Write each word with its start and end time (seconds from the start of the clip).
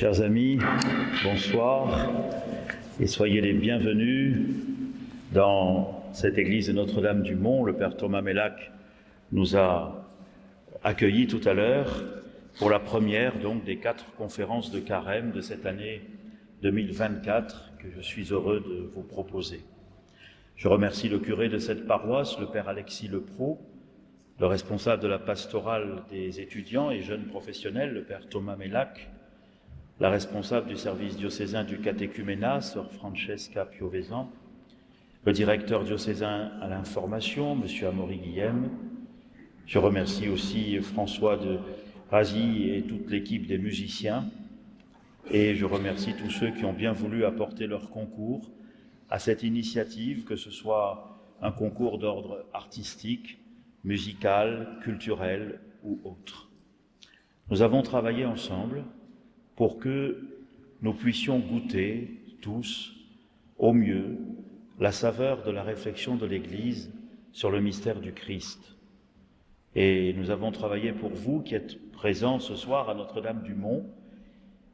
Chers 0.00 0.22
amis, 0.22 0.58
bonsoir 1.22 2.10
et 2.98 3.06
soyez 3.06 3.42
les 3.42 3.52
bienvenus 3.52 4.46
dans 5.30 6.02
cette 6.14 6.38
église 6.38 6.68
de 6.68 6.72
Notre-Dame 6.72 7.22
du 7.22 7.34
Mont. 7.34 7.64
Le 7.64 7.74
Père 7.74 7.98
Thomas 7.98 8.22
Mélac 8.22 8.72
nous 9.30 9.58
a 9.58 10.10
accueillis 10.82 11.26
tout 11.26 11.42
à 11.46 11.52
l'heure 11.52 12.02
pour 12.58 12.70
la 12.70 12.78
première 12.78 13.38
donc 13.40 13.64
des 13.64 13.76
quatre 13.76 14.14
conférences 14.14 14.70
de 14.70 14.80
carême 14.80 15.32
de 15.32 15.42
cette 15.42 15.66
année 15.66 16.00
2024 16.62 17.72
que 17.78 17.90
je 17.94 18.00
suis 18.00 18.32
heureux 18.32 18.60
de 18.60 18.90
vous 18.94 19.02
proposer. 19.02 19.60
Je 20.56 20.68
remercie 20.68 21.10
le 21.10 21.18
curé 21.18 21.50
de 21.50 21.58
cette 21.58 21.86
paroisse, 21.86 22.40
le 22.40 22.46
Père 22.46 22.70
Alexis 22.70 23.08
Lepro, 23.08 23.60
le 24.38 24.46
responsable 24.46 25.02
de 25.02 25.08
la 25.08 25.18
pastorale 25.18 26.04
des 26.08 26.40
étudiants 26.40 26.90
et 26.90 27.02
jeunes 27.02 27.26
professionnels, 27.26 27.92
le 27.92 28.02
Père 28.02 28.26
Thomas 28.30 28.56
Mélac, 28.56 29.10
la 30.00 30.08
responsable 30.08 30.68
du 30.68 30.76
service 30.76 31.18
diocésain 31.18 31.62
du 31.62 31.78
catéchuménat, 31.78 32.62
Sœur 32.62 32.90
Francesca 32.90 33.66
Piovesan, 33.66 34.30
le 35.26 35.32
directeur 35.32 35.84
diocésain 35.84 36.52
à 36.62 36.68
l'information, 36.68 37.52
M. 37.52 37.86
Amaury 37.86 38.16
Guillem. 38.16 38.70
Je 39.66 39.78
remercie 39.78 40.30
aussi 40.30 40.78
François 40.78 41.36
de 41.36 41.58
Razi 42.10 42.70
et 42.70 42.82
toute 42.82 43.10
l'équipe 43.10 43.46
des 43.46 43.58
musiciens. 43.58 44.24
Et 45.30 45.54
je 45.54 45.66
remercie 45.66 46.14
tous 46.14 46.30
ceux 46.30 46.50
qui 46.50 46.64
ont 46.64 46.72
bien 46.72 46.92
voulu 46.92 47.26
apporter 47.26 47.66
leur 47.66 47.90
concours 47.90 48.50
à 49.10 49.18
cette 49.18 49.42
initiative, 49.42 50.24
que 50.24 50.36
ce 50.36 50.50
soit 50.50 51.20
un 51.42 51.52
concours 51.52 51.98
d'ordre 51.98 52.46
artistique, 52.54 53.38
musical, 53.84 54.78
culturel 54.82 55.60
ou 55.84 56.00
autre. 56.04 56.48
Nous 57.50 57.60
avons 57.60 57.82
travaillé 57.82 58.24
ensemble 58.24 58.84
pour 59.60 59.78
que 59.78 60.16
nous 60.80 60.94
puissions 60.94 61.38
goûter 61.38 62.08
tous 62.40 62.94
au 63.58 63.74
mieux 63.74 64.16
la 64.78 64.90
saveur 64.90 65.42
de 65.42 65.50
la 65.50 65.62
réflexion 65.62 66.16
de 66.16 66.24
l'Église 66.24 66.90
sur 67.32 67.50
le 67.50 67.60
mystère 67.60 68.00
du 68.00 68.14
Christ. 68.14 68.78
Et 69.74 70.14
nous 70.14 70.30
avons 70.30 70.50
travaillé 70.50 70.92
pour 70.92 71.10
vous 71.10 71.42
qui 71.42 71.54
êtes 71.56 71.92
présents 71.92 72.38
ce 72.38 72.54
soir 72.54 72.88
à 72.88 72.94
Notre-Dame-du-Mont, 72.94 73.84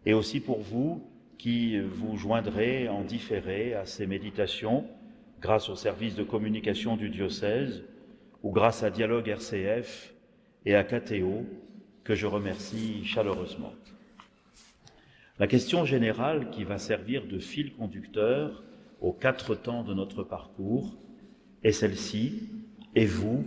et 0.05 0.15
aussi 0.15 0.39
pour 0.39 0.61
vous 0.61 1.03
qui 1.37 1.81
vous 1.81 2.17
joindrez 2.17 2.89
en 2.89 3.03
différé 3.03 3.75
à 3.75 3.87
ces 3.87 4.07
méditations 4.07 4.85
grâce 5.41 5.69
au 5.69 5.75
service 5.75 6.15
de 6.15 6.23
communication 6.23 6.97
du 6.97 7.11
diocèse 7.11 7.83
ou 8.45 8.53
grâce 8.53 8.85
à 8.85 8.91
Dialogue 8.91 9.27
RCF 9.27 10.15
et 10.65 10.77
à 10.77 10.85
KTO, 10.85 11.45
que 12.05 12.15
je 12.15 12.27
remercie 12.27 13.05
chaleureusement. 13.05 13.73
La 15.39 15.47
question 15.47 15.85
générale 15.85 16.51
qui 16.51 16.65
va 16.65 16.79
servir 16.79 17.27
de 17.27 17.39
fil 17.39 17.75
conducteur 17.75 18.63
aux 19.03 19.13
quatre 19.13 19.55
temps 19.55 19.83
de 19.83 19.93
notre 19.93 20.23
parcours 20.23 20.97
est 21.63 21.73
celle-ci. 21.73 22.49
Et 22.95 23.05
vous, 23.05 23.45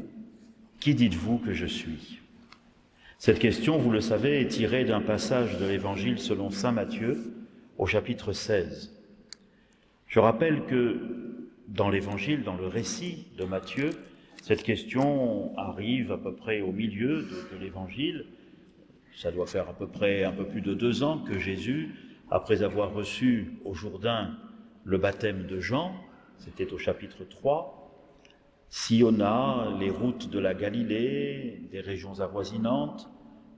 qui 0.79 0.93
dites-vous 0.93 1.39
que 1.39 1.53
je 1.53 1.65
suis? 1.65 2.19
Cette 3.17 3.39
question, 3.39 3.79
vous 3.79 3.89
le 3.89 4.01
savez, 4.01 4.39
est 4.39 4.47
tirée 4.47 4.85
d'un 4.85 5.01
passage 5.01 5.57
de 5.57 5.65
l'Évangile 5.65 6.19
selon 6.19 6.51
Saint 6.51 6.71
Matthieu 6.71 7.33
au 7.79 7.87
chapitre 7.87 8.33
16. 8.33 8.95
Je 10.05 10.19
rappelle 10.19 10.65
que 10.65 10.99
dans 11.67 11.89
l'Évangile, 11.89 12.43
dans 12.43 12.55
le 12.55 12.67
récit 12.67 13.27
de 13.37 13.45
Matthieu, 13.45 13.89
cette 14.43 14.63
question 14.63 15.57
arrive 15.57 16.11
à 16.11 16.17
peu 16.17 16.33
près 16.33 16.61
au 16.61 16.71
milieu 16.71 17.23
de, 17.23 17.57
l'Évangile, 17.59 18.25
ça 19.15 19.31
doit 19.31 19.47
faire 19.47 19.69
à 19.69 19.73
peu 19.73 19.87
près 19.87 20.23
un 20.23 20.31
peu 20.31 20.45
plus 20.45 20.61
de 20.61 20.73
deux 20.73 21.03
ans 21.03 21.19
que 21.19 21.39
Jésus, 21.39 21.95
après 22.31 22.63
avoir 22.63 22.93
reçu 22.93 23.59
au 23.65 23.73
Jourdain 23.73 24.37
le 24.83 24.97
baptême 24.97 25.45
de 25.45 25.59
Jean, 25.59 25.93
c'était 26.37 26.71
au 26.71 26.77
chapitre 26.77 27.25
3, 27.25 27.79
sillonna 28.69 29.73
les 29.79 29.89
routes 29.89 30.29
de 30.29 30.39
la 30.39 30.53
Galilée, 30.53 31.63
des 31.71 31.81
régions 31.81 32.19
avoisinantes, 32.19 33.09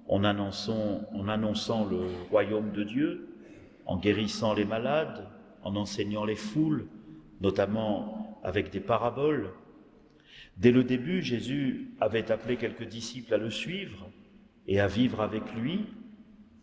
en 0.08 0.24
annonçant, 0.24 1.02
en 1.14 1.28
annonçant 1.28 1.86
le 1.86 2.02
royaume 2.30 2.72
de 2.72 2.84
Dieu, 2.84 3.30
en 3.86 3.98
guérissant 3.98 4.54
les 4.54 4.66
malades, 4.66 5.28
en 5.64 5.76
enseignant 5.76 6.26
les 6.26 6.36
foules, 6.36 6.88
notamment 7.40 8.40
avec 8.44 8.72
des 8.72 8.80
paraboles. 8.80 9.52
Dès 10.58 10.72
le 10.72 10.84
début, 10.84 11.22
Jésus 11.22 11.92
avait 12.00 12.32
appelé 12.32 12.58
quelques 12.58 12.88
disciples 12.88 13.34
à 13.34 13.38
le 13.38 13.50
suivre, 13.50 14.11
et 14.72 14.80
à 14.80 14.88
vivre 14.88 15.20
avec 15.20 15.44
lui, 15.54 15.82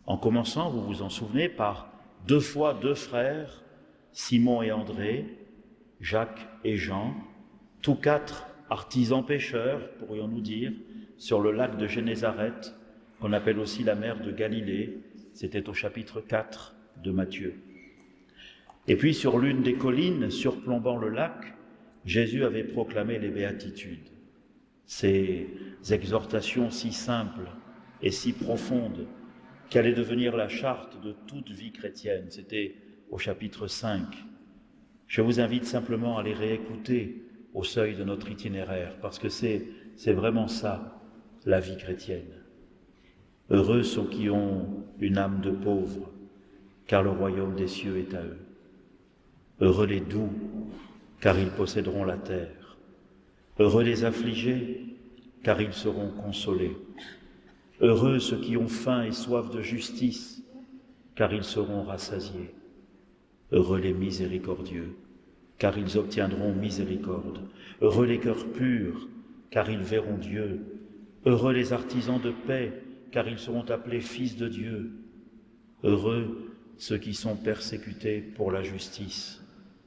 en 0.07 0.17
commençant, 0.17 0.71
vous 0.71 0.81
vous 0.81 1.03
en 1.03 1.09
souvenez, 1.09 1.47
par 1.47 1.91
deux 2.25 2.39
fois 2.39 2.73
deux 2.73 2.95
frères, 2.95 3.63
Simon 4.13 4.63
et 4.63 4.71
André, 4.71 5.27
Jacques 6.01 6.47
et 6.63 6.75
Jean, 6.75 7.13
tous 7.83 7.93
quatre 7.93 8.47
artisans 8.71 9.23
pêcheurs, 9.23 9.91
pourrions-nous 9.99 10.41
dire, 10.41 10.71
sur 11.19 11.39
le 11.39 11.51
lac 11.51 11.77
de 11.77 11.85
Génézareth, 11.85 12.73
qu'on 13.19 13.31
appelle 13.31 13.59
aussi 13.59 13.83
la 13.83 13.93
mer 13.93 14.19
de 14.21 14.31
Galilée, 14.31 15.03
c'était 15.35 15.69
au 15.69 15.75
chapitre 15.75 16.19
4 16.19 16.73
de 17.03 17.11
Matthieu. 17.11 17.61
Et 18.87 18.95
puis 18.95 19.13
sur 19.13 19.37
l'une 19.37 19.61
des 19.61 19.75
collines 19.75 20.31
surplombant 20.31 20.97
le 20.97 21.09
lac, 21.09 21.53
Jésus 22.05 22.43
avait 22.43 22.63
proclamé 22.63 23.19
les 23.19 23.29
béatitudes, 23.29 24.09
ces 24.87 25.47
exhortations 25.91 26.71
si 26.71 26.91
simples 26.91 27.51
et 28.01 28.11
si 28.11 28.33
profonde 28.33 29.07
qu'elle 29.69 29.85
allait 29.85 29.95
devenir 29.95 30.35
la 30.35 30.49
charte 30.49 31.01
de 31.01 31.13
toute 31.27 31.51
vie 31.51 31.71
chrétienne. 31.71 32.25
C'était 32.29 32.75
au 33.11 33.17
chapitre 33.17 33.67
5. 33.67 34.03
Je 35.07 35.21
vous 35.21 35.39
invite 35.39 35.65
simplement 35.65 36.17
à 36.17 36.23
les 36.23 36.33
réécouter 36.33 37.23
au 37.53 37.63
seuil 37.63 37.95
de 37.95 38.03
notre 38.03 38.29
itinéraire, 38.29 38.95
parce 39.01 39.19
que 39.19 39.29
c'est, 39.29 39.65
vraiment 40.07 40.47
ça, 40.47 41.01
la 41.45 41.59
vie 41.59 41.77
chrétienne. 41.77 42.31
Heureux 43.49 43.83
sont 43.83 44.05
qui 44.05 44.29
ont 44.29 44.85
une 44.99 45.17
âme 45.17 45.41
de 45.41 45.51
pauvre, 45.51 46.11
car 46.85 47.03
le 47.03 47.09
royaume 47.09 47.55
des 47.55 47.67
cieux 47.67 47.97
est 47.97 48.13
à 48.13 48.23
eux. 48.23 48.37
Heureux 49.61 49.87
les 49.87 50.01
doux, 50.01 50.31
car 51.19 51.37
ils 51.39 51.49
posséderont 51.49 52.03
la 52.03 52.17
terre. 52.17 52.77
Heureux 53.57 53.83
les 53.83 54.05
affligés, 54.05 54.95
car 55.43 55.59
ils 55.61 55.73
seront 55.73 56.11
consolés. 56.11 56.77
Heureux 57.81 58.19
ceux 58.19 58.37
qui 58.37 58.57
ont 58.57 58.67
faim 58.67 59.03
et 59.03 59.11
soif 59.11 59.49
de 59.49 59.61
justice, 59.61 60.43
car 61.15 61.33
ils 61.33 61.43
seront 61.43 61.83
rassasiés. 61.83 62.53
Heureux 63.51 63.79
les 63.79 63.93
miséricordieux, 63.93 64.95
car 65.57 65.77
ils 65.77 65.97
obtiendront 65.97 66.53
miséricorde. 66.53 67.41
Heureux 67.81 68.05
les 68.05 68.19
cœurs 68.19 68.45
purs, 68.47 69.07
car 69.49 69.69
ils 69.69 69.79
verront 69.79 70.17
Dieu. 70.17 70.59
Heureux 71.25 71.53
les 71.53 71.71
artisans 71.71 72.19
de 72.21 72.31
paix, 72.31 72.73
car 73.11 73.27
ils 73.27 73.39
seront 73.39 73.63
appelés 73.69 74.01
fils 74.01 74.35
de 74.35 74.49
Dieu. 74.49 74.91
Heureux 75.83 76.49
ceux 76.77 76.97
qui 76.97 77.13
sont 77.13 77.35
persécutés 77.35 78.21
pour 78.21 78.51
la 78.51 78.63
justice, 78.63 79.43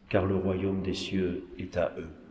car 0.09 0.27
le 0.27 0.37
royaume 0.37 0.83
des 0.83 0.95
cieux 0.95 1.45
est 1.59 1.77
à 1.77 1.95
eux. 1.99 2.22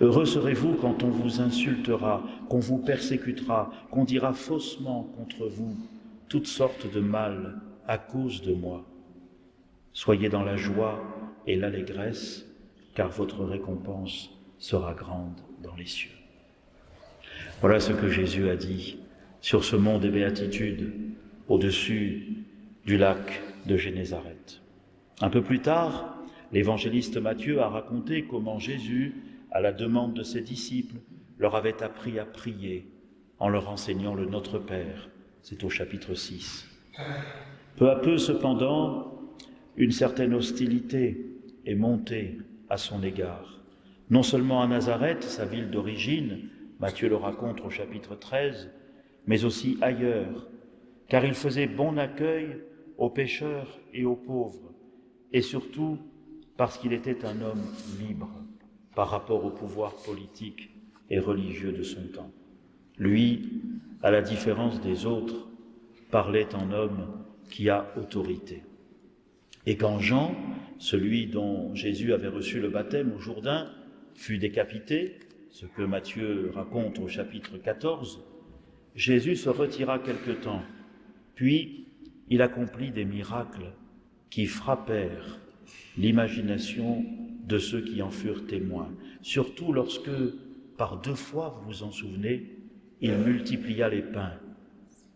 Heureux 0.00 0.24
serez-vous 0.24 0.74
quand 0.74 1.02
on 1.02 1.10
vous 1.10 1.40
insultera, 1.40 2.22
qu'on 2.48 2.60
vous 2.60 2.78
persécutera, 2.78 3.70
qu'on 3.90 4.04
dira 4.04 4.32
faussement 4.32 5.04
contre 5.16 5.46
vous 5.46 5.76
toutes 6.28 6.46
sortes 6.46 6.92
de 6.92 7.00
mal 7.00 7.60
à 7.86 7.98
cause 7.98 8.42
de 8.42 8.54
moi. 8.54 8.84
Soyez 9.92 10.28
dans 10.28 10.42
la 10.42 10.56
joie 10.56 11.02
et 11.46 11.56
l'allégresse, 11.56 12.46
car 12.94 13.10
votre 13.10 13.44
récompense 13.44 14.30
sera 14.58 14.94
grande 14.94 15.40
dans 15.62 15.74
les 15.74 15.86
cieux. 15.86 16.10
Voilà 17.60 17.80
ce 17.80 17.92
que 17.92 18.08
Jésus 18.08 18.48
a 18.48 18.56
dit 18.56 18.98
sur 19.40 19.64
ce 19.64 19.76
mont 19.76 19.98
des 19.98 20.08
béatitudes, 20.08 20.92
au-dessus 21.48 22.44
du 22.86 22.96
lac 22.96 23.42
de 23.66 23.76
Génézareth. 23.76 24.62
Un 25.20 25.30
peu 25.30 25.42
plus 25.42 25.60
tard, 25.60 26.16
l'évangéliste 26.52 27.16
Matthieu 27.18 27.60
a 27.60 27.68
raconté 27.68 28.24
comment 28.24 28.58
Jésus 28.58 29.14
à 29.52 29.60
la 29.60 29.72
demande 29.72 30.14
de 30.14 30.22
ses 30.22 30.40
disciples, 30.40 30.96
leur 31.38 31.54
avait 31.54 31.82
appris 31.82 32.18
à 32.18 32.24
prier 32.24 32.90
en 33.38 33.48
leur 33.48 33.68
enseignant 33.68 34.14
le 34.14 34.24
Notre 34.24 34.58
Père. 34.58 35.10
C'est 35.42 35.62
au 35.62 35.68
chapitre 35.68 36.14
6. 36.14 36.66
Peu 37.76 37.90
à 37.90 37.96
peu, 37.96 38.16
cependant, 38.16 39.20
une 39.76 39.92
certaine 39.92 40.34
hostilité 40.34 41.26
est 41.66 41.74
montée 41.74 42.38
à 42.70 42.78
son 42.78 43.02
égard. 43.02 43.60
Non 44.08 44.22
seulement 44.22 44.62
à 44.62 44.66
Nazareth, 44.66 45.22
sa 45.22 45.44
ville 45.44 45.70
d'origine, 45.70 46.48
Matthieu 46.80 47.08
le 47.08 47.16
raconte 47.16 47.60
au 47.60 47.70
chapitre 47.70 48.14
13, 48.14 48.70
mais 49.26 49.44
aussi 49.44 49.78
ailleurs, 49.82 50.48
car 51.08 51.24
il 51.24 51.34
faisait 51.34 51.66
bon 51.66 51.98
accueil 51.98 52.58
aux 52.96 53.10
pécheurs 53.10 53.78
et 53.92 54.04
aux 54.04 54.16
pauvres, 54.16 54.72
et 55.32 55.42
surtout 55.42 55.98
parce 56.56 56.78
qu'il 56.78 56.92
était 56.92 57.24
un 57.24 57.40
homme 57.40 57.62
libre 58.00 58.30
par 58.94 59.08
rapport 59.10 59.44
au 59.44 59.50
pouvoir 59.50 59.94
politique 60.04 60.70
et 61.10 61.18
religieux 61.18 61.72
de 61.72 61.82
son 61.82 62.02
temps. 62.08 62.30
Lui, 62.98 63.62
à 64.02 64.10
la 64.10 64.22
différence 64.22 64.80
des 64.80 65.06
autres, 65.06 65.48
parlait 66.10 66.54
en 66.54 66.70
homme 66.72 67.08
qui 67.50 67.70
a 67.70 67.92
autorité. 67.96 68.62
Et 69.66 69.76
quand 69.76 69.98
Jean, 69.98 70.34
celui 70.78 71.26
dont 71.26 71.74
Jésus 71.74 72.12
avait 72.12 72.28
reçu 72.28 72.60
le 72.60 72.68
baptême 72.68 73.12
au 73.12 73.20
Jourdain, 73.20 73.70
fut 74.14 74.38
décapité, 74.38 75.18
ce 75.50 75.66
que 75.66 75.82
Matthieu 75.82 76.50
raconte 76.54 76.98
au 76.98 77.08
chapitre 77.08 77.58
14, 77.58 78.24
Jésus 78.94 79.36
se 79.36 79.48
retira 79.48 79.98
quelque 79.98 80.32
temps, 80.32 80.62
puis 81.34 81.86
il 82.28 82.42
accomplit 82.42 82.90
des 82.90 83.04
miracles 83.04 83.72
qui 84.30 84.46
frappèrent 84.46 85.38
l'imagination 85.96 87.04
de 87.42 87.58
ceux 87.58 87.80
qui 87.80 88.02
en 88.02 88.10
furent 88.10 88.46
témoins, 88.46 88.90
surtout 89.20 89.72
lorsque, 89.72 90.10
par 90.76 91.00
deux 91.00 91.14
fois, 91.14 91.60
vous 91.60 91.72
vous 91.72 91.82
en 91.82 91.90
souvenez, 91.90 92.58
il 93.00 93.16
multiplia 93.16 93.88
les 93.88 94.02
pains, 94.02 94.34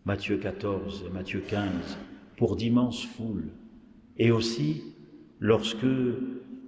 Matthieu 0.05 0.37
14 0.37 1.05
et 1.07 1.13
Matthieu 1.13 1.41
15, 1.47 1.97
pour 2.35 2.55
d'immenses 2.55 3.05
foules, 3.05 3.49
et 4.17 4.31
aussi 4.31 4.83
lorsque, 5.39 5.85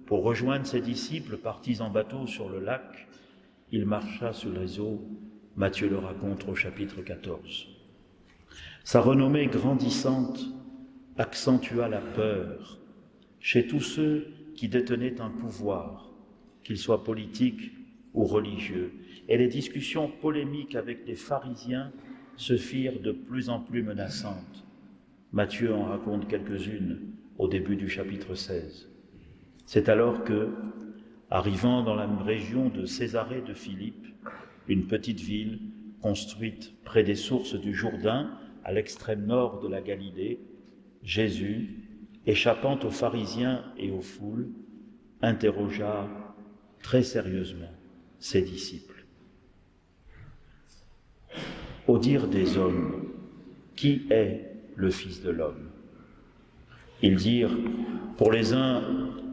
pour 0.06 0.24
rejoindre 0.24 0.66
ses 0.66 0.82
disciples 0.82 1.38
partis 1.38 1.82
en 1.82 1.90
bateau 1.90 2.26
sur 2.26 2.50
le 2.50 2.60
lac, 2.60 3.08
il 3.72 3.86
marcha 3.86 4.34
sur 4.34 4.52
les 4.52 4.80
eaux, 4.80 5.02
Matthieu 5.56 5.90
le 5.90 5.98
raconte 5.98 6.48
au 6.48 6.56
chapitre 6.56 7.02
14. 7.02 7.68
Sa 8.84 9.02
renommée 9.02 9.48
grandissante 9.48 10.40
accentua 11.18 11.90
la 11.90 12.02
peur 12.02 12.80
chez 13.40 13.68
tous 13.68 13.82
ceux 13.82 14.28
qui 14.60 14.68
détenaient 14.68 15.22
un 15.22 15.30
pouvoir, 15.30 16.12
qu'il 16.66 16.78
soit 16.78 17.06
politique 17.06 17.72
ou 18.14 18.26
religieux, 18.26 18.92
et 19.30 19.38
les 19.38 19.48
discussions 19.48 20.12
polémiques 20.12 20.76
avec 20.76 21.08
les 21.08 21.16
pharisiens 21.16 21.94
se 22.36 22.58
firent 22.58 23.00
de 23.00 23.14
plus 23.14 23.48
en 23.48 23.62
plus 23.62 23.84
menaçantes. 23.84 24.66
Matthieu 25.32 25.74
en 25.74 25.86
raconte 25.86 26.28
quelques-unes 26.28 27.00
au 27.38 27.48
début 27.48 27.78
du 27.78 27.88
chapitre 27.88 28.36
16. 28.36 28.90
C'est 29.66 29.88
alors 29.88 30.26
que, 30.26 30.50
arrivant 31.30 31.82
dans 31.82 31.96
la 31.96 32.08
région 32.08 32.68
de 32.68 32.86
Césarée 32.86 33.42
de 33.42 33.54
Philippe, 33.54 34.08
une 34.68 34.88
petite 34.88 35.22
ville 35.22 35.62
construite 36.02 36.74
près 36.84 37.06
des 37.06 37.16
sources 37.16 37.56
du 37.56 37.74
Jourdain, 37.74 38.38
à 38.66 38.74
l'extrême 38.74 39.26
nord 39.26 39.62
de 39.62 39.70
la 39.70 39.80
Galilée, 39.80 40.42
Jésus, 41.02 41.89
échappant 42.26 42.80
aux 42.84 42.92
pharisiens 42.92 43.64
et 43.78 43.92
aux 43.92 44.02
foules, 44.02 44.50
interrogea 45.22 46.08
très 46.82 47.04
sérieusement 47.04 47.72
ses 48.20 48.42
disciples. 48.42 49.06
Au 51.88 51.98
dire 51.98 52.28
des 52.28 52.58
hommes, 52.58 53.14
qui 53.76 54.04
est 54.10 54.52
le 54.76 54.92
Fils 54.92 55.22
de 55.22 55.32
l'homme? 55.32 55.70
Ils 57.02 57.16
dirent, 57.16 57.58
pour 58.18 58.32
les 58.32 58.54
uns, 58.54 58.84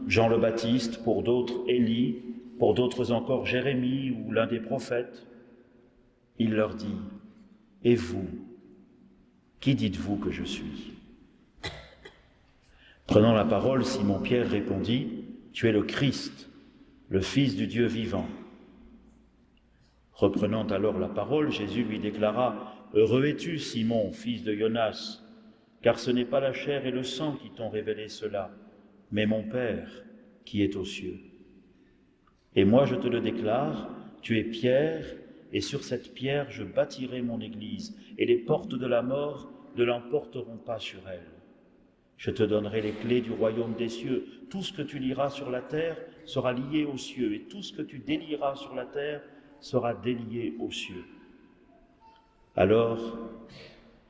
Jean 0.07 0.29
le 0.29 0.37
Baptiste, 0.37 1.03
pour 1.03 1.21
d'autres, 1.21 1.63
Élie, 1.67 2.15
pour 2.57 2.73
d'autres 2.73 3.11
encore, 3.11 3.45
Jérémie 3.45 4.11
ou 4.11 4.31
l'un 4.31 4.47
des 4.47 4.59
prophètes. 4.59 5.27
Il 6.39 6.53
leur 6.53 6.75
dit, 6.75 6.97
Et 7.83 7.95
vous, 7.95 8.27
qui 9.59 9.75
dites-vous 9.75 10.15
que 10.15 10.31
je 10.31 10.43
suis? 10.43 10.96
Prenant 13.07 13.33
la 13.33 13.45
parole, 13.45 13.85
Simon-Pierre 13.85 14.49
répondit, 14.49 15.07
Tu 15.53 15.69
es 15.69 15.71
le 15.71 15.83
Christ, 15.83 16.49
le 17.07 17.21
Fils 17.21 17.55
du 17.55 17.65
Dieu 17.65 17.85
vivant. 17.85 18.27
Reprenant 20.11 20.67
alors 20.67 20.99
la 20.99 21.07
parole, 21.07 21.49
Jésus 21.49 21.85
lui 21.85 21.99
déclara, 21.99 22.75
Heureux 22.93 23.25
es-tu, 23.25 23.59
Simon, 23.59 24.11
fils 24.11 24.43
de 24.43 24.53
Jonas, 24.53 25.21
car 25.81 25.99
ce 25.99 26.11
n'est 26.11 26.25
pas 26.25 26.41
la 26.41 26.51
chair 26.51 26.85
et 26.85 26.91
le 26.91 27.03
sang 27.03 27.37
qui 27.41 27.49
t'ont 27.49 27.69
révélé 27.69 28.09
cela, 28.09 28.51
mais 29.09 29.25
mon 29.25 29.43
Père 29.43 29.89
qui 30.43 30.61
est 30.61 30.75
aux 30.75 30.85
cieux. 30.85 31.19
Et 32.55 32.65
moi 32.65 32.85
je 32.85 32.95
te 32.95 33.07
le 33.07 33.21
déclare, 33.21 33.89
tu 34.21 34.37
es 34.37 34.43
Pierre, 34.43 35.05
et 35.53 35.61
sur 35.61 35.85
cette 35.85 36.13
pierre 36.13 36.51
je 36.51 36.63
bâtirai 36.63 37.21
mon 37.21 37.39
Église, 37.39 37.97
et 38.17 38.25
les 38.25 38.37
portes 38.37 38.75
de 38.75 38.87
la 38.87 39.01
mort 39.01 39.49
ne 39.77 39.85
l'emporteront 39.85 40.57
pas 40.57 40.79
sur 40.79 41.07
elle. 41.07 41.36
Je 42.17 42.31
te 42.31 42.43
donnerai 42.43 42.81
les 42.81 42.93
clés 42.93 43.21
du 43.21 43.31
royaume 43.31 43.75
des 43.75 43.89
cieux. 43.89 44.25
Tout 44.49 44.63
ce 44.63 44.73
que 44.73 44.81
tu 44.81 44.99
liras 44.99 45.29
sur 45.29 45.49
la 45.49 45.61
terre 45.61 45.97
sera 46.25 46.53
lié 46.53 46.85
aux 46.85 46.97
cieux, 46.97 47.33
et 47.33 47.41
tout 47.41 47.61
ce 47.61 47.73
que 47.73 47.81
tu 47.81 47.99
délieras 47.99 48.55
sur 48.55 48.73
la 48.75 48.85
terre 48.85 49.21
sera 49.59 49.93
délié 49.93 50.55
aux 50.59 50.71
cieux. 50.71 51.05
Alors 52.55 53.17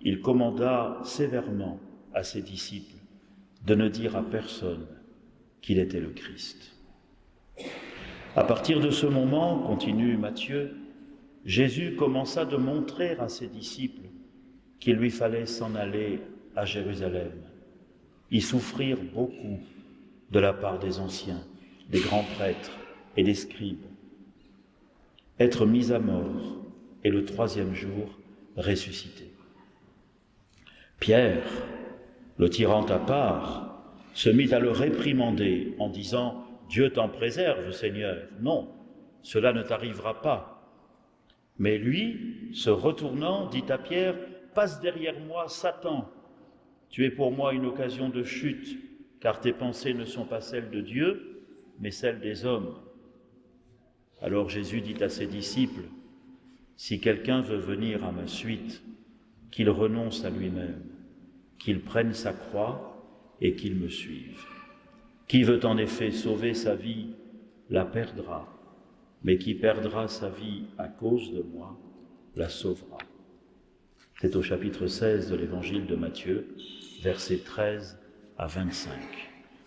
il 0.01 0.21
commanda 0.21 0.99
sévèrement 1.03 1.79
à 2.13 2.23
ses 2.23 2.41
disciples 2.41 2.95
de 3.65 3.75
ne 3.75 3.89
dire 3.89 4.15
à 4.15 4.23
personne 4.23 4.87
qu'il 5.61 5.79
était 5.79 5.99
le 5.99 6.09
Christ. 6.09 6.73
À 8.35 8.43
partir 8.43 8.79
de 8.79 8.91
ce 8.91 9.05
moment, 9.05 9.59
continue 9.59 10.15
Matthieu, 10.15 10.77
Jésus 11.43 11.95
commença 11.95 12.45
de 12.45 12.55
montrer 12.55 13.17
à 13.17 13.27
ses 13.27 13.47
disciples 13.47 14.09
qu'il 14.79 14.95
lui 14.95 15.09
fallait 15.09 15.45
s'en 15.45 15.73
aller 15.75 16.21
à 16.55 16.65
Jérusalem, 16.65 17.31
y 18.31 18.41
souffrir 18.41 18.97
beaucoup 19.13 19.59
de 20.31 20.39
la 20.39 20.53
part 20.53 20.79
des 20.79 20.99
anciens, 20.99 21.43
des 21.89 21.99
grands 21.99 22.25
prêtres 22.35 22.71
et 23.15 23.23
des 23.23 23.33
scribes, 23.33 23.85
être 25.39 25.65
mis 25.65 25.91
à 25.91 25.99
mort 25.99 26.57
et 27.03 27.09
le 27.09 27.25
troisième 27.25 27.73
jour 27.73 28.19
ressuscité. 28.57 29.31
Pierre, 30.99 31.43
le 32.37 32.49
tirant 32.49 32.85
à 32.85 32.99
part, 32.99 33.67
se 34.13 34.29
mit 34.29 34.51
à 34.53 34.59
le 34.59 34.71
réprimander 34.71 35.75
en 35.79 35.89
disant 35.89 36.43
Dieu 36.69 36.89
t'en 36.89 37.07
préserve, 37.07 37.71
Seigneur. 37.71 38.17
Non, 38.41 38.67
cela 39.21 39.53
ne 39.53 39.61
t'arrivera 39.61 40.21
pas. 40.21 40.73
Mais 41.59 41.77
lui, 41.77 42.49
se 42.53 42.69
retournant, 42.69 43.47
dit 43.47 43.63
à 43.69 43.77
Pierre 43.77 44.15
Passe 44.53 44.81
derrière 44.81 45.19
moi, 45.19 45.47
Satan. 45.49 46.09
Tu 46.89 47.05
es 47.05 47.11
pour 47.11 47.31
moi 47.31 47.53
une 47.53 47.65
occasion 47.65 48.09
de 48.09 48.23
chute, 48.23 48.77
car 49.19 49.39
tes 49.39 49.53
pensées 49.53 49.93
ne 49.93 50.05
sont 50.05 50.25
pas 50.25 50.41
celles 50.41 50.69
de 50.69 50.81
Dieu, 50.81 51.43
mais 51.79 51.91
celles 51.91 52.19
des 52.19 52.45
hommes. 52.45 52.75
Alors 54.21 54.49
Jésus 54.49 54.81
dit 54.81 55.01
à 55.03 55.09
ses 55.09 55.27
disciples 55.27 55.89
Si 56.75 56.99
quelqu'un 56.99 57.41
veut 57.41 57.57
venir 57.57 58.03
à 58.03 58.11
ma 58.11 58.27
suite, 58.27 58.81
qu'il 59.51 59.69
renonce 59.69 60.25
à 60.25 60.29
lui-même, 60.29 60.83
qu'il 61.59 61.81
prenne 61.81 62.13
sa 62.13 62.33
croix 62.33 62.97
et 63.41 63.55
qu'il 63.55 63.75
me 63.75 63.89
suive. 63.89 64.45
Qui 65.27 65.43
veut 65.43 65.63
en 65.65 65.77
effet 65.77 66.11
sauver 66.11 66.53
sa 66.53 66.75
vie, 66.75 67.09
la 67.69 67.85
perdra, 67.85 68.47
mais 69.23 69.37
qui 69.37 69.53
perdra 69.53 70.07
sa 70.07 70.29
vie 70.29 70.63
à 70.77 70.87
cause 70.87 71.33
de 71.33 71.41
moi, 71.41 71.77
la 72.35 72.49
sauvera. 72.49 72.97
C'est 74.19 74.35
au 74.35 74.41
chapitre 74.41 74.87
16 74.87 75.29
de 75.29 75.35
l'évangile 75.35 75.85
de 75.85 75.95
Matthieu, 75.95 76.47
versets 77.03 77.37
13 77.37 77.99
à 78.39 78.47
25. 78.47 78.91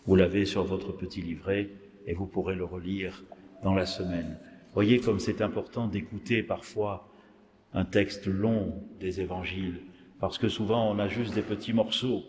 Vous 0.06 0.16
l'avez 0.16 0.44
sur 0.44 0.64
votre 0.64 0.90
petit 0.90 1.22
livret 1.22 1.70
et 2.04 2.14
vous 2.14 2.26
pourrez 2.26 2.56
le 2.56 2.64
relire 2.64 3.22
dans 3.62 3.74
la 3.74 3.86
semaine. 3.86 4.40
Voyez 4.74 4.98
comme 4.98 5.20
c'est 5.20 5.40
important 5.40 5.86
d'écouter 5.86 6.42
parfois 6.42 7.12
un 7.74 7.84
texte 7.84 8.26
long 8.26 8.82
des 8.98 9.20
évangiles, 9.20 9.82
parce 10.18 10.36
que 10.36 10.48
souvent 10.48 10.90
on 10.90 10.98
a 10.98 11.06
juste 11.06 11.32
des 11.32 11.42
petits 11.42 11.72
morceaux, 11.72 12.24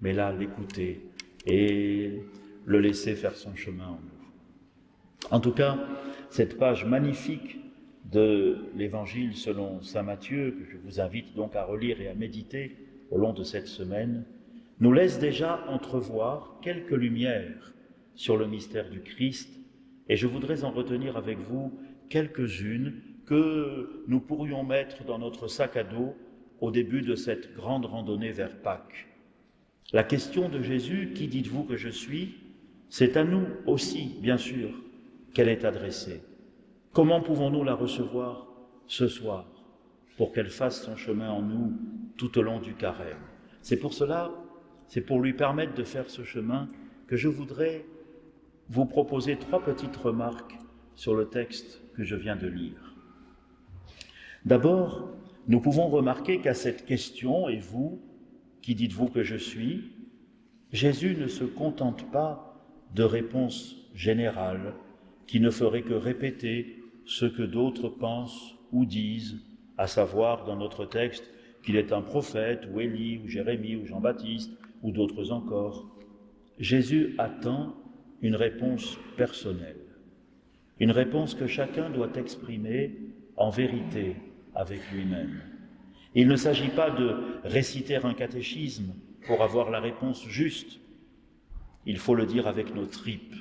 mais 0.00 0.14
là 0.14 0.32
l'écouter 0.32 1.10
et 1.44 2.22
le 2.64 2.80
laisser 2.80 3.14
faire 3.14 3.36
son 3.36 3.54
chemin 3.54 3.88
en 3.88 4.00
nous. 4.00 5.30
En 5.30 5.40
tout 5.40 5.52
cas, 5.52 5.78
cette 6.30 6.56
page 6.56 6.86
magnifique 6.86 7.58
de 8.10 8.56
l'évangile 8.74 9.36
selon 9.36 9.82
Saint 9.82 10.02
Matthieu, 10.02 10.52
que 10.52 10.70
je 10.70 10.78
vous 10.78 11.00
invite 11.00 11.34
donc 11.34 11.56
à 11.56 11.64
relire 11.64 12.00
et 12.00 12.08
à 12.08 12.14
méditer 12.14 12.76
au 13.10 13.18
long 13.18 13.32
de 13.32 13.44
cette 13.44 13.68
semaine, 13.68 14.24
nous 14.80 14.92
laisse 14.92 15.18
déjà 15.18 15.64
entrevoir 15.68 16.58
quelques 16.62 16.92
lumières 16.92 17.74
sur 18.14 18.36
le 18.36 18.46
mystère 18.46 18.90
du 18.90 19.00
Christ, 19.00 19.50
et 20.08 20.16
je 20.16 20.26
voudrais 20.26 20.64
en 20.64 20.70
retenir 20.70 21.16
avec 21.16 21.38
vous 21.38 21.72
quelques-unes 22.08 22.94
que 23.26 24.04
nous 24.08 24.20
pourrions 24.20 24.64
mettre 24.64 25.04
dans 25.04 25.18
notre 25.18 25.48
sac 25.48 25.76
à 25.76 25.84
dos 25.84 26.14
au 26.60 26.70
début 26.70 27.02
de 27.02 27.14
cette 27.14 27.54
grande 27.54 27.84
randonnée 27.84 28.32
vers 28.32 28.56
Pâques. 28.62 29.06
La 29.92 30.02
question 30.02 30.48
de 30.48 30.62
Jésus, 30.62 31.12
qui 31.14 31.28
dites-vous 31.28 31.64
que 31.64 31.76
je 31.76 31.88
suis, 31.88 32.36
c'est 32.88 33.16
à 33.16 33.24
nous 33.24 33.46
aussi, 33.66 34.16
bien 34.20 34.38
sûr, 34.38 34.70
qu'elle 35.34 35.48
est 35.48 35.64
adressée. 35.64 36.22
Comment 36.98 37.20
pouvons-nous 37.20 37.62
la 37.62 37.76
recevoir 37.76 38.48
ce 38.88 39.06
soir 39.06 39.46
pour 40.16 40.32
qu'elle 40.32 40.50
fasse 40.50 40.82
son 40.82 40.96
chemin 40.96 41.30
en 41.30 41.42
nous 41.42 41.72
tout 42.16 42.36
au 42.36 42.42
long 42.42 42.58
du 42.58 42.74
carême? 42.74 43.22
C'est 43.62 43.76
pour 43.76 43.94
cela, 43.94 44.32
c'est 44.88 45.02
pour 45.02 45.20
lui 45.20 45.32
permettre 45.32 45.74
de 45.74 45.84
faire 45.84 46.10
ce 46.10 46.24
chemin 46.24 46.68
que 47.06 47.16
je 47.16 47.28
voudrais 47.28 47.86
vous 48.68 48.84
proposer 48.84 49.36
trois 49.36 49.62
petites 49.62 49.94
remarques 49.94 50.58
sur 50.96 51.14
le 51.14 51.28
texte 51.28 51.80
que 51.94 52.02
je 52.02 52.16
viens 52.16 52.34
de 52.34 52.48
lire. 52.48 52.96
D'abord, 54.44 55.08
nous 55.46 55.60
pouvons 55.60 55.86
remarquer 55.86 56.40
qu'à 56.40 56.54
cette 56.54 56.84
question, 56.84 57.48
et 57.48 57.60
vous, 57.60 58.02
Qui 58.60 58.74
dites-vous 58.74 59.06
que 59.06 59.22
je 59.22 59.36
suis 59.36 59.92
Jésus 60.72 61.14
ne 61.16 61.28
se 61.28 61.44
contente 61.44 62.10
pas 62.10 62.60
de 62.92 63.04
réponses 63.04 63.88
générales 63.94 64.74
qui 65.28 65.38
ne 65.38 65.50
feraient 65.50 65.82
que 65.82 65.94
répéter 65.94 66.77
ce 67.08 67.24
que 67.24 67.42
d'autres 67.42 67.88
pensent 67.88 68.54
ou 68.70 68.84
disent, 68.84 69.40
à 69.78 69.86
savoir 69.86 70.44
dans 70.44 70.56
notre 70.56 70.84
texte 70.84 71.24
qu'il 71.64 71.76
est 71.76 71.90
un 71.92 72.02
prophète, 72.02 72.68
ou 72.70 72.80
Élie, 72.80 73.18
ou 73.24 73.28
Jérémie, 73.28 73.76
ou 73.76 73.86
Jean-Baptiste, 73.86 74.52
ou 74.82 74.92
d'autres 74.92 75.32
encore. 75.32 75.88
Jésus 76.58 77.14
attend 77.16 77.74
une 78.20 78.36
réponse 78.36 78.98
personnelle, 79.16 79.80
une 80.80 80.90
réponse 80.90 81.34
que 81.34 81.46
chacun 81.46 81.88
doit 81.88 82.12
exprimer 82.14 82.94
en 83.36 83.48
vérité 83.48 84.16
avec 84.54 84.80
lui-même. 84.92 85.40
Il 86.14 86.28
ne 86.28 86.36
s'agit 86.36 86.68
pas 86.68 86.90
de 86.90 87.16
réciter 87.42 87.96
un 87.96 88.12
catéchisme 88.12 88.92
pour 89.26 89.42
avoir 89.42 89.70
la 89.70 89.80
réponse 89.80 90.26
juste. 90.26 90.78
Il 91.86 91.96
faut 91.96 92.14
le 92.14 92.26
dire 92.26 92.46
avec 92.46 92.74
nos 92.74 92.86
tripes, 92.86 93.34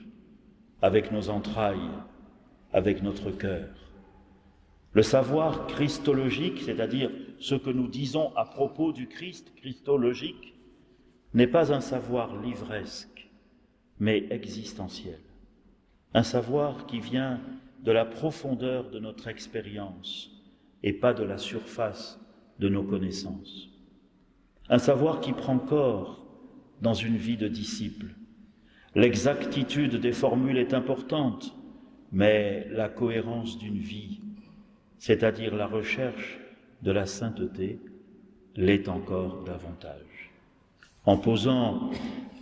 avec 0.82 1.12
nos 1.12 1.30
entrailles, 1.30 1.92
avec 2.74 3.02
notre 3.04 3.32
cœur. 3.32 3.68
Le 4.94 5.04
savoir 5.04 5.68
christologique, 5.68 6.62
c'est-à-dire 6.66 7.12
ce 7.40 7.56
que 7.56 7.70
nous 7.70 7.88
disons 7.88 8.36
à 8.36 8.46
propos 8.46 8.92
du 8.92 9.08
Christ 9.08 9.54
christologique, 9.56 10.56
n'est 11.34 11.48
pas 11.48 11.72
un 11.74 11.82
savoir 11.82 12.42
livresque, 12.42 13.30
mais 14.00 14.26
existentiel. 14.32 15.20
Un 16.14 16.24
savoir 16.24 16.86
qui 16.88 17.00
vient 17.00 17.40
de 17.84 17.92
la 17.92 18.06
profondeur 18.06 18.90
de 18.90 19.00
notre 19.00 19.28
expérience 19.28 20.32
et 20.84 20.94
pas 20.94 21.14
de 21.14 21.24
la 21.24 21.38
surface 21.38 22.20
de 22.60 22.70
nos 22.70 22.84
connaissances. 22.84 23.70
Un 24.70 24.80
savoir 24.80 25.22
qui 25.22 25.34
prend 25.34 25.60
corps 25.60 26.26
dans 26.82 26.94
une 26.94 27.18
vie 27.18 27.38
de 27.38 27.48
disciple. 27.48 28.08
L'exactitude 28.96 29.96
des 29.96 30.12
formules 30.12 30.58
est 30.58 30.74
importante, 30.74 31.57
mais 32.12 32.68
la 32.72 32.90
cohérence 32.90 33.58
d'une 33.58 33.78
vie, 33.78 34.22
c'est-à-dire 34.98 35.56
la 35.56 35.68
recherche 35.68 36.40
de 36.82 36.92
la 36.92 37.06
sainteté, 37.06 37.80
l'est 38.56 38.88
encore 38.90 39.44
davantage. 39.44 40.32
En 41.06 41.18
posant 41.18 41.92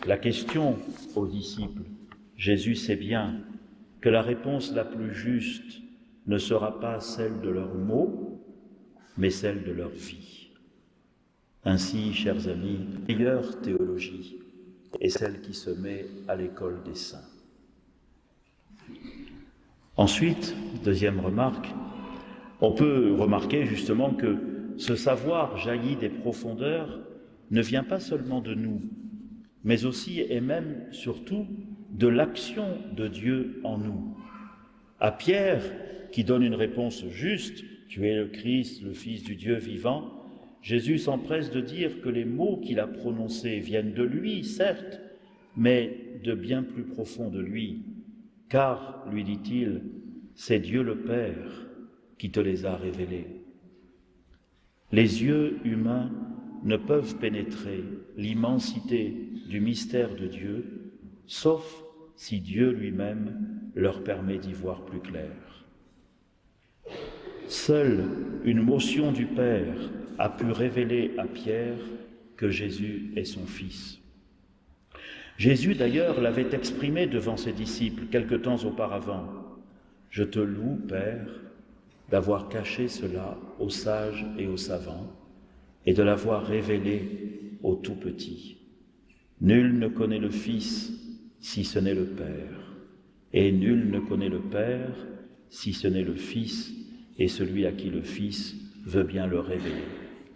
la 0.08 0.18
question 0.18 0.78
aux 1.16 1.28
disciples, 1.28 1.84
Jésus 2.38 2.76
sait 2.76 2.96
bien 2.96 3.42
que 4.02 4.10
la 4.10 4.22
réponse 4.22 4.74
la 4.74 4.86
plus 4.86 5.14
juste 5.14 5.82
ne 6.28 6.38
sera 6.38 6.80
pas 6.80 7.00
celle 7.00 7.40
de 7.42 7.50
leurs 7.50 7.76
mots, 7.76 8.42
mais 9.18 9.30
celle 9.30 9.64
de 9.64 9.72
leur 9.72 9.90
vie. 9.90 10.50
Ainsi, 11.64 12.14
chers 12.14 12.48
amis, 12.48 12.86
meilleure 13.08 13.62
théologie 13.62 14.38
est 15.00 15.10
celle 15.10 15.42
qui 15.42 15.54
se 15.54 15.72
met 15.72 16.06
à 16.28 16.36
l'école 16.36 16.82
des 16.84 16.96
saints. 16.96 17.35
Ensuite, 19.98 20.54
deuxième 20.84 21.22
remarque, 21.22 21.70
on 22.60 22.74
peut 22.74 23.14
remarquer 23.18 23.66
justement 23.66 24.12
que 24.12 24.38
ce 24.76 24.98
savoir 24.98 25.58
jaillit 25.58 25.96
des 25.96 26.10
profondeurs 26.10 27.00
ne 27.50 27.62
vient 27.62 27.86
pas 27.86 28.02
seulement 28.02 28.42
de 28.42 28.54
nous, 28.54 28.82
mais 29.64 29.86
aussi 29.86 30.20
et 30.20 30.42
même 30.42 30.84
surtout 30.92 31.48
de 31.92 32.10
l'action 32.10 32.78
de 32.94 33.08
Dieu 33.08 33.62
en 33.64 33.78
nous. 33.78 34.18
À 35.00 35.14
Pierre, 35.14 35.64
qui 36.12 36.26
donne 36.26 36.44
une 36.44 36.56
réponse 36.56 37.06
juste, 37.08 37.64
tu 37.88 38.06
es 38.06 38.16
le 38.16 38.28
Christ, 38.28 38.84
le 38.84 38.92
Fils 38.92 39.24
du 39.24 39.38
Dieu 39.38 39.56
vivant, 39.56 40.12
Jésus 40.62 41.00
s'empresse 41.00 41.52
de 41.52 41.62
dire 41.62 42.02
que 42.02 42.10
les 42.10 42.26
mots 42.26 42.58
qu'il 42.58 42.82
a 42.82 42.88
prononcés 42.88 43.60
viennent 43.60 43.94
de 43.94 44.04
lui, 44.04 44.44
certes, 44.44 45.00
mais 45.56 46.20
de 46.22 46.34
bien 46.34 46.64
plus 46.64 46.84
profond 46.84 47.30
de 47.30 47.40
lui, 47.40 47.84
car, 48.50 49.06
lui 49.12 49.24
dit-il, 49.24 49.82
c'est 50.36 50.60
Dieu 50.60 50.84
le 50.84 50.98
Père 50.98 51.68
qui 52.18 52.32
te 52.32 52.40
les 52.40 52.66
a 52.66 52.76
révélés. 52.76 53.46
Les 54.92 55.24
yeux 55.24 55.60
humains 55.64 56.12
ne 56.64 56.78
peuvent 56.78 57.18
pénétrer 57.18 57.84
l'immensité 58.18 59.14
du 59.50 59.60
mystère 59.60 60.16
de 60.16 60.28
Dieu, 60.28 60.94
sauf 61.26 61.84
si 62.16 62.40
Dieu 62.40 62.72
lui-même 62.72 63.70
leur 63.76 64.04
permet 64.04 64.38
d'y 64.38 64.54
voir 64.54 64.86
plus 64.86 65.00
clair. 65.00 65.66
Seule 67.48 68.06
une 68.44 68.62
motion 68.62 69.12
du 69.12 69.26
Père 69.26 69.92
a 70.18 70.30
pu 70.30 70.52
révéler 70.52 71.14
à 71.18 71.26
Pierre 71.26 71.78
que 72.38 72.50
Jésus 72.50 73.12
est 73.16 73.26
son 73.26 73.46
Fils. 73.46 74.00
Jésus 75.38 75.76
d'ailleurs 75.76 76.22
l'avait 76.22 76.54
exprimé 76.54 77.08
devant 77.08 77.38
ses 77.38 77.52
disciples 77.52 78.06
quelque 78.06 78.36
temps 78.36 78.64
auparavant. 78.64 79.28
Je 80.10 80.24
te 80.24 80.40
loue, 80.40 80.80
Père, 80.88 81.28
d'avoir 82.10 82.48
caché 82.48 82.88
cela 82.88 83.38
aux 83.60 83.70
sages 83.70 84.26
et 84.38 84.48
aux 84.48 84.58
savants, 84.58 85.12
et 85.86 85.94
de 85.94 86.04
l'avoir 86.04 86.46
révélé 86.46 87.58
aux 87.64 87.76
tout 87.76 87.96
petits. 87.96 88.58
Nul 89.42 89.78
ne 89.78 89.88
connaît 89.88 90.20
le 90.20 90.30
Fils 90.30 90.94
si 91.40 91.66
ce 91.66 91.80
n'est 91.80 91.94
le 91.94 92.06
Père, 92.06 92.74
et 93.34 93.52
nul 93.52 93.92
ne 93.92 94.00
connaît 94.00 94.30
le 94.30 94.40
Père 94.40 94.96
si 95.50 95.74
ce 95.74 95.88
n'est 95.88 96.04
le 96.04 96.16
Fils 96.16 96.74
et 97.18 97.28
celui 97.28 97.66
à 97.66 97.72
qui 97.72 97.90
le 97.90 98.02
Fils 98.02 98.56
veut 98.86 99.04
bien 99.04 99.28
le 99.28 99.40
révéler. 99.40 99.84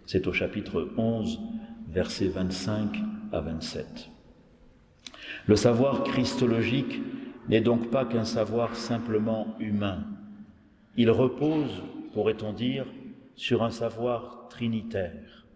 C'est 0.06 0.26
au 0.26 0.32
chapitre 0.32 0.90
11, 0.96 1.40
versets 1.88 2.28
25 2.28 2.96
à 3.32 3.40
27. 3.40 4.10
Le 5.46 5.56
savoir 5.56 6.04
christologique 6.04 7.00
n'est 7.48 7.60
donc 7.60 7.90
pas 7.90 8.04
qu'un 8.04 8.24
savoir 8.24 8.76
simplement 8.76 9.56
humain. 9.58 10.04
Il 10.96 11.10
repose, 11.10 11.82
pourrait-on 12.12 12.52
dire, 12.52 12.86
sur 13.34 13.62
un 13.62 13.70
savoir 13.70 14.48
trinitaire. 14.50 15.46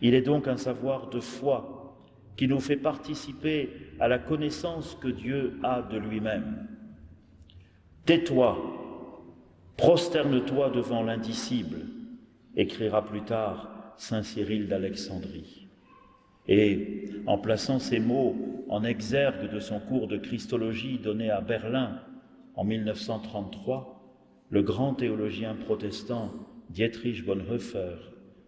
Il 0.00 0.14
est 0.14 0.22
donc 0.22 0.48
un 0.48 0.56
savoir 0.56 1.08
de 1.08 1.20
foi 1.20 1.96
qui 2.36 2.48
nous 2.48 2.60
fait 2.60 2.76
participer 2.76 3.70
à 4.00 4.08
la 4.08 4.18
connaissance 4.18 4.96
que 5.00 5.08
Dieu 5.08 5.58
a 5.62 5.82
de 5.82 5.98
lui-même. 5.98 6.66
Tais-toi, 8.04 8.58
prosterne-toi 9.76 10.70
devant 10.70 11.02
l'indicible, 11.02 11.86
écrira 12.56 13.04
plus 13.04 13.22
tard 13.22 13.94
Saint 13.96 14.22
Cyril 14.22 14.66
d'Alexandrie. 14.66 15.61
Et 16.48 17.08
en 17.26 17.38
plaçant 17.38 17.78
ces 17.78 18.00
mots 18.00 18.36
en 18.68 18.84
exergue 18.84 19.52
de 19.52 19.60
son 19.60 19.80
cours 19.80 20.08
de 20.08 20.16
Christologie 20.16 20.98
donné 20.98 21.30
à 21.30 21.40
Berlin 21.40 22.00
en 22.54 22.64
1933, 22.64 24.02
le 24.50 24.62
grand 24.62 24.94
théologien 24.94 25.54
protestant 25.54 26.30
Dietrich 26.70 27.24
Bonhoeffer 27.24 27.96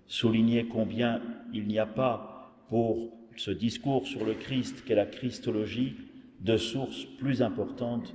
soulignait 0.06 0.66
combien 0.66 1.20
il 1.52 1.66
n'y 1.66 1.78
a 1.78 1.86
pas 1.86 2.64
pour 2.68 3.12
ce 3.36 3.50
discours 3.50 4.06
sur 4.06 4.24
le 4.24 4.34
Christ 4.34 4.84
qu'est 4.84 4.94
la 4.94 5.06
Christologie 5.06 5.96
de 6.40 6.56
source 6.56 7.04
plus 7.18 7.42
importante 7.42 8.14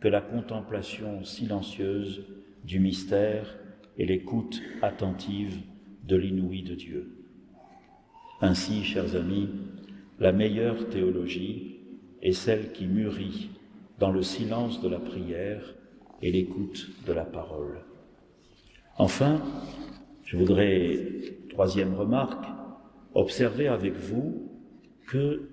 que 0.00 0.08
la 0.08 0.20
contemplation 0.20 1.24
silencieuse 1.24 2.24
du 2.64 2.80
mystère 2.80 3.58
et 3.98 4.06
l'écoute 4.06 4.62
attentive 4.82 5.58
de 6.04 6.16
l'inouï 6.16 6.62
de 6.62 6.74
Dieu. 6.74 7.15
Ainsi, 8.42 8.84
chers 8.84 9.16
amis, 9.16 9.48
la 10.18 10.30
meilleure 10.30 10.90
théologie 10.90 11.78
est 12.20 12.32
celle 12.32 12.70
qui 12.72 12.86
mûrit 12.86 13.48
dans 13.98 14.12
le 14.12 14.22
silence 14.22 14.82
de 14.82 14.90
la 14.90 14.98
prière 14.98 15.74
et 16.20 16.30
l'écoute 16.30 16.90
de 17.06 17.14
la 17.14 17.24
parole. 17.24 17.78
Enfin, 18.98 19.40
je 20.22 20.36
voudrais, 20.36 21.00
troisième 21.48 21.94
remarque, 21.94 22.44
observer 23.14 23.68
avec 23.68 23.94
vous 23.96 24.50
que 25.06 25.48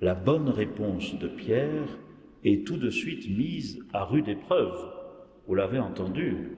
la 0.00 0.14
bonne 0.14 0.48
réponse 0.48 1.18
de 1.18 1.26
Pierre 1.26 1.98
est 2.44 2.64
tout 2.64 2.76
de 2.76 2.90
suite 2.90 3.28
mise 3.36 3.80
à 3.92 4.04
rude 4.04 4.28
épreuve. 4.28 4.78
Vous 5.48 5.56
l'avez 5.56 5.80
entendu. 5.80 6.56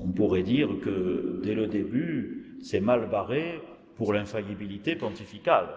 On 0.00 0.08
pourrait 0.08 0.42
dire 0.42 0.70
que 0.82 1.42
dès 1.44 1.54
le 1.54 1.66
début, 1.66 2.56
c'est 2.62 2.80
mal 2.80 3.10
barré 3.10 3.60
pour 3.96 4.12
l'infaillibilité 4.12 4.96
pontificale. 4.96 5.68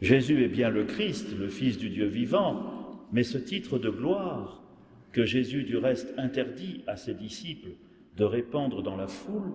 Jésus 0.00 0.42
est 0.44 0.48
bien 0.48 0.68
le 0.68 0.84
Christ, 0.84 1.36
le 1.38 1.48
Fils 1.48 1.78
du 1.78 1.88
Dieu 1.88 2.06
vivant, 2.06 3.06
mais 3.12 3.22
ce 3.22 3.38
titre 3.38 3.78
de 3.78 3.88
gloire 3.88 4.62
que 5.12 5.24
Jésus 5.24 5.64
du 5.64 5.78
reste 5.78 6.12
interdit 6.18 6.84
à 6.86 6.96
ses 6.96 7.14
disciples 7.14 7.70
de 8.16 8.24
répandre 8.24 8.82
dans 8.82 8.96
la 8.96 9.08
foule, 9.08 9.52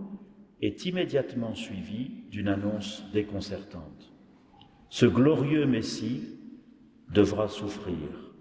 est 0.61 0.85
immédiatement 0.85 1.55
suivi 1.55 2.23
d'une 2.29 2.47
annonce 2.47 3.03
déconcertante. 3.13 4.11
Ce 4.89 5.05
glorieux 5.05 5.65
Messie 5.65 6.37
devra 7.09 7.47
souffrir 7.47 8.31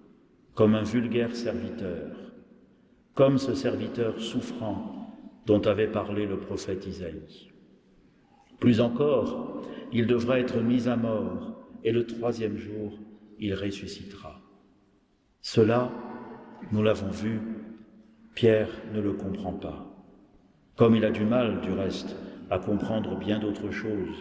comme 0.55 0.75
un 0.75 0.83
vulgaire 0.83 1.35
serviteur, 1.35 2.17
comme 3.15 3.39
ce 3.39 3.55
serviteur 3.55 4.21
souffrant 4.21 5.17
dont 5.47 5.61
avait 5.63 5.89
parlé 5.89 6.27
le 6.27 6.39
prophète 6.39 6.87
Isaïe. 6.87 7.50
Plus 8.61 8.81
encore, 8.81 9.63
il 9.93 10.07
devra 10.07 10.39
être 10.39 10.61
mis 10.61 10.87
à 10.87 10.97
mort, 10.97 11.57
et 11.83 11.93
le 11.93 12.07
troisième 12.07 12.59
jour, 12.59 12.99
il 13.39 13.55
ressuscitera. 13.55 14.41
Cela, 15.41 15.91
nous 16.71 16.83
l'avons 16.83 17.11
vu, 17.11 17.41
Pierre 18.35 18.71
ne 18.93 19.01
le 19.01 19.15
comprend 19.15 19.55
pas. 19.55 19.87
Comme 20.77 20.95
il 20.95 21.05
a 21.05 21.11
du 21.11 21.25
mal, 21.25 21.61
du 21.63 21.73
reste, 21.73 22.15
à 22.51 22.59
comprendre 22.59 23.19
bien 23.19 23.39
d'autres 23.39 23.71
choses, 23.71 24.17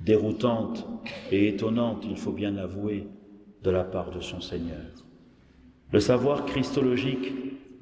déroutantes 0.00 0.86
et 1.30 1.48
étonnantes, 1.48 2.04
il 2.08 2.16
faut 2.16 2.32
bien 2.32 2.50
l'avouer, 2.50 3.08
de 3.62 3.70
la 3.70 3.84
part 3.84 4.10
de 4.10 4.20
son 4.20 4.40
Seigneur. 4.40 5.04
Le 5.92 6.00
savoir 6.00 6.46
christologique 6.46 7.32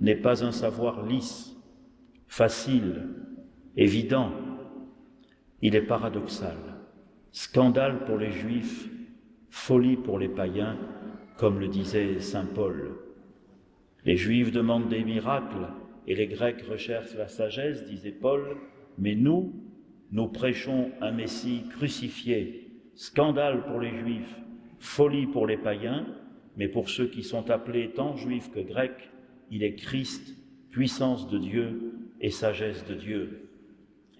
n'est 0.01 0.17
pas 0.17 0.45
un 0.45 0.53
savoir 0.53 1.07
lisse, 1.07 1.57
facile, 2.27 3.09
évident. 3.77 4.33
Il 5.61 5.75
est 5.75 5.83
paradoxal, 5.83 6.57
scandale 7.33 8.05
pour 8.05 8.17
les 8.17 8.31
juifs, 8.31 8.89
folie 9.51 9.97
pour 9.97 10.21
les 10.21 10.29
païens, 10.29 10.77
comme 11.37 11.59
le 11.59 11.67
disait 11.67 12.21
Saint 12.21 12.47
Paul. 12.47 12.93
Les 14.05 14.17
juifs 14.17 14.53
demandent 14.53 14.89
des 14.89 15.03
miracles 15.03 15.67
et 16.07 16.15
les 16.15 16.29
grecs 16.29 16.63
recherchent 16.63 17.17
la 17.17 17.27
sagesse, 17.27 17.85
disait 17.87 18.13
Paul, 18.13 18.57
mais 18.99 19.17
nous, 19.17 19.53
nous 20.13 20.29
prêchons 20.29 20.93
un 21.01 21.11
Messie 21.11 21.65
crucifié, 21.71 22.71
scandale 22.95 23.65
pour 23.67 23.81
les 23.81 23.99
juifs, 23.99 24.37
folie 24.79 25.27
pour 25.27 25.49
les 25.49 25.57
païens, 25.57 26.07
mais 26.57 26.69
pour 26.69 26.89
ceux 26.89 27.09
qui 27.09 27.25
sont 27.25 27.51
appelés 27.51 27.91
tant 27.91 28.17
juifs 28.17 28.53
que 28.53 28.61
grecs, 28.61 29.11
il 29.51 29.65
est 29.65 29.75
Christ, 29.75 30.37
puissance 30.71 31.29
de 31.29 31.39
Dieu 31.39 31.95
et 32.21 32.31
sagesse 32.31 32.85
de 32.87 32.95
Dieu. 32.95 33.48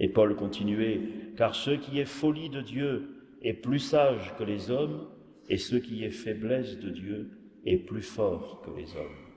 Et 0.01 0.09
Paul 0.09 0.37
continuait, 0.37 1.01
car 1.37 1.55
ce 1.55 1.71
qui 1.71 1.99
est 1.99 2.05
folie 2.05 2.51
de 2.51 2.61
Dieu 2.61 3.09
est 3.43 3.55
plus 3.55 3.81
sage 3.81 4.35
que 4.39 4.45
les 4.45 4.71
hommes, 4.71 5.07
et 5.49 5.57
ce 5.57 5.77
qui 5.77 6.05
est 6.05 6.11
faiblesse 6.11 6.79
de 6.79 6.91
Dieu 6.91 7.31
est 7.65 7.79
plus 7.79 8.03
fort 8.03 8.63
que 8.63 8.71
les 8.79 8.97
hommes. 8.97 9.29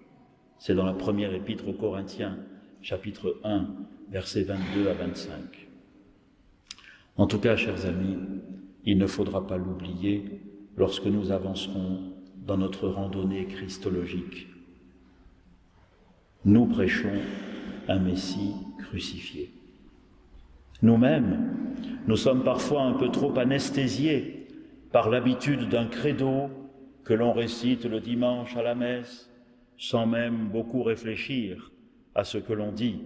C'est 0.59 0.75
dans 0.75 0.85
la 0.85 0.93
première 0.93 1.33
épître 1.33 1.67
aux 1.67 1.73
Corinthiens, 1.73 2.37
chapitre 2.81 3.39
1, 3.43 3.67
versets 4.09 4.43
22 4.43 4.89
à 4.89 4.93
25. 4.93 5.67
En 7.17 7.27
tout 7.27 7.39
cas, 7.39 7.55
chers 7.55 7.85
amis, 7.85 8.17
il 8.85 8.97
ne 8.97 9.07
faudra 9.07 9.47
pas 9.47 9.57
l'oublier 9.57 10.41
lorsque 10.77 11.05
nous 11.05 11.31
avancerons 11.31 12.13
dans 12.45 12.57
notre 12.57 12.87
randonnée 12.87 13.45
christologique. 13.45 14.47
Nous 16.45 16.65
prêchons 16.65 17.19
un 17.87 17.99
Messie 17.99 18.53
crucifié. 18.79 19.51
Nous-mêmes, 20.81 21.75
nous 22.07 22.15
sommes 22.15 22.43
parfois 22.43 22.81
un 22.81 22.93
peu 22.93 23.09
trop 23.09 23.37
anesthésiés 23.37 24.47
par 24.91 25.09
l'habitude 25.09 25.69
d'un 25.69 25.85
credo 25.85 26.49
que 27.03 27.13
l'on 27.13 27.33
récite 27.33 27.85
le 27.85 27.99
dimanche 27.99 28.57
à 28.57 28.63
la 28.63 28.73
messe 28.73 29.29
sans 29.77 30.07
même 30.07 30.49
beaucoup 30.49 30.81
réfléchir 30.83 31.71
à 32.15 32.23
ce 32.23 32.39
que 32.39 32.53
l'on 32.53 32.71
dit. 32.71 33.01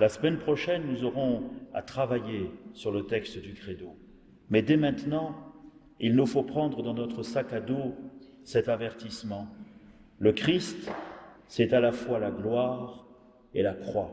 La 0.00 0.08
semaine 0.08 0.38
prochaine, 0.38 0.82
nous 0.90 1.04
aurons 1.04 1.44
à 1.74 1.82
travailler 1.82 2.50
sur 2.72 2.90
le 2.90 3.06
texte 3.06 3.38
du 3.40 3.52
credo. 3.52 3.94
Mais 4.48 4.62
dès 4.62 4.76
maintenant, 4.76 5.34
il 6.00 6.14
nous 6.14 6.26
faut 6.26 6.42
prendre 6.42 6.82
dans 6.82 6.94
notre 6.94 7.22
sac 7.22 7.52
à 7.52 7.60
dos 7.60 7.94
cet 8.44 8.68
avertissement. 8.68 9.48
Le 10.18 10.32
Christ, 10.32 10.90
c'est 11.48 11.74
à 11.74 11.80
la 11.80 11.92
fois 11.92 12.18
la 12.18 12.30
gloire 12.30 13.06
et 13.52 13.62
la 13.62 13.74
croix. 13.74 14.12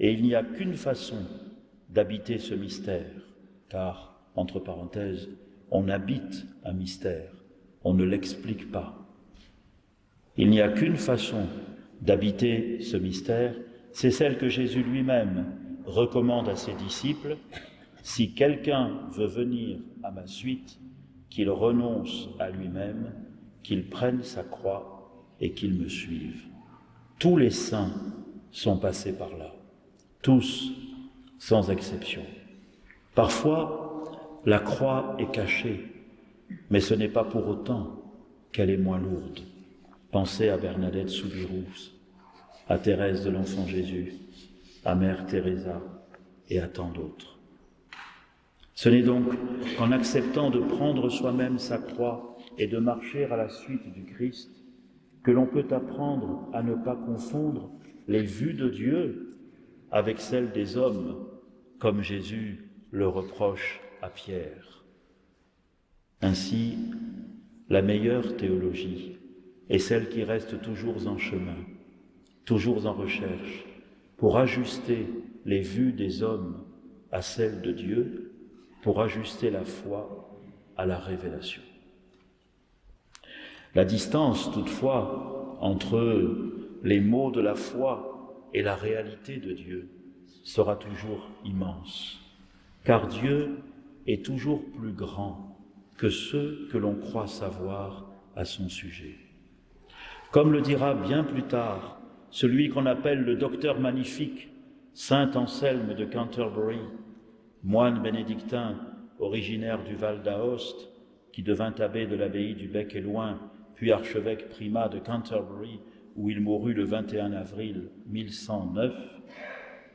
Et 0.00 0.12
il 0.12 0.22
n'y 0.22 0.34
a 0.34 0.42
qu'une 0.42 0.74
façon 0.74 1.18
d'habiter 1.88 2.38
ce 2.38 2.54
mystère, 2.54 3.10
car, 3.68 4.20
entre 4.34 4.60
parenthèses, 4.60 5.28
on 5.70 5.88
habite 5.88 6.46
un 6.64 6.72
mystère, 6.72 7.30
on 7.84 7.94
ne 7.94 8.04
l'explique 8.04 8.70
pas. 8.70 8.98
Il 10.36 10.50
n'y 10.50 10.60
a 10.60 10.68
qu'une 10.68 10.96
façon 10.96 11.46
d'habiter 12.00 12.80
ce 12.80 12.96
mystère, 12.96 13.54
c'est 13.92 14.10
celle 14.10 14.38
que 14.38 14.48
Jésus 14.48 14.82
lui-même 14.82 15.46
recommande 15.84 16.48
à 16.48 16.56
ses 16.56 16.74
disciples 16.74 17.36
si 18.02 18.34
quelqu'un 18.34 18.98
veut 19.12 19.26
venir 19.26 19.78
à 20.02 20.10
ma 20.10 20.26
suite, 20.26 20.78
qu'il 21.30 21.50
renonce 21.50 22.28
à 22.38 22.50
lui-même, 22.50 23.12
qu'il 23.62 23.88
prenne 23.88 24.22
sa 24.22 24.42
croix 24.42 25.26
et 25.40 25.52
qu'il 25.52 25.74
me 25.74 25.88
suive. 25.88 26.42
Tous 27.18 27.36
les 27.36 27.50
saints 27.50 27.92
sont 28.50 28.76
passés 28.76 29.16
par 29.16 29.36
là, 29.36 29.51
tous, 30.22 30.72
sans 31.38 31.70
exception. 31.70 32.22
Parfois, 33.14 34.38
la 34.46 34.60
croix 34.60 35.16
est 35.18 35.30
cachée, 35.30 35.92
mais 36.70 36.80
ce 36.80 36.94
n'est 36.94 37.08
pas 37.08 37.24
pour 37.24 37.46
autant 37.48 38.02
qu'elle 38.52 38.70
est 38.70 38.76
moins 38.76 38.98
lourde. 38.98 39.40
Pensez 40.10 40.48
à 40.48 40.56
Bernadette 40.56 41.08
Soubirous, 41.08 41.92
à 42.68 42.78
Thérèse 42.78 43.24
de 43.24 43.30
l'Enfant 43.30 43.66
Jésus, 43.66 44.14
à 44.84 44.94
Mère 44.94 45.26
Teresa 45.26 45.80
et 46.48 46.60
à 46.60 46.68
tant 46.68 46.90
d'autres. 46.90 47.38
Ce 48.74 48.88
n'est 48.88 49.02
donc 49.02 49.24
qu'en 49.76 49.92
acceptant 49.92 50.50
de 50.50 50.60
prendre 50.60 51.08
soi-même 51.08 51.58
sa 51.58 51.78
croix 51.78 52.36
et 52.58 52.66
de 52.66 52.78
marcher 52.78 53.24
à 53.24 53.36
la 53.36 53.48
suite 53.48 53.92
du 53.92 54.04
Christ 54.04 54.50
que 55.22 55.30
l'on 55.30 55.46
peut 55.46 55.66
apprendre 55.70 56.48
à 56.52 56.62
ne 56.62 56.74
pas 56.74 56.96
confondre 56.96 57.70
les 58.08 58.22
vues 58.22 58.54
de 58.54 58.68
Dieu 58.68 59.31
avec 59.92 60.20
celles 60.20 60.50
des 60.50 60.76
hommes, 60.76 61.28
comme 61.78 62.02
Jésus 62.02 62.70
le 62.90 63.06
reproche 63.06 63.80
à 64.00 64.08
Pierre. 64.08 64.84
Ainsi, 66.22 66.78
la 67.68 67.82
meilleure 67.82 68.36
théologie 68.36 69.18
est 69.68 69.78
celle 69.78 70.08
qui 70.08 70.24
reste 70.24 70.60
toujours 70.62 71.06
en 71.06 71.18
chemin, 71.18 71.56
toujours 72.44 72.86
en 72.86 72.94
recherche, 72.94 73.64
pour 74.16 74.38
ajuster 74.38 75.06
les 75.44 75.60
vues 75.60 75.92
des 75.92 76.22
hommes 76.22 76.64
à 77.10 77.22
celles 77.22 77.60
de 77.60 77.72
Dieu 77.72 78.32
pour 78.82 79.00
ajuster 79.00 79.50
la 79.50 79.64
foi 79.64 80.28
à 80.76 80.86
la 80.86 80.98
révélation. 80.98 81.62
La 83.74 83.84
distance, 83.84 84.50
toutefois, 84.52 85.56
entre 85.60 86.36
les 86.82 87.00
mots 87.00 87.30
de 87.30 87.40
la 87.40 87.54
foi 87.54 88.11
et 88.54 88.62
la 88.62 88.74
réalité 88.74 89.36
de 89.36 89.52
Dieu 89.52 89.88
sera 90.42 90.76
toujours 90.76 91.28
immense, 91.44 92.20
car 92.84 93.06
Dieu 93.08 93.58
est 94.06 94.24
toujours 94.24 94.62
plus 94.72 94.92
grand 94.92 95.56
que 95.96 96.10
ceux 96.10 96.68
que 96.70 96.78
l'on 96.78 96.96
croit 96.96 97.28
savoir 97.28 98.10
à 98.34 98.44
son 98.44 98.68
sujet. 98.68 99.16
Comme 100.30 100.52
le 100.52 100.60
dira 100.60 100.94
bien 100.94 101.24
plus 101.24 101.44
tard 101.44 102.00
celui 102.30 102.70
qu'on 102.70 102.86
appelle 102.86 103.22
le 103.22 103.36
docteur 103.36 103.78
magnifique, 103.78 104.48
Saint 104.94 105.30
Anselme 105.36 105.94
de 105.94 106.06
Canterbury, 106.06 106.80
moine 107.62 108.02
bénédictin 108.02 108.76
originaire 109.18 109.84
du 109.84 109.94
Val 109.94 110.22
d'Aoste, 110.22 110.88
qui 111.32 111.42
devint 111.42 111.74
abbé 111.78 112.06
de 112.06 112.16
l'abbaye 112.16 112.54
du 112.54 112.68
Bec 112.68 112.94
et 112.94 113.00
Loin, 113.00 113.38
puis 113.74 113.92
archevêque 113.92 114.48
primat 114.48 114.88
de 114.88 114.98
Canterbury, 114.98 115.80
où 116.16 116.30
il 116.30 116.40
mourut 116.40 116.74
le 116.74 116.84
21 116.84 117.32
avril 117.32 117.90
1109, 118.06 118.92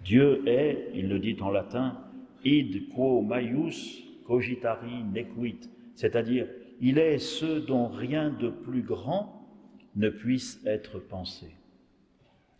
Dieu 0.03 0.41
est, 0.47 0.91
il 0.95 1.09
le 1.09 1.19
dit 1.19 1.37
en 1.41 1.51
latin, 1.51 1.97
id 2.43 2.89
quo 2.93 3.21
maius 3.21 4.03
cogitari 4.25 5.03
nequit, 5.03 5.69
c'est-à-dire 5.95 6.47
il 6.79 6.97
est 6.97 7.19
ce 7.19 7.59
dont 7.59 7.87
rien 7.87 8.29
de 8.29 8.49
plus 8.49 8.83
grand 8.83 9.47
ne 9.95 10.09
puisse 10.09 10.61
être 10.65 10.99
pensé. 10.99 11.47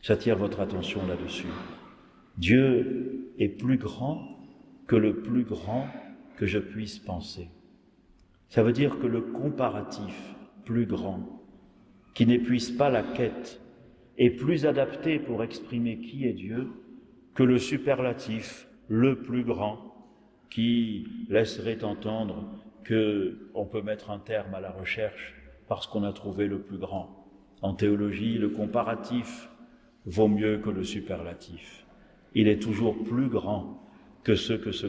J'attire 0.02 0.38
votre 0.38 0.60
attention 0.60 1.06
là-dessus. 1.06 1.48
Dieu 2.38 3.32
est 3.38 3.50
plus 3.50 3.78
grand 3.78 4.38
que 4.88 4.96
le 4.96 5.22
plus 5.22 5.43
grand 5.43 5.88
que 6.38 6.46
je 6.46 6.60
puisse 6.60 7.00
penser. 7.00 7.50
Ça 8.50 8.63
veut 8.63 8.72
dire 8.72 9.00
que 9.00 9.08
le 9.08 9.22
comparatif 9.22 10.36
plus 10.65 10.86
grand, 10.86 11.37
qui 12.18 12.26
n'épuise 12.26 12.72
pas 12.72 12.90
la 12.90 13.04
quête, 13.04 13.62
est 14.18 14.32
plus 14.32 14.66
adapté 14.66 15.20
pour 15.20 15.44
exprimer 15.44 16.00
qui 16.00 16.26
est 16.26 16.34
Dieu 16.34 16.68
que 17.36 17.44
le 17.44 17.60
superlatif 17.60 18.68
le 18.88 19.22
plus 19.22 19.44
grand, 19.44 19.94
qui 20.50 21.06
laisserait 21.30 21.84
entendre 21.84 22.50
que 22.84 23.52
on 23.54 23.68
peut 23.68 23.84
mettre 23.84 24.10
un 24.10 24.18
terme 24.18 24.56
à 24.56 24.60
la 24.60 24.72
recherche 24.72 25.36
parce 25.68 25.86
qu'on 25.86 26.04
a 26.04 26.12
trouvé 26.12 26.48
le 26.48 26.60
plus 26.60 26.80
grand. 26.80 27.28
En 27.62 27.76
théologie, 27.76 28.40
le 28.40 28.50
comparatif 28.50 29.48
vaut 30.08 30.28
mieux 30.28 30.58
que 30.58 30.72
le 30.72 30.84
superlatif. 30.84 31.86
Il 32.34 32.48
est 32.48 32.60
toujours 32.60 33.04
plus 33.04 33.28
grand 33.28 33.88
que 34.24 34.34
ce 34.34 34.54
que, 34.54 34.72
ce 34.72 34.88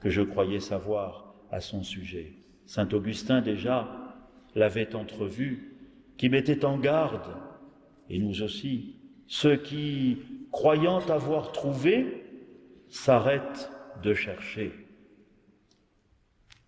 que 0.00 0.08
je 0.08 0.22
croyais 0.22 0.60
savoir 0.60 1.34
à 1.50 1.60
son 1.60 1.82
sujet. 1.82 2.32
Saint 2.64 2.88
Augustin 2.94 3.42
déjà 3.42 4.16
l'avait 4.54 4.94
entrevu, 4.94 5.69
qui 6.20 6.28
mettait 6.28 6.66
en 6.66 6.76
garde, 6.76 7.34
et 8.10 8.18
nous 8.18 8.42
aussi, 8.42 8.96
ceux 9.26 9.56
qui, 9.56 10.18
croyant 10.52 10.98
avoir 11.08 11.50
trouvé, 11.50 12.26
s'arrêtent 12.90 13.70
de 14.02 14.12
chercher. 14.12 14.70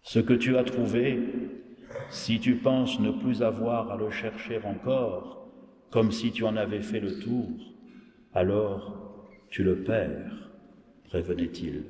Ce 0.01 0.21
que 0.21 0.33
tu 0.33 0.57
as 0.57 0.65
trouvé, 0.65 1.19
si 2.09 2.41
tu 2.41 2.55
penses 2.55 2.99
ne 2.99 3.11
plus 3.11 3.43
avoir 3.43 3.91
à 3.91 3.99
le 3.99 4.11
chercher 4.11 4.59
encore, 4.65 5.53
comme 5.91 6.13
si 6.13 6.33
tu 6.33 6.45
en 6.45 6.57
avais 6.57 6.81
fait 6.81 7.01
le 7.01 7.19
tour, 7.19 7.51
alors 8.33 9.29
tu 9.51 9.65
le 9.65 9.83
perds, 9.83 10.51
prévenait-il. 11.05 11.85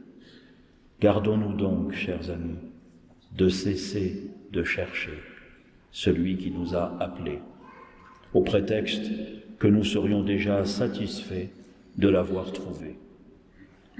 Gardons-nous 0.98 1.52
donc, 1.52 1.92
chers 1.92 2.28
amis, 2.28 2.58
de 3.36 3.48
cesser 3.48 4.32
de 4.50 4.64
chercher 4.64 5.16
celui 5.92 6.38
qui 6.38 6.50
nous 6.50 6.74
a 6.74 6.96
appelés, 7.00 7.38
au 8.34 8.42
prétexte 8.42 9.10
que 9.58 9.66
nous 9.66 9.84
serions 9.84 10.22
déjà 10.22 10.64
satisfaits 10.64 11.48
de 11.96 12.08
l'avoir 12.08 12.52
trouvé. 12.52 12.96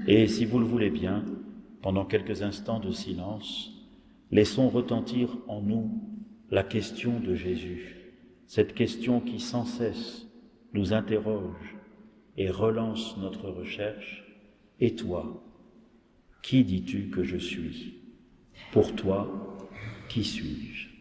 Et 0.07 0.27
si 0.27 0.45
vous 0.45 0.59
le 0.59 0.65
voulez 0.65 0.89
bien, 0.89 1.23
pendant 1.81 2.05
quelques 2.05 2.41
instants 2.41 2.79
de 2.79 2.91
silence, 2.91 3.71
laissons 4.31 4.69
retentir 4.69 5.37
en 5.47 5.61
nous 5.61 6.01
la 6.49 6.63
question 6.63 7.19
de 7.19 7.35
Jésus, 7.35 8.11
cette 8.47 8.73
question 8.73 9.19
qui 9.19 9.39
sans 9.39 9.65
cesse 9.65 10.27
nous 10.73 10.93
interroge 10.93 11.75
et 12.37 12.49
relance 12.49 13.15
notre 13.17 13.49
recherche. 13.49 14.23
Et 14.79 14.95
toi, 14.95 15.43
qui 16.41 16.63
dis-tu 16.63 17.09
que 17.09 17.23
je 17.23 17.37
suis? 17.37 17.99
Pour 18.71 18.95
toi, 18.95 19.57
qui 20.09 20.23
suis-je? 20.23 20.92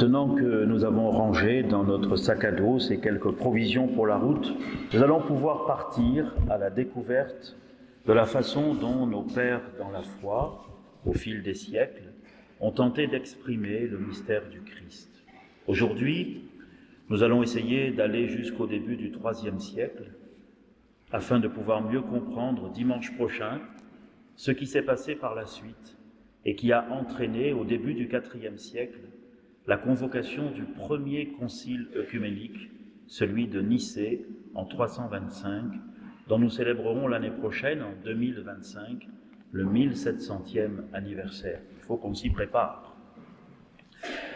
Maintenant 0.00 0.34
que 0.34 0.64
nous 0.64 0.86
avons 0.86 1.10
rangé 1.10 1.62
dans 1.62 1.84
notre 1.84 2.16
sac 2.16 2.44
à 2.44 2.52
dos 2.52 2.78
ces 2.78 3.00
quelques 3.00 3.32
provisions 3.32 3.86
pour 3.86 4.06
la 4.06 4.16
route, 4.16 4.50
nous 4.94 5.02
allons 5.02 5.20
pouvoir 5.20 5.66
partir 5.66 6.34
à 6.48 6.56
la 6.56 6.70
découverte 6.70 7.54
de 8.06 8.14
la 8.14 8.24
façon 8.24 8.72
dont 8.72 9.06
nos 9.06 9.20
pères 9.20 9.60
dans 9.78 9.90
la 9.90 10.00
foi, 10.00 10.64
au 11.04 11.12
fil 11.12 11.42
des 11.42 11.52
siècles, 11.52 12.14
ont 12.60 12.70
tenté 12.70 13.08
d'exprimer 13.08 13.80
le 13.80 13.98
mystère 13.98 14.48
du 14.48 14.62
Christ. 14.62 15.10
Aujourd'hui, 15.66 16.48
nous 17.10 17.22
allons 17.22 17.42
essayer 17.42 17.90
d'aller 17.90 18.26
jusqu'au 18.26 18.66
début 18.66 18.96
du 18.96 19.08
IIIe 19.08 19.60
siècle 19.60 20.12
afin 21.12 21.40
de 21.40 21.48
pouvoir 21.48 21.82
mieux 21.82 22.00
comprendre 22.00 22.70
dimanche 22.70 23.14
prochain 23.16 23.60
ce 24.34 24.50
qui 24.50 24.66
s'est 24.66 24.80
passé 24.80 25.14
par 25.14 25.34
la 25.34 25.44
suite 25.44 25.98
et 26.46 26.54
qui 26.54 26.72
a 26.72 26.90
entraîné 26.90 27.52
au 27.52 27.66
début 27.66 27.92
du 27.92 28.08
IVe 28.08 28.56
siècle 28.56 29.00
la 29.70 29.76
convocation 29.76 30.50
du 30.50 30.64
premier 30.64 31.28
concile 31.28 31.86
œcuménique, 31.94 32.72
celui 33.06 33.46
de 33.46 33.60
Nicée 33.60 34.26
en 34.56 34.64
325, 34.64 35.62
dont 36.26 36.40
nous 36.40 36.50
célébrerons 36.50 37.06
l'année 37.06 37.30
prochaine, 37.30 37.80
en 37.80 37.92
2025, 38.04 39.06
le 39.52 39.64
1700e 39.64 40.92
anniversaire. 40.92 41.60
Il 41.76 41.82
faut 41.84 41.96
qu'on 41.96 42.14
s'y 42.14 42.30
prépare. 42.30 42.96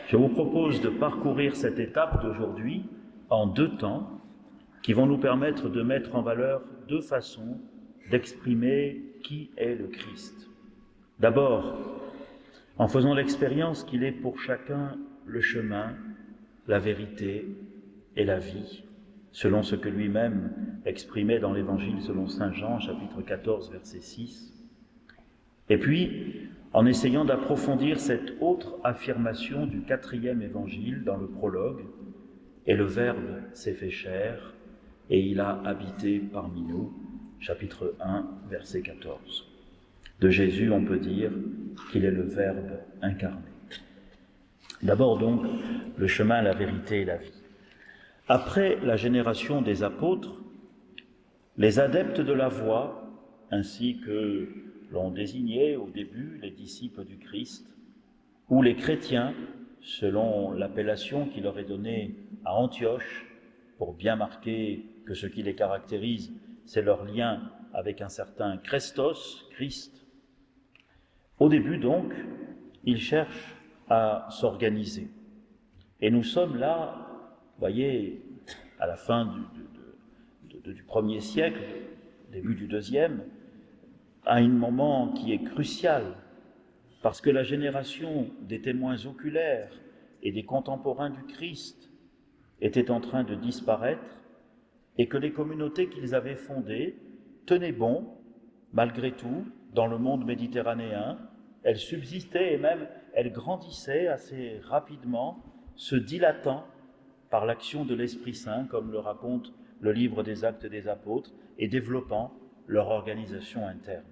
Je 0.06 0.16
vous 0.16 0.28
propose 0.28 0.80
de 0.80 0.88
parcourir 0.88 1.56
cette 1.56 1.80
étape 1.80 2.22
d'aujourd'hui 2.22 2.84
en 3.28 3.48
deux 3.48 3.76
temps 3.76 4.20
qui 4.84 4.92
vont 4.92 5.06
nous 5.06 5.18
permettre 5.18 5.68
de 5.68 5.82
mettre 5.82 6.14
en 6.14 6.22
valeur 6.22 6.62
deux 6.88 7.02
façons 7.02 7.58
d'exprimer 8.08 9.02
qui 9.24 9.50
est 9.56 9.74
le 9.74 9.88
Christ. 9.88 10.48
D'abord, 11.18 11.74
en 12.78 12.86
faisant 12.86 13.14
l'expérience 13.14 13.82
qu'il 13.82 14.04
est 14.04 14.12
pour 14.12 14.38
chacun 14.38 14.96
le 15.26 15.40
chemin, 15.40 15.94
la 16.66 16.78
vérité 16.78 17.46
et 18.16 18.24
la 18.24 18.38
vie, 18.38 18.84
selon 19.32 19.62
ce 19.62 19.76
que 19.76 19.88
lui-même 19.88 20.52
exprimait 20.84 21.40
dans 21.40 21.52
l'Évangile 21.52 22.00
selon 22.00 22.26
Saint 22.26 22.52
Jean, 22.52 22.78
chapitre 22.78 23.22
14, 23.22 23.72
verset 23.72 24.00
6. 24.00 24.52
Et 25.70 25.78
puis, 25.78 26.48
en 26.72 26.87
essayant 26.87 27.24
d'approfondir 27.24 28.00
cette 28.00 28.34
autre 28.40 28.76
affirmation 28.84 29.66
du 29.66 29.82
quatrième 29.82 30.42
Évangile 30.42 31.04
dans 31.04 31.16
le 31.16 31.26
prologue, 31.26 31.84
et 32.66 32.74
le 32.74 32.84
Verbe 32.84 33.42
s'est 33.52 33.74
fait 33.74 33.90
chair, 33.90 34.54
et 35.10 35.20
il 35.20 35.40
a 35.40 35.60
habité 35.64 36.18
parmi 36.18 36.62
nous, 36.62 36.92
chapitre 37.38 37.94
1, 38.00 38.26
verset 38.48 38.82
14. 38.82 39.48
De 40.20 40.30
Jésus, 40.30 40.70
on 40.70 40.84
peut 40.84 40.98
dire 40.98 41.30
qu'il 41.90 42.04
est 42.04 42.10
le 42.10 42.22
Verbe 42.22 42.78
incarné. 43.02 43.53
D'abord 44.84 45.16
donc 45.16 45.42
le 45.96 46.06
chemin, 46.06 46.42
la 46.42 46.52
vérité 46.52 47.00
et 47.00 47.04
la 47.06 47.16
vie. 47.16 47.32
Après 48.28 48.76
la 48.82 48.98
génération 48.98 49.62
des 49.62 49.82
apôtres, 49.82 50.38
les 51.56 51.78
adeptes 51.78 52.20
de 52.20 52.32
la 52.34 52.48
voie, 52.48 53.02
ainsi 53.50 53.98
que 54.04 54.46
l'ont 54.90 55.10
désigné 55.10 55.76
au 55.76 55.88
début 55.88 56.38
les 56.42 56.50
disciples 56.50 57.06
du 57.06 57.16
Christ, 57.16 57.66
ou 58.50 58.60
les 58.60 58.76
chrétiens, 58.76 59.32
selon 59.80 60.52
l'appellation 60.52 61.28
qui 61.28 61.40
leur 61.40 61.58
est 61.58 61.64
donnée 61.64 62.16
à 62.44 62.54
Antioche, 62.54 63.24
pour 63.78 63.94
bien 63.94 64.16
marquer 64.16 64.84
que 65.06 65.14
ce 65.14 65.26
qui 65.26 65.42
les 65.42 65.54
caractérise, 65.54 66.30
c'est 66.66 66.82
leur 66.82 67.06
lien 67.06 67.40
avec 67.72 68.02
un 68.02 68.10
certain 68.10 68.58
Christos, 68.58 69.48
Christ. 69.52 70.04
Au 71.38 71.48
début 71.48 71.78
donc, 71.78 72.12
ils 72.84 73.00
cherchent 73.00 73.53
à 73.88 74.28
s'organiser. 74.30 75.08
Et 76.00 76.10
nous 76.10 76.22
sommes 76.22 76.56
là, 76.56 77.06
voyez, 77.58 78.22
à 78.78 78.86
la 78.86 78.96
fin 78.96 79.32
du, 80.62 80.72
du, 80.72 80.82
premier 80.82 81.20
siècle, 81.20 81.60
début 82.32 82.54
du 82.54 82.66
deuxième, 82.66 83.24
à 84.26 84.36
un 84.36 84.48
moment 84.48 85.08
qui 85.12 85.32
est 85.32 85.42
crucial, 85.42 86.16
parce 87.02 87.20
que 87.20 87.30
la 87.30 87.42
génération 87.42 88.30
des 88.40 88.60
témoins 88.60 89.04
oculaires 89.06 89.70
et 90.22 90.32
des 90.32 90.44
contemporains 90.44 91.10
du 91.10 91.22
Christ 91.24 91.90
était 92.60 92.90
en 92.90 93.00
train 93.00 93.24
de 93.24 93.34
disparaître, 93.34 94.18
et 94.96 95.08
que 95.08 95.16
les 95.16 95.32
communautés 95.32 95.88
qu'ils 95.88 96.14
avaient 96.14 96.36
fondées 96.36 96.96
tenaient 97.46 97.72
bon, 97.72 98.06
malgré 98.72 99.12
tout, 99.12 99.44
dans 99.72 99.86
le 99.86 99.98
monde 99.98 100.24
méditerranéen, 100.24 101.18
elles 101.62 101.78
subsistaient 101.78 102.54
et 102.54 102.58
même 102.58 102.86
elles 103.14 103.33
grandissaient 103.33 104.09
assez 104.09 104.61
rapidement, 104.64 105.42
se 105.77 105.96
dilatant 105.96 106.66
par 107.31 107.46
l'action 107.46 107.85
de 107.85 107.94
l'Esprit 107.94 108.35
Saint, 108.35 108.64
comme 108.64 108.92
le 108.92 108.98
raconte 108.98 109.53
le 109.81 109.92
livre 109.92 110.22
des 110.22 110.44
actes 110.44 110.66
des 110.66 110.88
apôtres, 110.88 111.33
et 111.59 111.68
développant 111.68 112.33
leur 112.66 112.88
organisation 112.88 113.66
interne. 113.66 114.05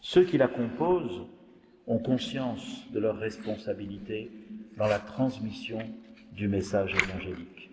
Ceux 0.00 0.24
qui 0.24 0.38
la 0.38 0.48
composent 0.48 1.26
ont 1.86 1.98
conscience 1.98 2.90
de 2.92 3.00
leur 3.00 3.16
responsabilité 3.16 4.30
dans 4.76 4.86
la 4.86 4.98
transmission 4.98 5.78
du 6.32 6.48
message 6.48 6.94
évangélique. 6.94 7.70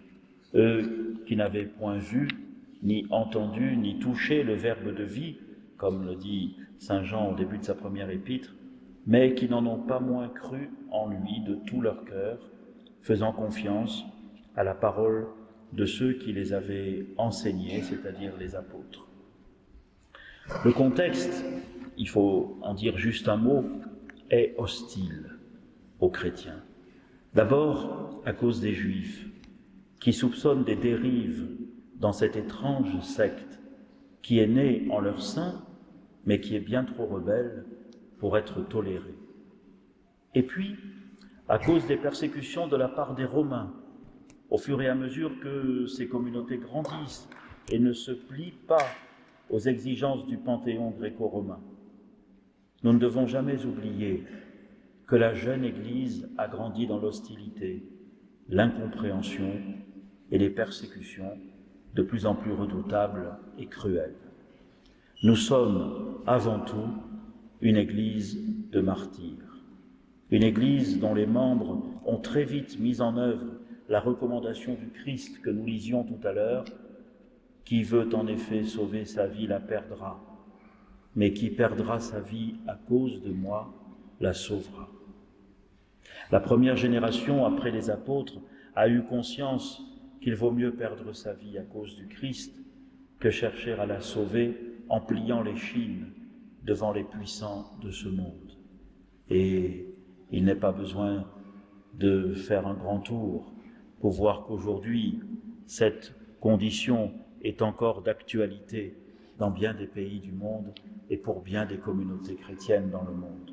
Eux 0.56 1.16
qui 1.26 1.36
n'avaient 1.36 1.66
point 1.66 1.98
vu, 1.98 2.28
ni 2.82 3.06
entendu, 3.10 3.76
ni 3.78 4.00
touché 4.00 4.44
le 4.44 4.54
Verbe 4.54 4.94
de 4.94 5.04
vie, 5.04 5.38
comme 5.78 6.06
le 6.06 6.16
dit 6.16 6.58
Saint 6.80 7.04
Jean 7.04 7.32
au 7.32 7.36
début 7.36 7.58
de 7.58 7.64
sa 7.64 7.76
première 7.76 8.10
épître, 8.10 8.54
mais 9.06 9.34
qui 9.34 9.50
n'en 9.50 9.66
ont 9.66 9.80
pas 9.80 10.00
moins 10.00 10.30
cru 10.30 10.70
en 10.92 11.10
lui 11.10 11.42
de 11.42 11.56
tout 11.56 11.82
leur 11.82 12.06
cœur, 12.06 12.39
faisant 13.02 13.34
confiance 13.34 14.04
à 14.56 14.63
la 14.63 14.74
parole 14.74 15.28
de 15.74 15.86
ceux 15.86 16.13
qui 16.13 16.34
les 16.34 16.54
avaient 16.54 17.06
enseignés, 17.18 17.82
c'est-à-dire 17.82 18.34
les 18.38 18.56
apôtres. 18.56 19.08
Le 20.63 20.72
contexte, 20.72 21.44
il 21.98 22.08
faut 22.08 22.58
en 22.62 22.74
dire 22.74 22.98
juste 22.98 23.28
un 23.28 23.38
mot, 23.38 23.66
est 24.30 24.56
hostile 24.58 25.38
aux 26.00 26.10
chrétiens. 26.10 26.62
D'abord 27.34 28.22
à 28.26 28.34
cause 28.34 28.62
des 28.62 28.74
juifs, 28.74 29.28
qui 30.00 30.13
soupçonnent 30.13 30.63
des 30.63 30.76
dérives 30.76 31.48
dans 31.96 32.13
cette 32.13 32.36
étrange 32.36 33.00
secte 33.02 33.60
qui 34.22 34.39
est 34.39 34.48
née 34.48 34.88
en 34.89 35.00
leur 35.00 35.22
sein, 35.22 35.63
mais 36.26 36.39
qui 36.39 36.56
est 36.56 36.62
bien 36.62 36.84
trop 36.84 37.06
rebelle 37.06 37.66
pour 38.24 38.38
être 38.38 38.62
tolérée. 38.62 39.18
Et 40.34 40.44
puis, 40.44 40.78
à 41.50 41.60
cause 41.60 41.86
des 41.88 41.98
persécutions 41.98 42.68
de 42.68 42.78
la 42.78 42.88
part 42.88 43.16
des 43.16 43.26
Romains, 43.26 43.74
au 44.50 44.58
fur 44.58 44.82
et 44.82 44.88
à 44.88 44.96
mesure 44.96 45.38
que 45.42 45.88
ces 45.88 46.08
communautés 46.08 46.58
grandissent 46.58 47.28
et 47.70 47.80
ne 47.80 47.92
se 47.92 48.14
plient 48.14 48.58
pas 48.66 48.86
aux 49.50 49.60
exigences 49.60 50.26
du 50.26 50.38
panthéon 50.38 50.92
gréco-romain. 50.92 51.60
Nous 52.84 52.94
ne 52.94 52.98
devons 52.98 53.28
jamais 53.28 53.66
oublier 53.66 54.24
que 55.06 55.18
la 55.18 55.34
jeune 55.34 55.66
Église 55.66 56.30
a 56.38 56.48
grandi 56.48 56.88
dans 56.88 57.00
l'hostilité, 57.00 57.84
l'incompréhension 58.48 59.52
et 60.32 60.38
les 60.38 60.50
persécutions 60.50 61.38
de 61.94 62.04
plus 62.04 62.26
en 62.26 62.36
plus 62.36 62.54
redoutables 62.54 63.38
et 63.58 63.66
cruelles. 63.66 64.16
Nous 65.24 65.36
sommes 65.36 66.22
avant 66.26 66.62
tout 66.62 66.88
une 67.63 67.78
Église 67.78 68.38
de 68.71 68.82
martyrs, 68.82 69.63
une 70.32 70.43
Église 70.43 70.99
dont 70.99 71.13
les 71.13 71.26
membres 71.26 71.82
ont 72.06 72.17
très 72.17 72.43
vite 72.43 72.78
mis 72.78 72.99
en 72.99 73.15
œuvre 73.15 73.45
la 73.88 74.02
recommandation 74.02 74.73
du 74.73 74.89
Christ 74.89 75.41
que 75.41 75.49
nous 75.49 75.65
lisions 75.65 76.04
tout 76.04 76.19
à 76.28 76.34
l'heure, 76.34 76.65
qui 77.63 77.84
veut 77.84 78.13
en 78.13 78.28
effet 78.28 78.65
sauver 78.65 79.06
sa 79.06 79.28
vie 79.28 79.47
la 79.47 79.62
perdra, 79.62 80.19
mais 81.15 81.32
qui 81.32 81.49
perdra 81.52 82.02
sa 82.02 82.19
vie 82.19 82.56
à 82.67 82.76
cause 82.76 83.21
de 83.21 83.32
moi 83.32 83.73
la 84.19 84.34
sauvera. 84.34 84.89
La 86.32 86.41
première 86.41 86.76
génération 86.76 87.45
après 87.45 87.71
les 87.71 87.89
apôtres 87.89 88.41
a 88.76 88.89
eu 88.89 89.04
conscience 89.04 89.82
qu'il 90.19 90.36
vaut 90.36 90.52
mieux 90.52 90.73
perdre 90.73 91.13
sa 91.13 91.34
vie 91.34 91.58
à 91.58 91.63
cause 91.63 91.95
du 91.95 92.08
Christ 92.08 92.54
que 93.21 93.30
chercher 93.30 93.71
à 93.71 93.86
la 93.86 94.02
sauver 94.02 94.58
en 94.89 94.99
pliant 94.99 95.43
les 95.43 95.56
chines 95.56 96.08
devant 96.63 96.91
les 96.91 97.04
puissants 97.04 97.71
de 97.82 97.91
ce 97.91 98.08
monde. 98.08 98.58
Et 99.30 99.88
il 100.32 100.45
n'est 100.45 100.56
pas 100.56 100.71
besoin 100.71 101.26
de 101.93 102.34
faire 102.34 102.67
un 102.67 102.73
grand 102.73 102.99
tour 102.99 103.54
pour 103.99 104.12
voir 104.12 104.45
qu'aujourd'hui, 104.45 105.19
cette 105.65 106.13
condition 106.39 107.13
est 107.41 107.62
encore 107.62 108.02
d'actualité 108.02 108.97
dans 109.38 109.52
bien 109.52 109.73
des 109.73 109.88
pays 109.88 110.19
du 110.19 110.32
monde 110.32 110.73
et 111.10 111.17
pour 111.17 111.41
bien 111.41 111.65
des 111.65 111.78
communautés 111.78 112.36
chrétiennes 112.36 112.89
dans 112.89 113.04
le 113.04 113.13
monde. 113.13 113.52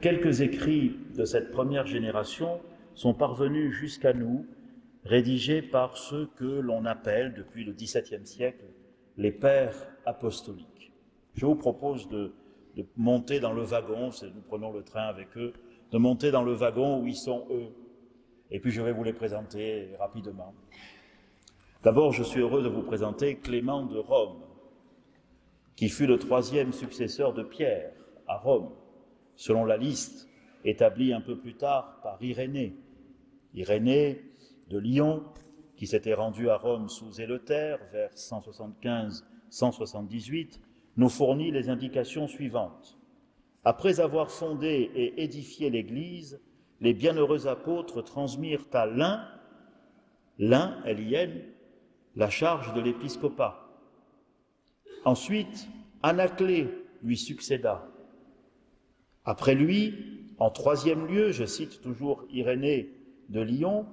Quelques 0.00 0.40
écrits 0.40 0.96
de 1.16 1.24
cette 1.24 1.50
première 1.50 1.86
génération 1.86 2.60
sont 2.94 3.14
parvenus 3.14 3.72
jusqu'à 3.72 4.12
nous, 4.12 4.46
rédigés 5.04 5.62
par 5.62 5.96
ceux 5.96 6.28
que 6.36 6.44
l'on 6.44 6.84
appelle 6.84 7.34
depuis 7.34 7.64
le 7.64 7.72
XVIIe 7.72 8.26
siècle 8.26 8.64
les 9.16 9.32
pères 9.32 9.88
apostoliques. 10.04 10.75
Je 11.36 11.44
vous 11.44 11.54
propose 11.54 12.08
de, 12.08 12.32
monter 12.96 13.40
dans 13.40 13.52
le 13.52 13.62
wagon, 13.62 14.10
nous 14.34 14.42
prenons 14.48 14.72
le 14.72 14.82
train 14.82 15.04
avec 15.04 15.36
eux, 15.36 15.52
de 15.92 15.98
monter 15.98 16.30
dans 16.30 16.42
le 16.42 16.52
wagon 16.52 17.00
où 17.00 17.06
ils 17.06 17.16
sont 17.16 17.46
eux, 17.50 17.68
et 18.50 18.58
puis 18.58 18.70
je 18.70 18.82
vais 18.82 18.92
vous 18.92 19.04
les 19.04 19.12
présenter 19.12 19.90
rapidement. 19.98 20.54
D'abord, 21.82 22.12
je 22.12 22.22
suis 22.22 22.40
heureux 22.40 22.62
de 22.62 22.68
vous 22.68 22.82
présenter 22.82 23.36
Clément 23.36 23.84
de 23.84 23.98
Rome, 23.98 24.42
qui 25.76 25.88
fut 25.88 26.06
le 26.06 26.18
troisième 26.18 26.72
successeur 26.72 27.34
de 27.34 27.42
Pierre 27.42 27.92
à 28.26 28.38
Rome, 28.38 28.70
selon 29.36 29.64
la 29.64 29.76
liste 29.76 30.28
établie 30.64 31.12
un 31.12 31.20
peu 31.20 31.38
plus 31.38 31.54
tard 31.54 32.00
par 32.02 32.22
Irénée. 32.22 32.76
Irénée 33.54 34.24
de 34.68 34.78
Lyon, 34.78 35.22
qui 35.76 35.86
s'était 35.86 36.14
rendu 36.14 36.48
à 36.48 36.56
Rome 36.56 36.88
sous 36.88 37.20
Éleuther 37.20 37.76
vers 37.92 38.10
175-178, 38.12 40.60
nous 40.96 41.08
fournit 41.08 41.50
les 41.50 41.68
indications 41.68 42.28
suivantes. 42.28 42.98
Après 43.64 44.00
avoir 44.00 44.30
fondé 44.30 44.90
et 44.94 45.22
édifié 45.22 45.70
l'Église, 45.70 46.40
les 46.80 46.94
bienheureux 46.94 47.46
apôtres 47.46 48.02
transmirent 48.02 48.66
à 48.72 48.86
l'un, 48.86 49.26
l'un, 50.38 50.82
L-I-N, 50.84 51.42
la 52.14 52.30
charge 52.30 52.72
de 52.74 52.80
l'épiscopat. 52.80 53.68
Ensuite, 55.04 55.68
Anaclée 56.02 56.68
lui 57.02 57.16
succéda. 57.16 57.88
Après 59.24 59.54
lui, 59.54 60.24
en 60.38 60.50
troisième 60.50 61.06
lieu, 61.06 61.32
je 61.32 61.44
cite 61.44 61.80
toujours 61.80 62.24
Irénée 62.30 62.92
de 63.28 63.40
Lyon, 63.40 63.86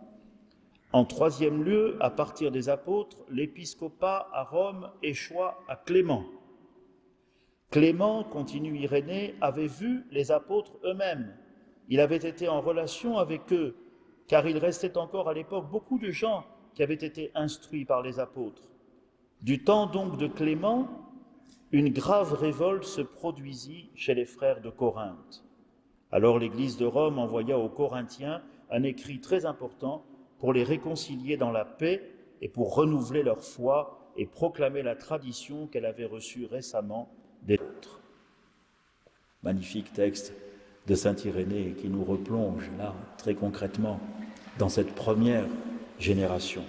en 0.91 1.05
troisième 1.05 1.63
lieu, 1.63 1.97
à 2.01 2.11
partir 2.11 2.51
des 2.51 2.69
apôtres, 2.69 3.17
l'épiscopat 3.29 4.29
à 4.31 4.43
Rome 4.43 4.91
échoua 5.01 5.59
à 5.67 5.75
Clément. 5.75 6.23
Clément, 7.73 8.23
continue 8.23 8.77
Irénée, 8.77 9.35
avait 9.41 9.67
vu 9.67 10.05
les 10.11 10.31
apôtres 10.31 10.77
eux-mêmes 10.85 11.33
il 11.89 11.99
avait 11.99 12.15
été 12.15 12.47
en 12.47 12.61
relation 12.61 13.17
avec 13.17 13.51
eux, 13.51 13.75
car 14.27 14.47
il 14.47 14.57
restait 14.57 14.97
encore 14.97 15.27
à 15.27 15.33
l'époque 15.33 15.69
beaucoup 15.69 15.99
de 15.99 16.11
gens 16.11 16.45
qui 16.73 16.83
avaient 16.83 16.93
été 16.93 17.31
instruits 17.35 17.85
par 17.85 18.01
les 18.01 18.19
apôtres. 18.19 18.69
Du 19.41 19.63
temps 19.63 19.87
donc 19.87 20.17
de 20.17 20.27
Clément, 20.27 20.87
une 21.71 21.89
grave 21.89 22.33
révolte 22.33 22.85
se 22.85 23.01
produisit 23.01 23.89
chez 23.95 24.13
les 24.13 24.25
frères 24.25 24.61
de 24.61 24.69
Corinthe. 24.69 25.43
Alors 26.11 26.39
l'Église 26.39 26.77
de 26.77 26.85
Rome 26.85 27.19
envoya 27.19 27.57
aux 27.57 27.69
Corinthiens 27.69 28.41
un 28.69 28.83
écrit 28.83 29.19
très 29.19 29.45
important 29.45 30.05
pour 30.39 30.53
les 30.53 30.63
réconcilier 30.63 31.37
dans 31.37 31.51
la 31.51 31.65
paix 31.65 32.11
et 32.41 32.47
pour 32.47 32.75
renouveler 32.75 33.23
leur 33.23 33.43
foi 33.43 34.11
et 34.15 34.25
proclamer 34.25 34.83
la 34.83 34.95
tradition 34.95 35.67
qu'elle 35.67 35.85
avait 35.85 36.05
reçue 36.05 36.45
récemment 36.45 37.09
des 37.45 37.55
autres. 37.55 37.99
Magnifique 39.43 39.93
texte 39.93 40.33
de 40.87 40.95
Saint 40.95 41.15
Irénée 41.25 41.75
qui 41.79 41.89
nous 41.89 42.03
replonge 42.03 42.69
là 42.77 42.93
très 43.17 43.35
concrètement 43.35 43.99
dans 44.57 44.69
cette 44.69 44.93
première 44.93 45.45
génération. 45.99 46.63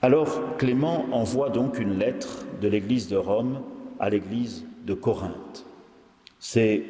Alors 0.00 0.56
Clément 0.56 1.06
envoie 1.12 1.50
donc 1.50 1.78
une 1.78 1.98
lettre 1.98 2.44
de 2.60 2.68
l'Église 2.68 3.08
de 3.08 3.16
Rome 3.16 3.62
à 4.00 4.10
l'Église 4.10 4.64
de 4.84 4.94
Corinthe. 4.94 5.64
C'est 6.40 6.84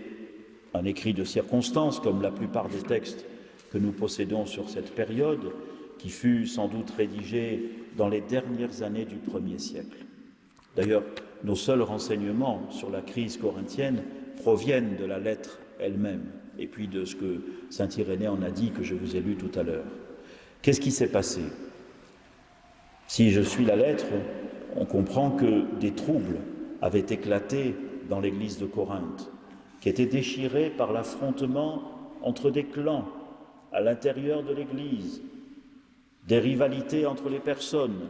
un 0.72 0.84
écrit 0.86 1.12
de 1.12 1.24
circonstance, 1.24 2.00
comme 2.00 2.22
la 2.22 2.30
plupart 2.30 2.68
des 2.68 2.82
textes 2.82 3.26
que 3.70 3.78
nous 3.78 3.92
possédons 3.92 4.46
sur 4.46 4.70
cette 4.70 4.94
période, 4.94 5.52
qui 5.98 6.08
fut 6.08 6.46
sans 6.46 6.68
doute 6.68 6.90
rédigé 6.90 7.70
dans 7.96 8.08
les 8.08 8.22
dernières 8.22 8.82
années 8.82 9.04
du 9.04 9.16
premier 9.16 9.58
siècle. 9.58 9.98
D'ailleurs, 10.76 11.02
nos 11.44 11.56
seuls 11.56 11.82
renseignements 11.82 12.70
sur 12.70 12.90
la 12.90 13.02
crise 13.02 13.36
corinthienne 13.36 14.02
proviennent 14.36 14.96
de 14.96 15.04
la 15.04 15.18
lettre 15.18 15.58
elle-même 15.78 16.24
et 16.58 16.66
puis 16.66 16.88
de 16.88 17.04
ce 17.04 17.16
que 17.16 17.42
Saint 17.70 17.88
Irénée 17.88 18.28
en 18.28 18.42
a 18.42 18.50
dit 18.50 18.70
que 18.70 18.82
je 18.82 18.94
vous 18.94 19.16
ai 19.16 19.20
lu 19.20 19.36
tout 19.36 19.58
à 19.58 19.62
l'heure. 19.62 19.84
Qu'est-ce 20.62 20.80
qui 20.80 20.90
s'est 20.90 21.10
passé? 21.10 21.42
Si 23.06 23.30
je 23.30 23.40
suis 23.40 23.64
la 23.64 23.76
lettre, 23.76 24.06
on 24.76 24.84
comprend 24.84 25.30
que 25.30 25.64
des 25.80 25.92
troubles 25.92 26.38
avaient 26.80 27.00
éclaté 27.00 27.74
dans 28.08 28.20
l'église 28.20 28.58
de 28.58 28.66
Corinthe, 28.66 29.30
qui 29.80 29.88
était 29.88 30.06
déchirée 30.06 30.70
par 30.70 30.92
l'affrontement 30.92 31.82
entre 32.22 32.50
des 32.50 32.64
clans 32.64 33.08
à 33.72 33.80
l'intérieur 33.80 34.42
de 34.42 34.54
l'église, 34.54 35.22
des 36.28 36.38
rivalités 36.38 37.06
entre 37.06 37.28
les 37.28 37.40
personnes, 37.40 38.08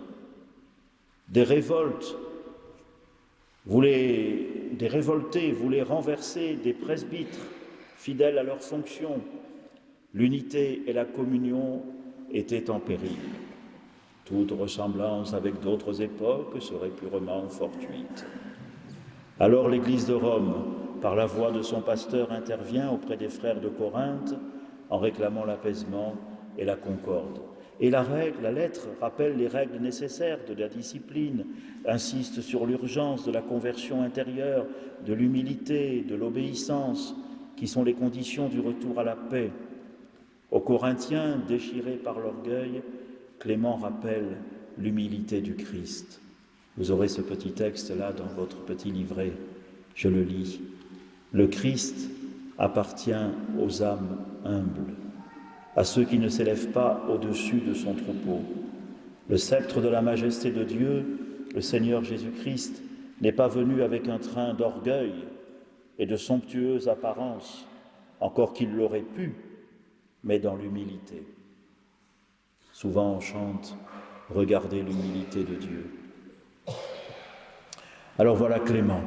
des 1.29 1.43
révoltes 1.43 2.17
voulaient, 3.67 4.47
des 4.73 4.89
révoltés 4.89 5.53
voulaient 5.53 5.83
renverser 5.83 6.55
des 6.55 6.73
presbytres 6.73 7.39
fidèles 7.97 8.39
à 8.39 8.43
leurs 8.43 8.63
fonctions. 8.63 9.21
L'unité 10.15 10.83
et 10.87 10.93
la 10.93 11.05
communion 11.05 11.83
étaient 12.31 12.71
en 12.71 12.81
péril. 12.81 13.19
Toute 14.25 14.53
ressemblance 14.53 15.35
avec 15.35 15.61
d'autres 15.61 16.01
époques 16.03 16.61
serait 16.61 16.91
purement 16.91 17.49
fortuite. 17.49 18.25
Alors 19.41 19.69
l'Église 19.69 20.07
de 20.07 20.15
Rome, 20.15 20.55
par 21.01 21.17
la 21.17 21.27
voix 21.27 21.51
de 21.51 21.63
son 21.63 21.81
pasteur, 21.81 22.31
intervient 22.31 22.91
auprès 22.91 23.17
des 23.17 23.29
frères 23.29 23.61
de 23.61 23.69
Corinthe 23.69 24.35
en 24.91 24.99
réclamant 24.99 25.45
l'apaisement 25.45 26.15
et 26.59 26.65
la 26.65 26.77
concorde. 26.77 27.41
Et 27.81 27.91
la 27.91 28.03
règle, 28.03 28.43
la 28.43 28.53
lettre 28.53 28.89
rappelle 29.01 29.37
les 29.37 29.49
règles 29.49 29.79
nécessaires 29.79 30.39
de 30.49 30.55
la 30.55 30.69
discipline, 30.69 31.45
insiste 31.87 32.41
sur 32.41 32.67
l'urgence 32.67 33.25
de 33.25 33.33
la 33.33 33.43
conversion 33.43 34.03
intérieure, 34.03 34.67
de 35.05 35.13
l'humilité, 35.13 36.05
de 36.09 36.15
l'obéissance, 36.15 37.15
qui 37.57 37.67
sont 37.67 37.83
les 37.85 37.95
conditions 37.95 38.49
du 38.49 38.61
retour 38.61 38.99
à 39.01 39.05
la 39.05 39.17
paix. 39.17 39.51
Aux 40.51 40.61
Corinthiens, 40.61 41.41
déchirés 41.49 41.97
par 41.97 42.19
l'orgueil, 42.21 42.83
Clément 43.39 43.77
rappelle 43.77 44.37
l'humilité 44.79 45.41
du 45.41 45.55
Christ. 45.55 46.21
Vous 46.77 46.91
aurez 46.91 47.09
ce 47.09 47.21
petit 47.21 47.53
texte-là 47.53 48.13
dans 48.13 48.27
votre 48.37 48.59
petit 48.59 48.91
livret. 48.91 49.33
Je 49.95 50.09
le 50.09 50.23
lis. 50.23 50.61
Le 51.33 51.47
Christ 51.47 52.11
appartient 52.59 53.13
aux 53.59 53.83
âmes 53.83 54.19
humbles, 54.45 54.95
à 55.77 55.85
ceux 55.85 56.05
qui 56.05 56.19
ne 56.19 56.29
s'élèvent 56.29 56.71
pas 56.71 57.05
au-dessus 57.09 57.61
de 57.61 57.75
son 57.75 57.95
troupeau. 57.95 58.41
Le 59.29 59.37
sceptre 59.37 59.81
de 59.81 59.89
la 59.89 60.03
majesté 60.03 60.51
de 60.51 60.65
Dieu, 60.65 61.19
le 61.55 61.61
Seigneur 61.61 62.05
Jésus-Christ, 62.05 62.83
n'est 63.21 63.33
pas 63.33 63.49
venu 63.49 63.83
avec 63.83 64.09
un 64.09 64.19
train 64.19 64.55
d'orgueil 64.55 65.13
et 65.99 66.07
de 66.07 66.17
somptueuse 66.17 66.89
apparence, 66.89 67.67
encore 68.21 68.53
qu'il 68.53 68.75
l'aurait 68.75 69.01
pu, 69.01 69.35
mais 70.25 70.39
dans 70.39 70.57
l'humilité. 70.57 71.25
Souvent 72.73 73.15
on 73.15 73.21
chante 73.21 73.77
Regardez 74.35 74.83
l'humilité 74.83 75.45
de 75.45 75.55
Dieu. 75.55 75.91
Alors 78.19 78.37
voilà 78.37 78.61
Clément. 78.61 79.03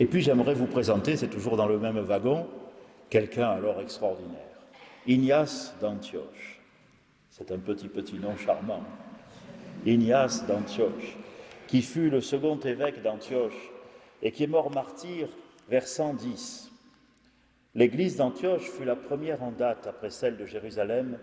Et 0.00 0.06
puis 0.06 0.20
j'aimerais 0.20 0.54
vous 0.54 0.66
présenter, 0.66 1.16
c'est 1.16 1.28
toujours 1.28 1.56
dans 1.56 1.66
le 1.66 1.78
même 1.78 1.98
wagon, 1.98 2.46
quelqu'un 3.08 3.48
alors 3.48 3.80
extraordinaire. 3.80 4.55
Ignace 5.08 5.72
d'Antioche. 5.80 6.60
C'est 7.30 7.52
un 7.52 7.58
petit 7.58 7.86
petit 7.86 8.16
nom 8.16 8.36
charmant. 8.36 8.82
Ignace 9.84 10.44
d'Antioche, 10.48 11.16
qui 11.68 11.80
fut 11.82 12.10
le 12.10 12.20
second 12.20 12.58
évêque 12.58 13.02
d'Antioche 13.02 13.70
et 14.20 14.32
qui 14.32 14.42
est 14.42 14.48
mort 14.48 14.72
martyr 14.72 15.28
vers 15.68 15.86
110. 15.86 16.72
L'église 17.76 18.16
d'Antioche 18.16 18.68
fut 18.68 18.84
la 18.84 18.96
première 18.96 19.44
en 19.44 19.52
date 19.52 19.86
après 19.86 20.10
celle 20.10 20.36
de 20.36 20.44
Jérusalem 20.44 21.18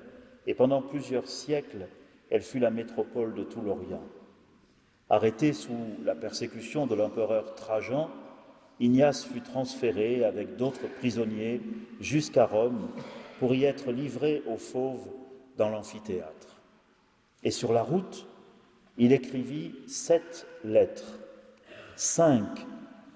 et 0.47 0.53
pendant 0.53 0.81
plusieurs 0.81 1.27
siècles, 1.27 1.87
elle 2.29 2.41
fut 2.41 2.59
la 2.59 2.71
métropole 2.71 3.33
de 3.33 3.43
tout 3.43 3.59
l'Orient. 3.59 4.03
Arrêté 5.09 5.51
sous 5.51 5.97
la 6.05 6.15
persécution 6.15 6.87
de 6.87 6.95
l'empereur 6.95 7.53
Trajan, 7.55 8.09
Ignace 8.79 9.25
fut 9.25 9.41
transféré 9.41 10.23
avec 10.23 10.55
d'autres 10.55 10.87
prisonniers 10.99 11.59
jusqu'à 11.99 12.45
Rome 12.45 12.87
pour 13.39 13.53
y 13.55 13.63
être 13.63 13.91
livré 13.91 14.41
aux 14.47 14.57
fauves 14.57 15.07
dans 15.57 15.69
l'amphithéâtre. 15.69 16.61
Et 17.43 17.51
sur 17.51 17.73
la 17.73 17.83
route, 17.83 18.25
il 18.97 19.11
écrivit 19.11 19.73
sept 19.87 20.45
lettres, 20.63 21.19
cinq 21.95 22.47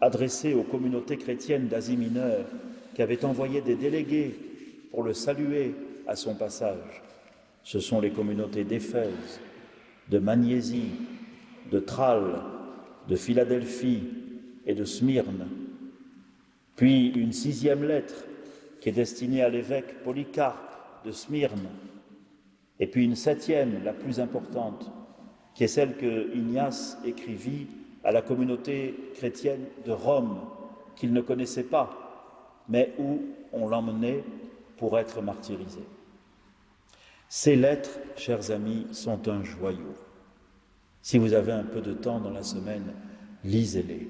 adressées 0.01 0.53
aux 0.53 0.63
communautés 0.63 1.17
chrétiennes 1.17 1.67
d'Asie 1.67 1.97
mineure 1.97 2.45
qui 2.93 3.01
avaient 3.01 3.25
envoyé 3.25 3.61
des 3.61 3.75
délégués 3.75 4.35
pour 4.91 5.03
le 5.03 5.13
saluer 5.13 5.75
à 6.07 6.15
son 6.15 6.35
passage. 6.35 7.03
Ce 7.63 7.79
sont 7.79 7.99
les 7.99 8.11
communautés 8.11 8.63
d'Éphèse, 8.63 9.39
de 10.09 10.19
Magnésie, 10.19 10.91
de 11.71 11.79
Tralles, 11.79 12.41
de 13.07 13.15
Philadelphie 13.15 14.03
et 14.65 14.73
de 14.73 14.85
Smyrne. 14.85 15.47
Puis 16.75 17.07
une 17.09 17.33
sixième 17.33 17.83
lettre 17.83 18.25
qui 18.79 18.89
est 18.89 18.93
destinée 18.93 19.41
à 19.41 19.49
l'évêque 19.49 20.03
Polycarpe 20.03 21.03
de 21.05 21.11
Smyrne. 21.11 21.67
Et 22.79 22.87
puis 22.87 23.05
une 23.05 23.15
septième, 23.15 23.83
la 23.83 23.93
plus 23.93 24.19
importante, 24.19 24.91
qui 25.55 25.63
est 25.63 25.67
celle 25.67 25.97
que 25.97 26.35
Ignace 26.35 26.97
écrivit 27.05 27.67
à 28.03 28.11
la 28.11 28.21
communauté 28.21 28.95
chrétienne 29.15 29.65
de 29.85 29.91
Rome, 29.91 30.39
qu'il 30.95 31.13
ne 31.13 31.21
connaissait 31.21 31.63
pas, 31.63 32.63
mais 32.69 32.93
où 32.99 33.21
on 33.51 33.67
l'emmenait 33.67 34.23
pour 34.77 34.97
être 34.99 35.21
martyrisé. 35.21 35.81
Ces 37.29 37.55
lettres, 37.55 37.99
chers 38.15 38.51
amis, 38.51 38.87
sont 38.91 39.27
un 39.27 39.43
joyau. 39.43 39.95
Si 41.01 41.17
vous 41.17 41.33
avez 41.33 41.51
un 41.51 41.63
peu 41.63 41.81
de 41.81 41.93
temps 41.93 42.19
dans 42.19 42.31
la 42.31 42.43
semaine, 42.43 42.93
lisez-les, 43.43 44.09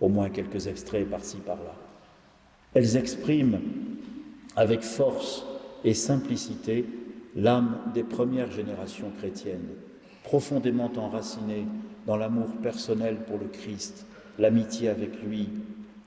au 0.00 0.08
moins 0.08 0.30
quelques 0.30 0.66
extraits 0.66 1.08
par-ci, 1.08 1.38
par-là. 1.38 1.74
Elles 2.74 2.96
expriment 2.96 3.60
avec 4.56 4.82
force 4.82 5.44
et 5.84 5.94
simplicité 5.94 6.84
l'âme 7.34 7.78
des 7.94 8.02
premières 8.02 8.50
générations 8.50 9.10
chrétiennes, 9.18 9.68
profondément 10.24 10.90
enracinées 10.96 11.66
dans 12.06 12.16
l'amour 12.16 12.48
personnel 12.62 13.16
pour 13.26 13.38
le 13.38 13.46
Christ, 13.46 14.06
l'amitié 14.38 14.88
avec 14.88 15.22
lui, 15.22 15.48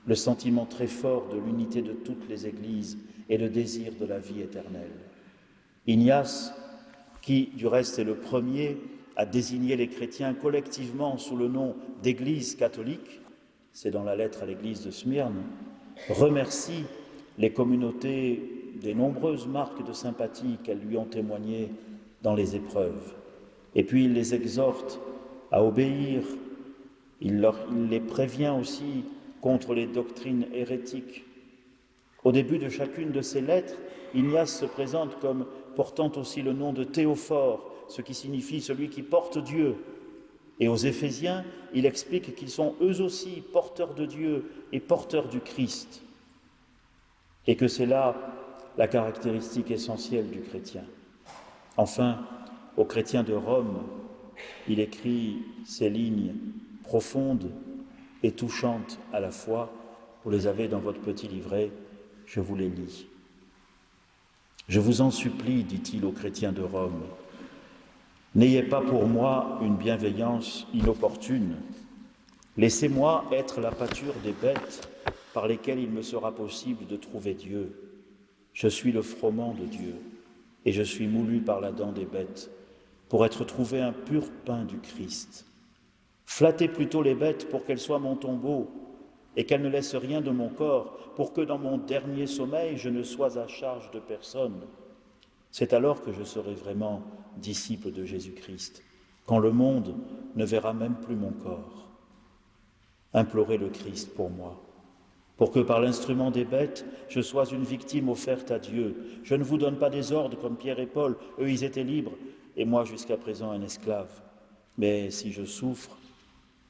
le 0.06 0.14
sentiment 0.14 0.66
très 0.66 0.86
fort 0.86 1.28
de 1.28 1.38
l'unité 1.38 1.82
de 1.82 1.92
toutes 1.92 2.28
les 2.28 2.46
églises 2.46 2.98
et 3.28 3.38
le 3.38 3.48
désir 3.48 3.92
de 3.98 4.06
la 4.06 4.18
vie 4.18 4.40
éternelle. 4.40 4.92
Ignace, 5.86 6.52
qui 7.22 7.50
du 7.56 7.66
reste 7.66 7.98
est 7.98 8.04
le 8.04 8.14
premier 8.14 8.78
à 9.16 9.26
désigner 9.26 9.76
les 9.76 9.88
chrétiens 9.88 10.34
collectivement 10.34 11.18
sous 11.18 11.36
le 11.36 11.48
nom 11.48 11.74
d'Église 12.02 12.54
catholique, 12.54 13.20
c'est 13.72 13.90
dans 13.90 14.04
la 14.04 14.14
lettre 14.14 14.42
à 14.42 14.46
l'Église 14.46 14.84
de 14.84 14.90
Smyrne, 14.90 15.42
remercie 16.08 16.84
les 17.38 17.50
communautés 17.50 18.42
des 18.80 18.94
nombreuses 18.94 19.46
marques 19.46 19.86
de 19.86 19.92
sympathie 19.92 20.58
qu'elles 20.62 20.80
lui 20.80 20.96
ont 20.96 21.04
témoignées 21.04 21.70
dans 22.22 22.34
les 22.34 22.56
épreuves. 22.56 23.14
Et 23.74 23.84
puis 23.84 24.04
il 24.04 24.12
les 24.12 24.34
exhorte 24.34 25.00
à 25.50 25.62
obéir, 25.62 26.22
il, 27.20 27.46
les 27.90 28.00
prévient 28.00 28.54
aussi 28.58 29.04
contre 29.40 29.74
les 29.74 29.86
doctrines 29.86 30.46
hérétiques. 30.52 31.24
Au 32.24 32.32
début 32.32 32.58
de 32.58 32.68
chacune 32.68 33.12
de 33.12 33.22
ces 33.22 33.40
lettres, 33.40 33.76
Ignace 34.14 34.60
se 34.60 34.66
présente 34.66 35.18
comme 35.20 35.46
portant 35.76 36.10
aussi 36.16 36.42
le 36.42 36.52
nom 36.52 36.72
de 36.72 36.84
Théophore, 36.84 37.70
ce 37.88 38.02
qui 38.02 38.14
signifie 38.14 38.60
celui 38.60 38.88
qui 38.88 39.02
porte 39.02 39.38
Dieu. 39.38 39.76
Et 40.58 40.68
aux 40.68 40.76
Éphésiens, 40.76 41.44
il 41.74 41.86
explique 41.86 42.34
qu'ils 42.34 42.50
sont 42.50 42.74
eux 42.80 43.00
aussi 43.02 43.42
porteurs 43.52 43.94
de 43.94 44.06
Dieu 44.06 44.50
et 44.72 44.80
porteurs 44.80 45.28
du 45.28 45.40
Christ. 45.40 46.02
Et 47.46 47.56
que 47.56 47.68
c'est 47.68 47.86
là 47.86 48.14
la 48.76 48.88
caractéristique 48.88 49.70
essentielle 49.70 50.30
du 50.30 50.40
chrétien. 50.40 50.84
Enfin, 51.76 52.26
aux 52.76 52.84
chrétiens 52.84 53.22
de 53.22 53.32
Rome, 53.32 53.82
il 54.68 54.80
écrit 54.80 55.38
ces 55.64 55.88
lignes 55.88 56.34
profondes 56.82 57.50
et 58.22 58.32
touchantes 58.32 58.98
à 59.12 59.20
la 59.20 59.30
fois. 59.30 59.72
Vous 60.24 60.30
les 60.30 60.46
avez 60.46 60.68
dans 60.68 60.80
votre 60.80 61.00
petit 61.00 61.28
livret, 61.28 61.70
je 62.26 62.40
vous 62.40 62.56
les 62.56 62.68
lis. 62.68 63.06
Je 64.68 64.80
vous 64.80 65.00
en 65.00 65.10
supplie, 65.10 65.62
dit-il 65.62 66.04
aux 66.04 66.12
chrétiens 66.12 66.52
de 66.52 66.62
Rome, 66.62 67.02
N'ayez 68.36 68.62
pas 68.62 68.82
pour 68.82 69.06
moi 69.06 69.58
une 69.62 69.76
bienveillance 69.76 70.66
inopportune. 70.74 71.56
Laissez-moi 72.58 73.24
être 73.32 73.62
la 73.62 73.70
pâture 73.70 74.12
des 74.22 74.32
bêtes 74.32 74.90
par 75.32 75.46
lesquelles 75.46 75.80
il 75.80 75.90
me 75.90 76.02
sera 76.02 76.34
possible 76.34 76.86
de 76.86 76.96
trouver 76.96 77.34
Dieu. 77.34 77.72
Je 78.52 78.68
suis 78.68 78.92
le 78.92 79.02
froment 79.02 79.54
de 79.54 79.66
Dieu 79.66 79.94
et 80.64 80.72
je 80.72 80.82
suis 80.82 81.06
moulu 81.06 81.40
par 81.40 81.60
la 81.60 81.72
dent 81.72 81.92
des 81.92 82.06
bêtes 82.06 82.50
pour 83.08 83.24
être 83.24 83.44
trouvé 83.44 83.80
un 83.80 83.92
pur 83.92 84.30
pain 84.44 84.64
du 84.64 84.78
Christ. 84.78 85.46
Flattez 86.24 86.68
plutôt 86.68 87.02
les 87.02 87.14
bêtes 87.14 87.48
pour 87.48 87.64
qu'elles 87.64 87.78
soient 87.78 87.98
mon 87.98 88.16
tombeau 88.16 88.68
et 89.36 89.44
qu'elles 89.44 89.62
ne 89.62 89.68
laissent 89.68 89.94
rien 89.94 90.20
de 90.20 90.30
mon 90.30 90.48
corps 90.48 91.12
pour 91.14 91.32
que 91.32 91.40
dans 91.40 91.58
mon 91.58 91.78
dernier 91.78 92.26
sommeil 92.26 92.76
je 92.76 92.88
ne 92.88 93.02
sois 93.02 93.38
à 93.38 93.46
charge 93.46 93.90
de 93.92 94.00
personne. 94.00 94.62
C'est 95.50 95.72
alors 95.72 96.02
que 96.02 96.12
je 96.12 96.24
serai 96.24 96.54
vraiment 96.54 97.02
disciple 97.36 97.92
de 97.92 98.04
Jésus-Christ, 98.04 98.82
quand 99.26 99.38
le 99.38 99.52
monde 99.52 99.94
ne 100.34 100.44
verra 100.44 100.72
même 100.72 100.96
plus 100.96 101.16
mon 101.16 101.30
corps. 101.30 101.88
Implorez 103.14 103.56
le 103.56 103.68
Christ 103.68 104.14
pour 104.14 104.30
moi, 104.30 104.62
pour 105.36 105.50
que 105.50 105.60
par 105.60 105.80
l'instrument 105.80 106.30
des 106.30 106.44
bêtes, 106.44 106.84
je 107.08 107.20
sois 107.20 107.44
une 107.46 107.64
victime 107.64 108.08
offerte 108.08 108.50
à 108.50 108.58
Dieu. 108.58 109.20
Je 109.22 109.34
ne 109.34 109.44
vous 109.44 109.58
donne 109.58 109.76
pas 109.76 109.90
des 109.90 110.12
ordres 110.12 110.38
comme 110.38 110.56
Pierre 110.56 110.80
et 110.80 110.86
Paul, 110.86 111.16
eux 111.38 111.50
ils 111.50 111.64
étaient 111.64 111.84
libres, 111.84 112.14
et 112.56 112.64
moi 112.64 112.84
jusqu'à 112.84 113.16
présent 113.16 113.50
un 113.50 113.62
esclave. 113.62 114.10
Mais 114.78 115.10
si 115.10 115.32
je 115.32 115.44
souffre, 115.44 115.96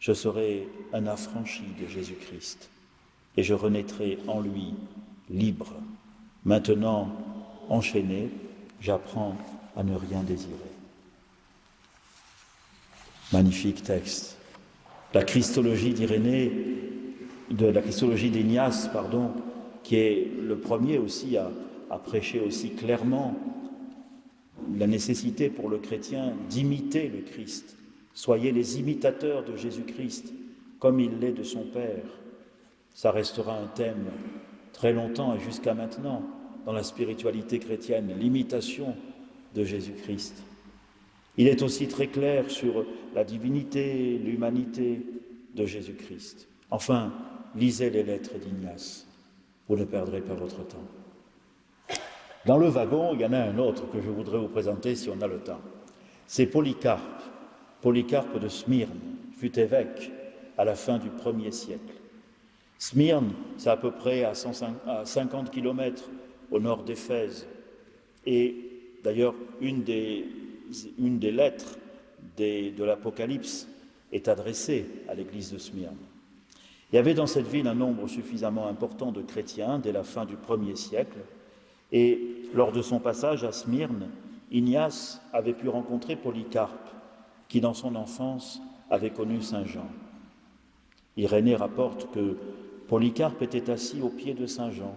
je 0.01 0.12
serai 0.12 0.69
un 0.93 1.07
affranchi 1.07 1.62
de 1.81 1.87
Jésus-Christ, 1.87 2.69
et 3.37 3.43
je 3.43 3.55
renaîtrai 3.55 4.19
en 4.27 4.41
lui, 4.41 4.75
libre. 5.31 5.73
Maintenant, 6.45 7.11
enchaîné, 7.69 8.31
j'apprends 8.81 9.37
à 9.77 9.83
ne 9.83 9.95
rien 9.95 10.23
désirer. 10.23 10.53
Magnifique 13.33 13.83
texte. 13.83 14.37
La 15.12 15.25
Christologie 15.25 15.93
d'Irénée, 15.93 16.53
de 17.51 17.66
la 17.66 17.80
Christologie 17.80 18.30
d'Ignace, 18.30 18.88
pardon, 18.92 19.30
qui 19.82 19.97
est 19.97 20.30
le 20.42 20.57
premier 20.57 20.99
aussi 20.99 21.36
à, 21.36 21.51
à 21.90 21.99
prêcher 21.99 22.40
aussi 22.40 22.70
clairement 22.70 23.34
la 24.76 24.86
nécessité 24.86 25.49
pour 25.49 25.68
le 25.68 25.78
chrétien 25.78 26.32
d'imiter 26.49 27.09
le 27.09 27.20
Christ. 27.20 27.76
Soyez 28.14 28.51
les 28.51 28.80
imitateurs 28.80 29.44
de 29.44 29.57
Jésus-Christ 29.57 30.32
comme 30.78 31.01
il 31.01 31.18
l'est 31.18 31.32
de 31.32 31.42
son 31.42 31.62
Père. 31.62 32.05
Ça 32.94 33.11
restera 33.11 33.59
un 33.59 33.66
thème 33.66 34.07
très 34.72 34.92
longtemps 34.92 35.34
et 35.34 35.40
jusqu'à 35.40 35.74
maintenant 35.74 36.22
dans 36.64 36.72
la 36.72 36.82
spiritualité 36.82 37.59
chrétienne, 37.59 38.12
l'imitation 38.18 38.94
de 39.55 39.64
Jésus-Christ. 39.64 40.42
Il 41.36 41.49
est 41.49 41.62
aussi 41.62 41.86
très 41.86 42.09
clair 42.09 42.51
sur 42.51 42.84
la 43.14 43.22
divinité, 43.22 44.18
l'humanité 44.18 45.03
de 45.55 45.64
Jésus-Christ. 45.64 46.49
Enfin, 46.70 47.12
lisez 47.57 47.90
les 47.90 48.02
lettres 48.02 48.38
d'Ignace, 48.38 49.07
vous 49.68 49.76
ne 49.76 49.84
perdrez 49.84 50.20
pas 50.20 50.34
votre 50.34 50.66
temps. 50.66 50.84
Dans 52.44 52.59
le 52.59 52.68
wagon, 52.68 53.14
il 53.14 53.20
y 53.20 53.26
en 53.26 53.32
a 53.32 53.38
un 53.38 53.59
autre 53.59 53.90
que 53.90 54.00
je 54.00 54.09
voudrais 54.09 54.38
vous 54.38 54.48
présenter 54.48 54.94
si 54.94 55.09
on 55.09 55.20
a 55.20 55.26
le 55.26 55.38
temps. 55.38 55.61
C'est 56.26 56.46
Polycarpe, 56.46 57.22
Polycarpe 57.80 58.38
de 58.38 58.48
Smyrne, 58.48 59.00
fut 59.36 59.59
évêque 59.59 60.12
à 60.57 60.64
la 60.64 60.74
fin 60.74 60.98
du 60.98 61.09
premier 61.09 61.50
siècle. 61.50 61.94
Smyrne, 62.78 63.32
c'est 63.57 63.70
à 63.70 63.76
peu 63.76 63.90
près 63.90 64.24
à, 64.24 64.34
50 64.34 65.50
km 65.50 66.09
au 66.50 66.61
nord 66.61 66.84
d'Éphèse. 66.84 67.46
Et 68.24 68.54
d'ailleurs, 69.02 69.34
une 69.61 69.82
des 69.82 71.32
lettres 71.32 71.78
de 72.36 72.84
l'Apocalypse 72.84 73.66
est 74.12 74.28
adressée 74.28 74.86
à 75.09 75.14
l'église 75.14 75.52
de 75.52 75.59
Smyrne. 75.59 75.96
Il 76.93 76.97
y 76.97 76.99
avait 76.99 77.14
dans 77.14 77.26
cette 77.26 77.49
ville 77.49 77.66
un 77.66 77.74
nombre 77.74 78.07
suffisamment 78.07 78.68
important 78.68 79.11
de 79.12 79.22
chrétiens 79.22 79.78
dès 79.78 79.93
la 79.93 80.05
fin 80.05 80.24
du 80.24 80.37
premier 80.37 80.76
siècle, 80.76 81.18
et 81.93 82.20
lors 82.55 82.72
de 82.72 82.82
son 82.82 83.01
passage 83.01 83.45
à 83.45 83.53
Smyrne, 83.53 84.09
Ignace 84.51 85.20
avait 85.32 85.53
pu 85.53 85.68
rencontrer 85.68 86.16
Polycarpe, 86.16 86.91
qui 87.49 87.61
dans 87.61 87.74
son 87.74 87.95
enfance 87.97 88.61
avait 88.91 89.11
connu 89.11 89.43
Saint 89.43 89.64
Jean. 89.64 89.89
Irénée 91.16 91.57
rapporte 91.57 92.12
que 92.12 92.37
Polycarpe 92.89 93.43
était 93.43 93.70
assis 93.70 94.01
au 94.01 94.09
pied 94.09 94.34
de 94.34 94.47
Saint 94.47 94.70
Jean 94.70 94.95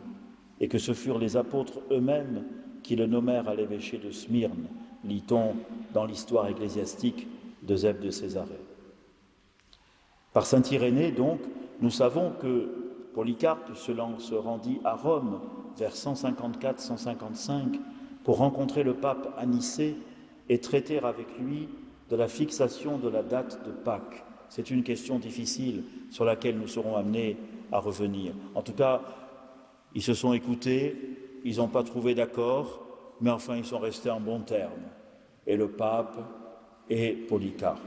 et 0.60 0.68
que 0.68 0.78
ce 0.78 0.94
furent 0.94 1.20
les 1.20 1.38
apôtres 1.38 1.80
eux-mêmes 1.92 2.44
qui 2.84 2.96
le 2.96 3.08
nommèrent 3.08 3.50
à 3.50 3.56
l'évêché 3.56 3.98
de 3.98 4.12
Smyrne, 4.12 4.68
lit-on 5.04 5.56
dans 5.94 6.06
l'histoire 6.06 6.48
ecclésiastique 6.48 7.28
de 7.64 7.76
de 7.92 8.10
Césarée. 8.10 8.60
Par 10.34 10.46
saint 10.46 10.62
Irénée, 10.62 11.12
donc, 11.12 11.40
nous 11.82 11.90
savons 11.90 12.32
que 12.32 12.70
Polycarpe 13.14 13.76
se 13.76 14.36
rendit 14.36 14.80
à 14.84 14.96
Rome 14.96 15.40
vers 15.78 15.94
154-155 15.94 17.80
pour 18.24 18.38
rencontrer 18.38 18.84
le 18.84 18.94
pape 18.94 19.34
à 19.38 19.46
Nicée 19.46 19.96
et 20.50 20.60
traiter 20.60 21.00
avec 21.00 21.28
lui 21.40 21.70
de 22.10 22.16
la 22.16 22.28
fixation 22.28 22.98
de 22.98 23.08
la 23.08 23.24
date 23.24 23.66
de 23.66 23.72
Pâques. 23.72 24.24
C'est 24.50 24.72
une 24.72 24.84
question 24.84 25.20
difficile 25.20 25.84
sur 26.10 26.26
laquelle 26.26 26.58
nous 26.58 26.68
serons 26.68 26.96
amenés 26.96 27.38
à 27.72 27.80
revenir. 27.80 28.34
En 28.56 28.62
tout 28.62 28.74
cas, 28.74 29.02
ils 29.94 30.02
se 30.02 30.14
sont 30.14 30.34
écoutés, 30.34 30.96
ils 31.46 31.58
n'ont 31.58 31.68
pas 31.68 31.84
trouvé 31.84 32.16
d'accord, 32.16 32.82
mais 33.22 33.30
enfin 33.30 33.56
ils 33.58 33.66
sont 33.66 33.80
restés 33.80 34.10
en 34.10 34.20
bons 34.20 34.42
termes. 34.42 34.90
Et 35.46 35.56
le 35.56 35.70
pape 35.70 36.18
et 36.90 37.14
Polycarpe. 37.14 37.80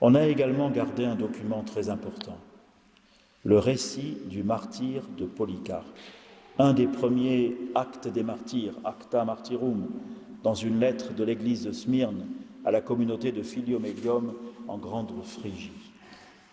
On 0.00 0.14
a 0.14 0.26
également 0.26 0.70
gardé 0.70 1.04
un 1.04 1.14
document 1.14 1.62
très 1.62 1.88
important, 1.88 2.36
le 3.44 3.58
récit 3.58 4.18
du 4.26 4.42
martyr 4.42 5.02
de 5.16 5.24
Polycarpe, 5.24 5.86
un 6.58 6.74
des 6.74 6.86
premiers 6.86 7.56
actes 7.74 8.08
des 8.08 8.22
martyrs, 8.22 8.74
Acta 8.84 9.24
Martyrum, 9.24 9.88
dans 10.42 10.54
une 10.54 10.80
lettre 10.80 11.14
de 11.14 11.24
l'église 11.24 11.64
de 11.64 11.72
Smyrne 11.72 12.26
à 12.64 12.70
la 12.70 12.80
communauté 12.80 13.32
de 13.32 13.42
Philiomélium 13.42 14.34
en 14.68 14.78
Grande 14.78 15.12
Phrygie. 15.22 15.92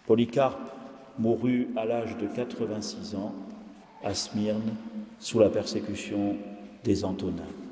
Polycarpe 0.05 0.71
mourut 1.17 1.69
à 1.75 1.85
l'âge 1.85 2.17
de 2.17 2.27
86 2.27 3.15
ans 3.15 3.33
à 4.03 4.13
Smyrne 4.13 4.75
sous 5.19 5.39
la 5.39 5.49
persécution 5.49 6.35
des 6.83 7.05
Antonins. 7.05 7.62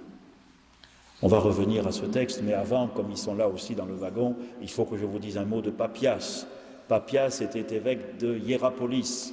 On 1.23 1.27
va 1.27 1.37
revenir 1.37 1.85
à 1.85 1.91
ce 1.91 2.05
texte, 2.05 2.41
mais 2.43 2.53
avant, 2.53 2.87
comme 2.87 3.11
ils 3.11 3.17
sont 3.17 3.35
là 3.35 3.47
aussi 3.47 3.75
dans 3.75 3.85
le 3.85 3.93
wagon, 3.93 4.35
il 4.59 4.69
faut 4.69 4.85
que 4.85 4.97
je 4.97 5.05
vous 5.05 5.19
dise 5.19 5.37
un 5.37 5.45
mot 5.45 5.61
de 5.61 5.69
Papias. 5.69 6.47
Papias 6.87 7.41
était 7.43 7.75
évêque 7.75 8.17
de 8.17 8.39
Hiérapolis. 8.39 9.31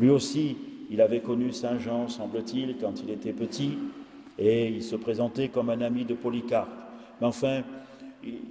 Lui 0.00 0.10
aussi, 0.10 0.56
il 0.90 1.00
avait 1.00 1.20
connu 1.20 1.52
Saint 1.52 1.78
Jean, 1.78 2.08
semble-t-il, 2.08 2.76
quand 2.78 3.00
il 3.04 3.10
était 3.10 3.32
petit, 3.32 3.78
et 4.36 4.66
il 4.66 4.82
se 4.82 4.96
présentait 4.96 5.46
comme 5.46 5.70
un 5.70 5.80
ami 5.80 6.04
de 6.04 6.14
Polycarpe. 6.14 6.72
Mais 7.20 7.28
enfin, 7.28 7.62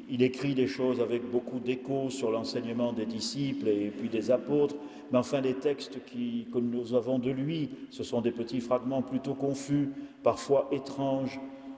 il 0.09 0.21
écrit 0.21 0.55
des 0.55 0.67
choses 0.67 1.01
avec 1.01 1.29
beaucoup 1.29 1.59
d'écho 1.59 2.09
sur 2.09 2.31
l'enseignement 2.31 2.93
des 2.93 3.05
disciples 3.05 3.67
et 3.67 3.91
puis 3.97 4.07
des 4.07 4.31
apôtres, 4.31 4.75
mais 5.11 5.17
enfin 5.17 5.41
les 5.41 5.55
textes 5.55 5.99
que 6.05 6.59
nous 6.59 6.93
avons 6.93 7.19
de 7.19 7.31
lui, 7.31 7.69
ce 7.89 8.05
sont 8.05 8.21
des 8.21 8.31
petits 8.31 8.61
fragments 8.61 9.01
plutôt 9.01 9.33
confus, 9.33 9.89
parfois 10.23 10.69
étranges, 10.71 11.37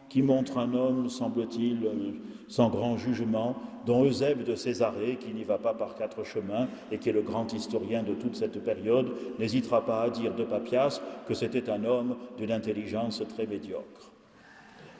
qui 0.09 0.21
montrent 0.21 0.57
un 0.57 0.73
homme, 0.73 1.09
semble-t-il, 1.09 1.85
euh, 1.85 2.11
sans 2.47 2.69
grand 2.69 2.97
jugement, 2.97 3.55
dont 3.85 4.05
Eusèbe 4.05 4.43
de 4.43 4.55
Césarée, 4.55 5.17
qui 5.19 5.33
n'y 5.33 5.43
va 5.43 5.57
pas 5.57 5.73
par 5.73 5.95
quatre 5.95 6.23
chemins 6.23 6.67
et 6.91 6.97
qui 6.97 7.09
est 7.09 7.13
le 7.13 7.21
grand 7.21 7.53
historien 7.53 8.03
de 8.03 8.13
toute 8.13 8.35
cette 8.35 8.63
période, 8.63 9.11
n'hésitera 9.37 9.85
pas 9.85 10.01
à 10.01 10.09
dire 10.09 10.33
de 10.33 10.43
Papias 10.43 10.99
que 11.27 11.33
c'était 11.33 11.69
un 11.69 11.85
homme 11.85 12.15
d'une 12.37 12.51
intelligence 12.51 13.23
très 13.29 13.45
médiocre. 13.45 14.11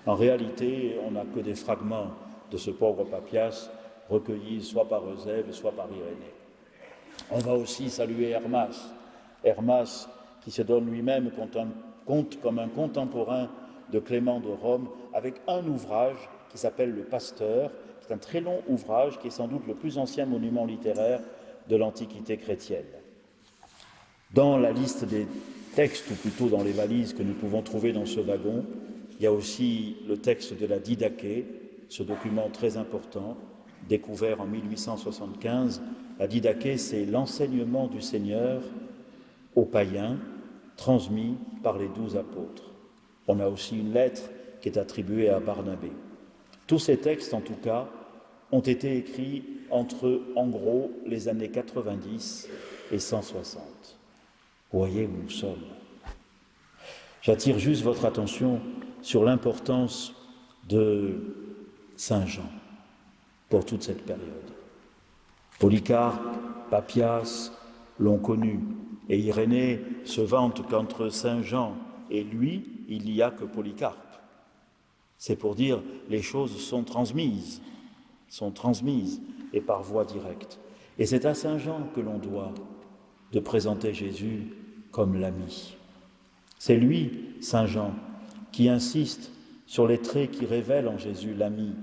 En 0.05 0.15
réalité, 0.15 0.95
on 1.05 1.11
n'a 1.11 1.25
que 1.25 1.39
des 1.39 1.55
fragments 1.55 2.11
de 2.51 2.57
ce 2.57 2.71
pauvre 2.71 3.03
Papias, 3.03 3.69
recueilli 4.09 4.63
soit 4.63 4.87
par 4.87 5.03
Eusèbe, 5.07 5.51
soit 5.51 5.71
par 5.71 5.87
Irénée. 5.87 6.33
On 7.31 7.39
va 7.39 7.53
aussi 7.53 7.89
saluer 7.89 8.29
Hermas, 8.29 8.93
Hermas 9.43 10.07
qui 10.41 10.51
se 10.51 10.61
donne 10.61 10.89
lui-même 10.89 11.31
comme 12.41 12.59
un 12.59 12.67
contemporain 12.69 13.49
de 13.91 13.99
Clément 13.99 14.39
de 14.39 14.49
Rome, 14.49 14.89
avec 15.13 15.35
un 15.47 15.65
ouvrage 15.67 16.29
qui 16.51 16.57
s'appelle 16.57 16.93
Le 16.93 17.03
Pasteur, 17.03 17.71
c'est 18.01 18.13
un 18.13 18.17
très 18.17 18.41
long 18.41 18.61
ouvrage 18.67 19.19
qui 19.19 19.27
est 19.27 19.31
sans 19.31 19.47
doute 19.47 19.67
le 19.67 19.75
plus 19.75 19.97
ancien 19.97 20.25
monument 20.25 20.65
littéraire 20.65 21.21
de 21.67 21.75
l'Antiquité 21.75 22.37
chrétienne. 22.37 22.85
Dans 24.33 24.57
la 24.57 24.71
liste 24.71 25.05
des 25.05 25.27
textes, 25.75 26.09
ou 26.11 26.15
plutôt 26.15 26.49
dans 26.49 26.63
les 26.63 26.71
valises 26.71 27.13
que 27.13 27.23
nous 27.23 27.33
pouvons 27.33 27.61
trouver 27.61 27.93
dans 27.93 28.05
ce 28.05 28.19
wagon, 28.19 28.65
il 29.19 29.23
y 29.23 29.27
a 29.27 29.31
aussi 29.31 29.97
le 30.07 30.17
texte 30.17 30.59
de 30.59 30.65
la 30.65 30.79
Didaché, 30.79 31.45
ce 31.89 32.03
document 32.03 32.49
très 32.49 32.77
important, 32.77 33.37
découvert 33.87 34.41
en 34.41 34.45
1875. 34.45 35.81
La 36.19 36.27
Didaché, 36.27 36.77
c'est 36.77 37.05
l'enseignement 37.05 37.87
du 37.87 38.01
Seigneur 38.01 38.61
aux 39.55 39.65
païens, 39.65 40.17
transmis 40.77 41.37
par 41.61 41.77
les 41.77 41.89
douze 41.89 42.15
apôtres. 42.15 42.68
On 43.29 43.39
a 43.39 43.47
aussi 43.47 43.77
une 43.77 43.93
lettre 43.93 44.23
qui 44.59 44.69
est 44.69 44.77
attribuée 44.79 45.29
à 45.29 45.39
Barnabé. 45.39 45.91
Tous 46.65 46.79
ces 46.79 46.97
textes, 46.97 47.35
en 47.35 47.41
tout 47.41 47.57
cas, 47.63 47.87
ont 48.51 48.59
été 48.59 48.97
écrits 48.97 49.43
entre, 49.69 50.23
en 50.35 50.47
gros, 50.47 50.91
les 51.05 51.27
années 51.27 51.49
90 51.49 52.49
et 52.91 52.97
160. 52.97 53.61
Vous 54.71 54.79
voyez 54.79 55.05
où 55.05 55.11
nous 55.23 55.29
sommes. 55.29 55.61
J'attire 57.21 57.59
juste 57.59 57.83
votre 57.83 58.05
attention 58.05 58.61
sur 59.03 59.23
l'importance 59.23 60.11
de 60.67 61.21
Saint 61.97 62.25
Jean 62.25 62.49
pour 63.47 63.63
toute 63.63 63.83
cette 63.83 64.07
période. 64.07 64.25
Polycarpe, 65.59 66.19
Papias 66.71 67.51
l'ont 67.99 68.17
connu, 68.17 68.59
et 69.07 69.19
Irénée 69.19 69.81
se 70.03 70.21
vante 70.21 70.67
qu'entre 70.67 71.09
Saint 71.09 71.43
Jean 71.43 71.75
et 72.09 72.23
lui, 72.23 72.63
il 72.87 73.05
n'y 73.05 73.21
a 73.21 73.31
que 73.31 73.45
Polycarpe. 73.45 74.19
C'est 75.17 75.35
pour 75.35 75.55
dire 75.55 75.81
les 76.09 76.21
choses 76.21 76.57
sont 76.57 76.83
transmises, 76.83 77.61
sont 78.27 78.51
transmises 78.51 79.21
et 79.53 79.61
par 79.61 79.83
voie 79.83 80.05
directe. 80.05 80.59
Et 80.97 81.05
c'est 81.05 81.25
à 81.25 81.33
Saint 81.33 81.57
Jean 81.57 81.89
que 81.95 82.01
l'on 82.01 82.17
doit 82.17 82.53
de 83.31 83.39
présenter 83.39 83.93
Jésus 83.93 84.53
comme 84.91 85.19
l'ami. 85.19 85.77
C'est 86.57 86.77
lui, 86.77 87.35
Saint 87.41 87.67
Jean, 87.67 87.93
qui 88.51 88.69
insiste 88.69 89.31
sur 89.65 89.87
les 89.87 89.99
traits 89.99 90.31
qui 90.31 90.45
révèlent 90.45 90.87
en 90.87 90.97
Jésus 90.97 91.33
l'ami. 91.33 91.73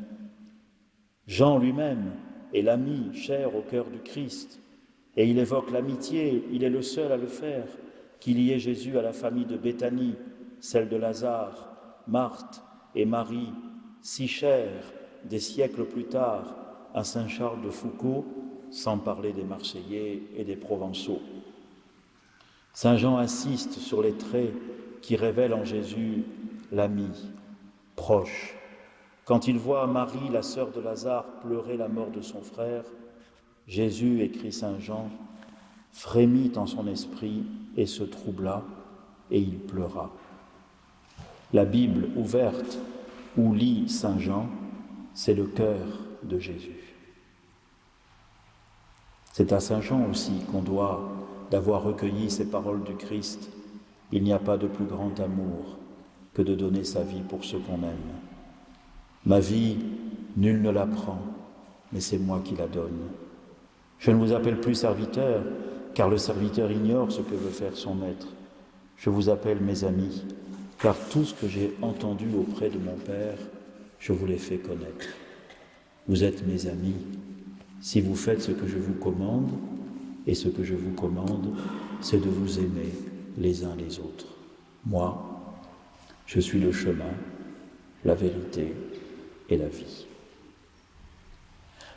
Jean 1.27 1.59
lui-même 1.59 2.12
est 2.53 2.62
l'ami 2.62 3.14
cher 3.14 3.55
au 3.55 3.62
cœur 3.62 3.87
du 3.87 3.99
Christ, 4.01 4.61
et 5.16 5.27
il 5.27 5.39
évoque 5.39 5.70
l'amitié, 5.70 6.45
il 6.53 6.62
est 6.62 6.70
le 6.70 6.83
seul 6.83 7.11
à 7.12 7.16
le 7.16 7.27
faire, 7.27 7.66
qui 8.21 8.35
liait 8.35 8.59
Jésus 8.59 8.99
à 8.99 9.03
la 9.03 9.12
famille 9.12 9.47
de 9.47 9.57
Béthanie, 9.57 10.17
celle 10.61 10.89
de 10.89 10.97
Lazare, 10.97 11.69
Marthe 12.07 12.62
et 12.95 13.05
Marie, 13.05 13.53
si 14.01 14.29
chères 14.29 14.93
des 15.25 15.41
siècles 15.41 15.85
plus 15.85 16.05
tard 16.05 16.57
à 16.95 17.05
Saint 17.05 17.29
Charles 17.29 17.62
de 17.62 17.71
Foucault, 17.71 18.25
sans 18.71 18.99
parler 18.99 19.33
des 19.33 19.45
Marseillais 19.45 20.23
et 20.37 20.45
des 20.45 20.57
Provençaux. 20.57 21.21
Saint 22.73 22.97
Jean 22.97 23.17
insiste 23.17 23.73
sur 23.73 24.03
les 24.03 24.12
traits 24.12 24.53
qui 25.03 25.17
révèlent 25.17 25.55
en 25.55 25.64
Jésus 25.64 26.25
l'ami, 26.73 27.11
proche. 27.97 28.55
Quand 29.25 29.49
il 29.49 29.59
voit 29.59 29.87
Marie, 29.87 30.29
la 30.31 30.43
sœur 30.43 30.71
de 30.73 30.81
Lazare, 30.81 31.41
pleurer 31.41 31.77
la 31.77 31.89
mort 31.89 32.11
de 32.11 32.21
son 32.21 32.43
frère, 32.43 32.85
Jésus, 33.67 34.21
écrit 34.23 34.53
Saint 34.53 34.79
Jean, 34.79 35.11
frémit 35.97 36.53
en 36.57 36.67
son 36.67 36.87
esprit 36.87 37.43
et 37.75 37.87
se 37.87 38.03
troubla, 38.03 38.63
et 39.31 39.41
il 39.41 39.59
pleura. 39.59 40.11
La 41.55 41.65
Bible 41.65 42.11
ouverte 42.17 42.79
où 43.39 43.55
lit 43.55 43.89
Saint 43.89 44.19
Jean, 44.19 44.47
c'est 45.15 45.35
le 45.35 45.47
cœur 45.47 45.87
de 46.23 46.39
Jésus. 46.39 46.95
C'est 49.33 49.55
à 49.55 49.61
Saint 49.61 49.81
Jean 49.81 50.07
aussi 50.11 50.43
qu'on 50.53 50.61
doit 50.61 51.09
d'avoir 51.51 51.83
recueilli 51.83 52.31
ces 52.31 52.51
paroles 52.51 52.85
du 52.85 52.95
Christ. 52.95 53.49
Il 54.13 54.23
n'y 54.23 54.35
a 54.35 54.39
pas 54.39 54.59
de 54.59 54.67
plus 54.67 54.85
grand 54.85 55.19
amour 55.19 55.79
que 56.35 56.43
de 56.43 56.55
donner 56.55 56.85
sa 56.85 57.03
vie 57.03 57.23
pour 57.27 57.43
ceux 57.43 57.59
qu'on 57.59 57.83
aime. 57.83 58.13
Ma 59.25 59.41
vie, 59.41 59.79
nul 60.37 60.61
ne 60.61 60.71
la 60.71 60.87
prend, 60.87 61.21
mais 61.91 62.01
c'est 62.01 62.19
moi 62.19 62.43
qui 62.45 62.55
la 62.55 62.67
donne. 62.67 63.01
Je 63.99 64.11
ne 64.11 64.17
vous 64.17 64.35
appelle 64.35 64.61
plus 64.61 64.75
serviteur, 64.75 65.43
car 65.97 66.11
le 66.11 66.19
serviteur 66.19 66.71
ignore 66.71 67.11
ce 67.11 67.23
que 67.23 67.35
veut 67.35 67.51
faire 67.51 67.75
son 67.75 67.95
maître. 67.95 68.29
Je 68.99 69.09
vous 69.09 69.31
appelle 69.31 69.61
mes 69.63 69.83
amis, 69.85 70.25
car 70.79 70.95
tout 71.09 71.25
ce 71.25 71.33
que 71.33 71.49
j'ai 71.49 71.75
entendu 71.81 72.27
auprès 72.39 72.69
de 72.69 72.77
mon 72.77 72.97
Père, 72.97 73.39
je 73.99 74.13
vous 74.13 74.27
l'ai 74.27 74.37
fait 74.37 74.59
connaître. 74.59 75.07
Vous 76.07 76.23
êtes 76.23 76.47
mes 76.47 76.67
amis 76.67 76.97
si 77.81 78.03
vous 78.03 78.15
faites 78.15 78.43
ce 78.43 78.53
que 78.53 78.67
je 78.67 78.77
vous 78.77 78.93
commande, 78.93 79.51
et 80.27 80.35
ce 80.35 80.49
que 80.49 80.65
je 80.65 80.75
vous 80.75 80.93
commande, 80.93 81.55
c'est 82.03 82.23
de 82.23 82.29
vous 82.29 82.59
aimer 82.59 82.93
les 83.39 83.65
uns 83.65 83.75
les 83.77 83.99
autres. 83.99 84.27
Moi, 84.85 85.25
je 86.27 86.41
suis 86.41 86.61
le 86.61 86.73
chemin, 86.73 87.15
la 88.05 88.15
vérité 88.15 88.75
et 89.49 89.57
la 89.57 89.69
vie. 89.69 90.07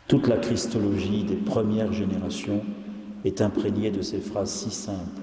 Toute 0.08 0.28
la 0.28 0.38
Christologie 0.38 1.26
des 1.26 1.36
premières 1.36 1.92
générations 1.92 2.64
est 3.26 3.42
imprégnée 3.42 3.92
de 3.92 4.02
ces 4.02 4.20
phrases 4.20 4.52
si 4.52 4.72
simples 4.72 5.22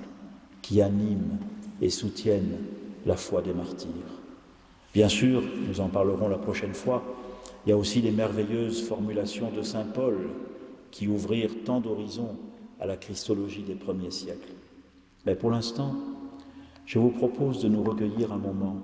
qui 0.62 0.82
animent 0.82 1.38
et 1.80 1.90
soutiennent 1.90 2.58
la 3.04 3.16
foi 3.16 3.42
des 3.42 3.52
martyrs. 3.52 3.88
Bien 4.92 5.08
sûr, 5.08 5.42
nous 5.68 5.80
en 5.80 5.88
parlerons 5.88 6.28
la 6.28 6.38
prochaine 6.38 6.74
fois, 6.74 7.02
il 7.64 7.70
y 7.70 7.72
a 7.72 7.76
aussi 7.76 8.00
les 8.00 8.10
merveilleuses 8.10 8.82
formulations 8.82 9.50
de 9.50 9.62
Saint 9.62 9.84
Paul 9.84 10.16
qui 10.90 11.08
ouvrirent 11.08 11.64
tant 11.64 11.80
d'horizons 11.80 12.36
à 12.80 12.86
la 12.86 12.96
Christologie 12.96 13.62
des 13.62 13.74
premiers 13.74 14.10
siècles. 14.10 14.54
Mais 15.24 15.34
pour 15.34 15.50
l'instant, 15.50 15.94
je 16.84 16.98
vous 16.98 17.10
propose 17.10 17.60
de 17.60 17.68
nous 17.68 17.82
recueillir 17.82 18.32
un 18.32 18.38
moment 18.38 18.76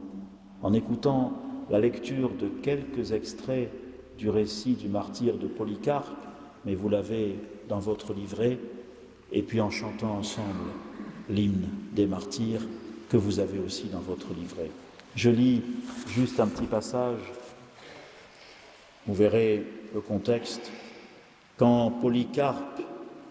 en 0.63 0.73
écoutant 0.73 1.33
la 1.71 1.79
lecture 1.79 2.31
de 2.31 2.49
quelques 2.49 3.13
extraits 3.13 3.71
du 4.19 4.29
récit 4.29 4.75
du 4.75 4.89
martyr 4.89 5.39
de 5.39 5.47
Polycarpe, 5.47 6.27
mais 6.65 6.75
vous 6.75 6.89
l'avez 6.89 7.37
dans 7.69 7.79
votre 7.79 8.13
livret, 8.13 8.59
et 9.33 9.43
puis 9.43 9.61
en 9.61 9.71
chantant 9.71 10.19
ensemble 10.19 10.71
l'hymne 11.29 11.69
des 11.93 12.07
martyrs 12.07 12.63
que 13.09 13.17
vous 13.17 13.41
avez 13.41 13.59
aussi 13.59 13.89
dans 13.89 14.01
votre 14.01 14.33
livret. 14.35 14.71
Je 15.17 15.31
lis 15.31 15.63
juste 16.09 16.41
un 16.41 16.47
petit 16.47 16.67
passage, 16.67 17.21
vous 19.07 19.15
verrez 19.15 19.67
le 19.95 20.01
contexte. 20.01 20.71
Quand 21.57 21.91
Polycarpe 21.91 22.81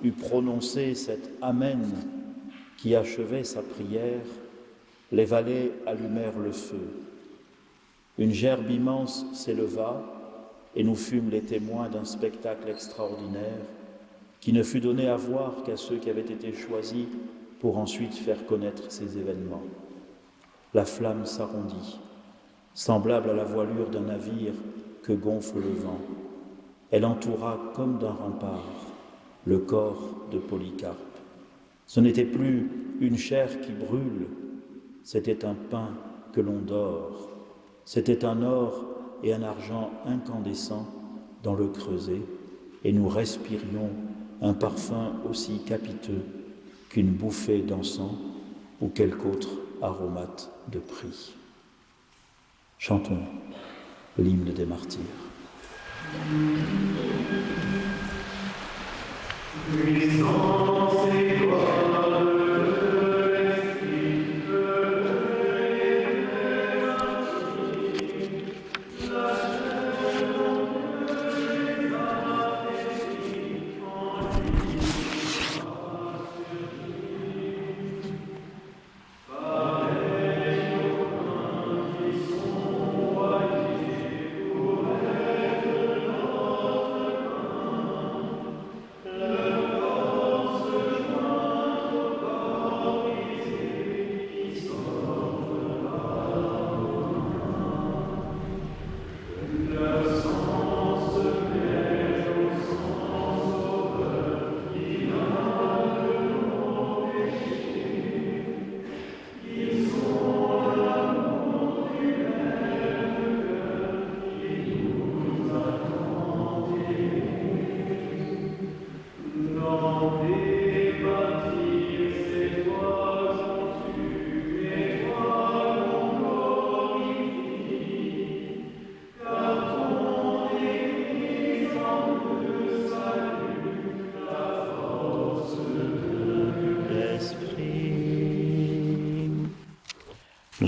eut 0.04 0.12
prononcé 0.12 0.96
cet 0.96 1.32
Amen 1.42 1.82
qui 2.78 2.96
achevait 2.96 3.44
sa 3.44 3.62
prière, 3.62 4.22
les 5.12 5.26
valets 5.26 5.72
allumèrent 5.86 6.40
le 6.40 6.52
feu. 6.52 6.88
Une 8.18 8.34
gerbe 8.34 8.70
immense 8.70 9.26
s'éleva 9.34 10.04
et 10.76 10.84
nous 10.84 10.96
fûmes 10.96 11.30
les 11.30 11.42
témoins 11.42 11.90
d'un 11.90 12.06
spectacle 12.06 12.70
extraordinaire 12.70 13.66
qui 14.42 14.52
ne 14.54 14.64
fut 14.64 14.82
donné 14.82 15.08
à 15.08 15.16
voir 15.16 15.64
qu'à 15.64 15.78
ceux 15.78 15.98
qui 15.98 16.10
avaient 16.10 16.22
été 16.22 16.52
choisis 16.52 17.06
pour 17.60 17.78
ensuite 17.78 18.16
faire 18.16 18.46
connaître 18.48 18.92
ces 18.92 19.20
événements. 19.20 19.62
La 20.74 20.84
flamme 20.84 21.26
s'arrondit, 21.26 22.00
semblable 22.74 23.30
à 23.30 23.34
la 23.34 23.44
voilure 23.44 23.90
d'un 23.90 24.02
navire 24.02 24.54
que 25.04 25.14
gonfle 25.14 25.60
le 25.60 25.80
vent. 25.80 26.00
Elle 26.90 27.06
entoura 27.06 27.72
comme 27.76 28.00
d'un 28.00 28.12
rempart 28.12 28.66
le 29.46 29.60
corps 29.60 30.10
de 30.32 30.40
Polycarpe. 30.40 30.98
Ce 31.86 32.00
n'était 32.00 32.26
plus 32.26 32.70
une 33.00 33.18
chair 33.18 33.62
qui 33.62 33.72
brûle, 33.72 34.28
c'était 35.04 35.46
un 35.46 35.56
pain 35.56 35.90
que 36.34 36.42
l'on 36.42 36.60
dort, 36.60 37.30
c'était 37.86 38.26
un 38.26 38.42
or 38.42 38.86
et 39.24 39.34
un 39.34 39.44
argent 39.44 39.92
incandescent 40.06 40.88
dans 41.44 41.54
le 41.54 41.68
creuset, 41.68 42.22
et 42.84 42.92
nous 42.92 43.08
respirions 43.08 43.90
un 44.42 44.54
parfum 44.54 45.14
aussi 45.30 45.64
capiteux 45.66 46.24
qu'une 46.90 47.12
bouffée 47.12 47.62
d'encens 47.62 48.18
ou 48.82 48.90
quelque 48.90 49.26
autre 49.26 49.50
aromate 49.82 50.50
de 50.72 50.80
prix. 50.80 51.34
Chantons 52.78 53.24
l'hymne 54.18 54.52
des 54.52 54.66
martyrs. 54.66 55.00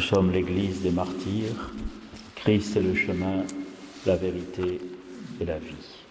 Sommes 0.04 0.32
l'Église 0.32 0.82
des 0.82 0.92
martyrs. 0.92 1.72
Christ 2.36 2.76
est 2.76 2.82
le 2.82 2.94
chemin, 2.94 3.44
la 4.06 4.18
vérité 4.18 4.82
et 5.40 5.46
la 5.46 5.58
vie. 5.58 6.04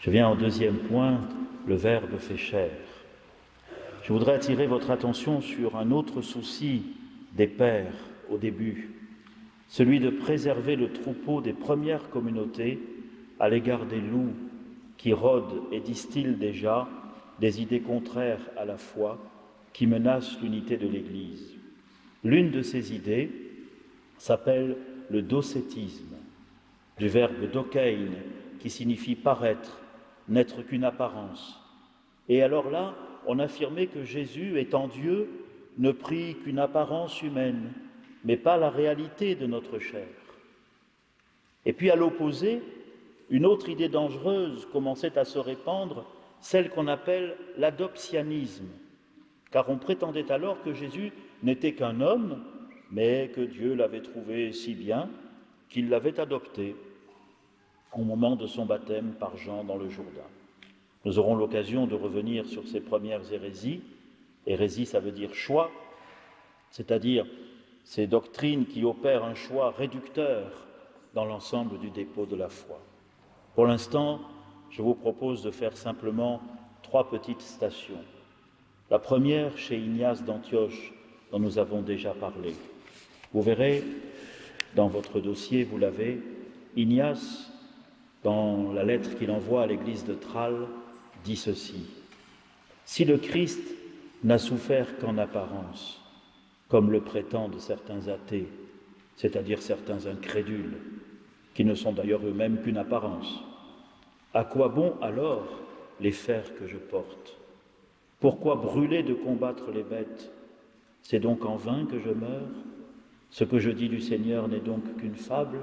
Je 0.00 0.10
viens 0.10 0.30
au 0.30 0.34
deuxième 0.34 0.78
point, 0.78 1.20
le 1.66 1.76
Verbe 1.76 2.18
fait 2.18 2.38
chair. 2.38 2.70
Je 4.02 4.12
voudrais 4.14 4.34
attirer 4.34 4.66
votre 4.66 4.90
attention 4.90 5.42
sur 5.42 5.76
un 5.76 5.90
autre 5.90 6.22
souci 6.22 6.84
des 7.34 7.46
pères 7.46 7.92
au 8.30 8.38
début, 8.38 8.94
celui 9.68 10.00
de 10.00 10.08
préserver 10.08 10.74
le 10.76 10.90
troupeau 10.90 11.42
des 11.42 11.52
premières 11.52 12.08
communautés 12.08 12.78
à 13.38 13.50
l'égard 13.50 13.84
des 13.84 14.00
loups 14.00 14.34
qui 14.96 15.12
rôdent 15.12 15.64
et 15.70 15.80
distillent 15.80 16.36
déjà 16.36 16.88
des 17.40 17.60
idées 17.60 17.82
contraires 17.82 18.48
à 18.56 18.64
la 18.64 18.78
foi 18.78 19.18
qui 19.74 19.86
menacent 19.86 20.40
l'unité 20.40 20.78
de 20.78 20.88
l'Église. 20.88 21.57
L'une 22.24 22.50
de 22.50 22.62
ces 22.62 22.94
idées 22.94 23.30
s'appelle 24.18 24.76
le 25.10 25.22
docétisme, 25.22 26.16
du 26.98 27.08
verbe 27.08 27.50
dokein, 27.50 28.08
qui 28.58 28.70
signifie 28.70 29.14
paraître, 29.14 29.80
n'être 30.28 30.62
qu'une 30.62 30.84
apparence. 30.84 31.60
Et 32.28 32.42
alors 32.42 32.70
là, 32.70 32.94
on 33.26 33.38
affirmait 33.38 33.86
que 33.86 34.04
Jésus, 34.04 34.58
étant 34.58 34.88
Dieu, 34.88 35.28
ne 35.78 35.92
prit 35.92 36.36
qu'une 36.42 36.58
apparence 36.58 37.22
humaine, 37.22 37.72
mais 38.24 38.36
pas 38.36 38.56
la 38.56 38.68
réalité 38.68 39.36
de 39.36 39.46
notre 39.46 39.78
chair. 39.78 40.08
Et 41.64 41.72
puis 41.72 41.90
à 41.90 41.96
l'opposé, 41.96 42.62
une 43.30 43.46
autre 43.46 43.68
idée 43.68 43.88
dangereuse 43.88 44.66
commençait 44.72 45.18
à 45.18 45.24
se 45.24 45.38
répandre, 45.38 46.04
celle 46.40 46.70
qu'on 46.70 46.88
appelle 46.88 47.36
l'adoptianisme, 47.56 48.68
car 49.50 49.68
on 49.70 49.76
prétendait 49.76 50.30
alors 50.30 50.62
que 50.62 50.72
Jésus 50.72 51.12
n'était 51.42 51.74
qu'un 51.74 52.00
homme, 52.00 52.42
mais 52.90 53.30
que 53.34 53.40
Dieu 53.40 53.74
l'avait 53.74 54.02
trouvé 54.02 54.52
si 54.52 54.74
bien 54.74 55.08
qu'il 55.68 55.88
l'avait 55.88 56.18
adopté 56.18 56.74
au 57.92 58.02
moment 58.02 58.36
de 58.36 58.46
son 58.46 58.66
baptême 58.66 59.14
par 59.18 59.36
Jean 59.36 59.64
dans 59.64 59.76
le 59.76 59.88
Jourdain. 59.88 60.28
Nous 61.04 61.18
aurons 61.18 61.36
l'occasion 61.36 61.86
de 61.86 61.94
revenir 61.94 62.46
sur 62.46 62.66
ces 62.66 62.80
premières 62.80 63.32
hérésies. 63.32 63.82
Hérésie, 64.46 64.86
ça 64.86 65.00
veut 65.00 65.12
dire 65.12 65.34
choix, 65.34 65.70
c'est-à-dire 66.70 67.26
ces 67.84 68.06
doctrines 68.06 68.66
qui 68.66 68.84
opèrent 68.84 69.24
un 69.24 69.34
choix 69.34 69.70
réducteur 69.70 70.66
dans 71.14 71.24
l'ensemble 71.24 71.78
du 71.78 71.90
dépôt 71.90 72.26
de 72.26 72.36
la 72.36 72.48
foi. 72.48 72.80
Pour 73.54 73.66
l'instant, 73.66 74.20
je 74.70 74.82
vous 74.82 74.94
propose 74.94 75.42
de 75.42 75.50
faire 75.50 75.76
simplement 75.76 76.42
trois 76.82 77.08
petites 77.10 77.40
stations. 77.40 78.04
La 78.90 78.98
première 78.98 79.56
chez 79.56 79.78
Ignace 79.78 80.24
d'Antioche, 80.24 80.92
dont 81.30 81.38
nous 81.38 81.58
avons 81.58 81.82
déjà 81.82 82.12
parlé. 82.12 82.54
Vous 83.32 83.42
verrez, 83.42 83.82
dans 84.74 84.88
votre 84.88 85.20
dossier, 85.20 85.64
vous 85.64 85.78
l'avez, 85.78 86.20
Ignace, 86.76 87.50
dans 88.22 88.72
la 88.72 88.84
lettre 88.84 89.16
qu'il 89.18 89.30
envoie 89.30 89.62
à 89.62 89.66
l'église 89.66 90.04
de 90.04 90.14
Tralles, 90.14 90.66
dit 91.24 91.36
ceci. 91.36 91.86
Si 92.84 93.04
le 93.04 93.18
Christ 93.18 93.60
n'a 94.24 94.38
souffert 94.38 94.98
qu'en 94.98 95.18
apparence, 95.18 96.00
comme 96.68 96.90
le 96.90 97.00
prétendent 97.00 97.58
certains 97.58 98.08
athées, 98.08 98.48
c'est-à-dire 99.16 99.62
certains 99.62 100.06
incrédules, 100.06 100.76
qui 101.54 101.64
ne 101.64 101.74
sont 101.74 101.92
d'ailleurs 101.92 102.24
eux-mêmes 102.24 102.62
qu'une 102.62 102.78
apparence, 102.78 103.40
à 104.34 104.44
quoi 104.44 104.68
bon 104.68 104.94
alors 105.00 105.48
les 106.00 106.12
fers 106.12 106.54
que 106.54 106.66
je 106.66 106.76
porte? 106.76 107.36
Pourquoi 108.20 108.56
brûler 108.56 109.02
de 109.02 109.14
combattre 109.14 109.70
les 109.72 109.82
bêtes 109.82 110.30
C'est 111.02 111.20
donc 111.20 111.44
en 111.44 111.56
vain 111.56 111.86
que 111.86 111.98
je 111.98 112.10
meurs. 112.10 112.48
Ce 113.30 113.44
que 113.44 113.58
je 113.58 113.70
dis 113.70 113.88
du 113.88 114.00
Seigneur 114.00 114.48
n'est 114.48 114.60
donc 114.60 114.96
qu'une 114.96 115.14
fable. 115.14 115.58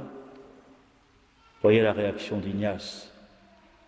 Voyez 1.62 1.82
la 1.82 1.94
réaction 1.94 2.40
d'Ignace, 2.40 3.12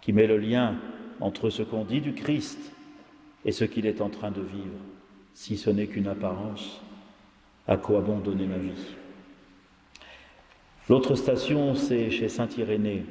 qui 0.02 0.14
met 0.14 0.28
le 0.28 0.38
lien 0.38 0.76
entre 1.20 1.50
ce 1.50 1.62
qu'on 1.64 1.84
dit 1.84 2.02
du 2.02 2.14
Christ 2.14 2.74
et 3.46 3.52
ce 3.52 3.66
qu'il 3.66 3.86
est 3.86 4.02
en 4.02 4.10
train 4.10 4.32
de 4.32 4.42
vivre. 4.42 4.80
Si 5.34 5.58
ce 5.58 5.70
n'est 5.70 5.88
qu'une 5.88 6.08
apparence, 6.08 6.82
à 7.68 7.78
quoi 7.78 8.02
bon 8.02 8.18
donner 8.18 8.48
ma 8.48 8.58
vie? 8.58 8.96
L'autre 10.90 11.16
station, 11.16 11.76
c'est 11.76 12.10
chez 12.10 12.30
Saint 12.30 12.50
Irénée, 12.58 13.06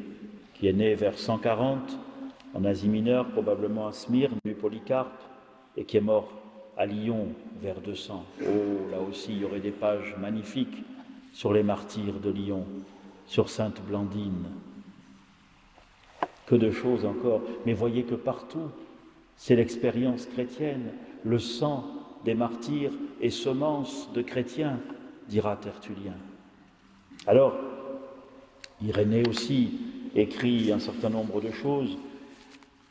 qui 0.54 0.66
est 0.66 0.72
né 0.72 0.94
vers 0.94 1.18
140 1.18 1.98
en 2.54 2.64
Asie 2.64 2.88
mineure, 2.88 3.26
probablement 3.28 3.86
à 3.86 3.92
Smyrne, 3.92 4.38
du 4.44 4.54
Polycarpe, 4.54 5.22
et 5.76 5.84
qui 5.84 5.98
est 5.98 6.00
mort 6.00 6.32
à 6.76 6.86
Lyon 6.86 7.28
vers 7.62 7.80
200. 7.80 8.24
Oh, 8.42 8.44
là 8.90 9.00
aussi, 9.00 9.32
il 9.32 9.38
y 9.40 9.44
aurait 9.44 9.60
des 9.60 9.70
pages 9.70 10.14
magnifiques 10.20 10.84
sur 11.32 11.52
les 11.52 11.62
martyrs 11.62 12.20
de 12.20 12.30
Lyon, 12.30 12.66
sur 13.26 13.48
Sainte 13.48 13.80
Blandine, 13.86 14.46
que 16.46 16.54
de 16.54 16.70
choses 16.70 17.04
encore. 17.04 17.42
Mais 17.64 17.72
voyez 17.72 18.04
que 18.04 18.14
partout, 18.14 18.70
c'est 19.36 19.56
l'expérience 19.56 20.26
chrétienne, 20.26 20.92
le 21.24 21.38
sang 21.38 21.84
des 22.24 22.34
martyrs 22.34 22.92
et 23.20 23.30
semence 23.30 24.12
de 24.12 24.22
chrétiens, 24.22 24.78
dira 25.28 25.56
Tertullien. 25.56 26.14
Alors, 27.26 27.54
Irénée 28.82 29.26
aussi 29.26 29.78
écrit 30.14 30.70
un 30.70 30.78
certain 30.78 31.08
nombre 31.08 31.40
de 31.40 31.50
choses. 31.50 31.96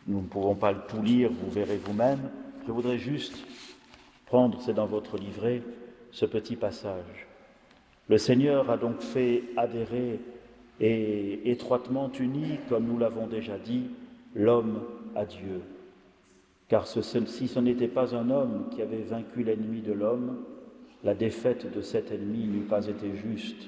Nous 0.07 0.21
ne 0.21 0.27
pouvons 0.27 0.55
pas 0.55 0.73
tout 0.73 1.01
lire, 1.01 1.29
vous 1.31 1.51
verrez 1.51 1.77
vous-même. 1.77 2.31
Je 2.65 2.71
voudrais 2.71 2.97
juste 2.97 3.37
prendre, 4.25 4.59
c'est 4.61 4.73
dans 4.73 4.85
votre 4.85 5.17
livret, 5.17 5.61
ce 6.11 6.25
petit 6.25 6.55
passage. 6.55 7.27
Le 8.07 8.17
Seigneur 8.17 8.69
a 8.69 8.77
donc 8.77 9.01
fait 9.01 9.43
adhérer 9.57 10.19
et 10.79 11.51
étroitement 11.51 12.11
uni, 12.19 12.59
comme 12.69 12.85
nous 12.85 12.97
l'avons 12.97 13.27
déjà 13.27 13.57
dit, 13.57 13.89
l'homme 14.33 14.81
à 15.15 15.25
Dieu. 15.25 15.61
Car 16.67 16.87
si 16.87 17.47
ce 17.47 17.59
n'était 17.59 17.87
pas 17.87 18.15
un 18.15 18.29
homme 18.29 18.69
qui 18.71 18.81
avait 18.81 19.03
vaincu 19.03 19.43
l'ennemi 19.43 19.81
de 19.81 19.93
l'homme, 19.93 20.43
la 21.03 21.13
défaite 21.13 21.71
de 21.71 21.81
cet 21.81 22.11
ennemi 22.11 22.47
n'eût 22.47 22.65
pas 22.65 22.87
été 22.87 23.15
juste. 23.15 23.67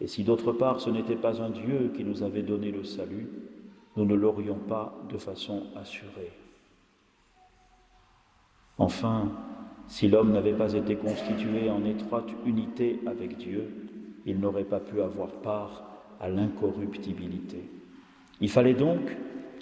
Et 0.00 0.06
si 0.06 0.24
d'autre 0.24 0.52
part 0.52 0.80
ce 0.80 0.90
n'était 0.90 1.16
pas 1.16 1.42
un 1.42 1.50
Dieu 1.50 1.92
qui 1.94 2.04
nous 2.04 2.22
avait 2.22 2.42
donné 2.42 2.70
le 2.70 2.84
salut, 2.84 3.28
nous 3.96 4.04
ne 4.04 4.14
l'aurions 4.14 4.58
pas 4.58 4.96
de 5.10 5.18
façon 5.18 5.64
assurée. 5.76 6.32
Enfin, 8.78 9.32
si 9.88 10.08
l'homme 10.08 10.32
n'avait 10.32 10.52
pas 10.52 10.74
été 10.74 10.96
constitué 10.96 11.70
en 11.70 11.84
étroite 11.84 12.28
unité 12.46 13.00
avec 13.06 13.38
Dieu, 13.38 13.64
il 14.26 14.38
n'aurait 14.38 14.64
pas 14.64 14.80
pu 14.80 15.00
avoir 15.00 15.28
part 15.28 15.84
à 16.20 16.28
l'incorruptibilité. 16.28 17.68
Il 18.40 18.50
fallait 18.50 18.74
donc, 18.74 19.00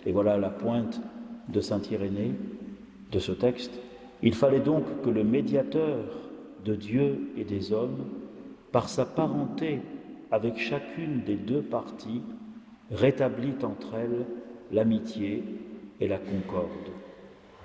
et 0.04 0.12
voilà 0.12 0.36
la 0.36 0.50
pointe 0.50 1.00
de 1.48 1.60
Saint 1.60 1.80
Irénée, 1.90 2.34
de 3.12 3.18
ce 3.20 3.32
texte, 3.32 3.80
il 4.22 4.34
fallait 4.34 4.60
donc 4.60 4.84
que 5.02 5.10
le 5.10 5.22
médiateur 5.22 6.04
de 6.64 6.74
Dieu 6.74 7.30
et 7.36 7.44
des 7.44 7.72
hommes, 7.72 8.04
par 8.72 8.88
sa 8.88 9.04
parenté 9.04 9.80
avec 10.32 10.58
chacune 10.58 11.22
des 11.24 11.36
deux 11.36 11.62
parties, 11.62 12.22
rétablit 12.90 13.54
entre 13.62 13.94
elles 13.94 14.26
l'amitié 14.72 15.44
et 16.00 16.08
la 16.08 16.18
concorde, 16.18 16.90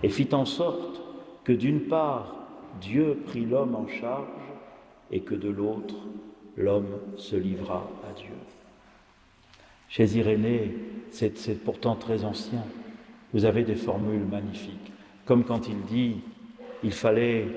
et 0.03 0.09
fit 0.09 0.33
en 0.33 0.45
sorte 0.45 1.01
que 1.43 1.51
d'une 1.51 1.81
part 1.81 2.40
Dieu 2.79 3.17
prit 3.25 3.45
l'homme 3.45 3.75
en 3.75 3.87
charge 3.87 4.27
et 5.11 5.21
que 5.21 5.35
de 5.35 5.49
l'autre 5.49 5.95
l'homme 6.57 6.97
se 7.17 7.35
livra 7.35 7.89
à 8.09 8.13
Dieu. 8.13 8.35
Chez 9.89 10.05
Irénée, 10.17 10.75
c'est 11.11 11.63
pourtant 11.63 11.95
très 11.95 12.23
ancien. 12.23 12.63
Vous 13.33 13.45
avez 13.45 13.63
des 13.63 13.75
formules 13.75 14.25
magnifiques, 14.25 14.91
comme 15.25 15.43
quand 15.43 15.67
il 15.67 15.81
dit 15.83 16.21
il 16.83 16.91
fallait 16.91 17.47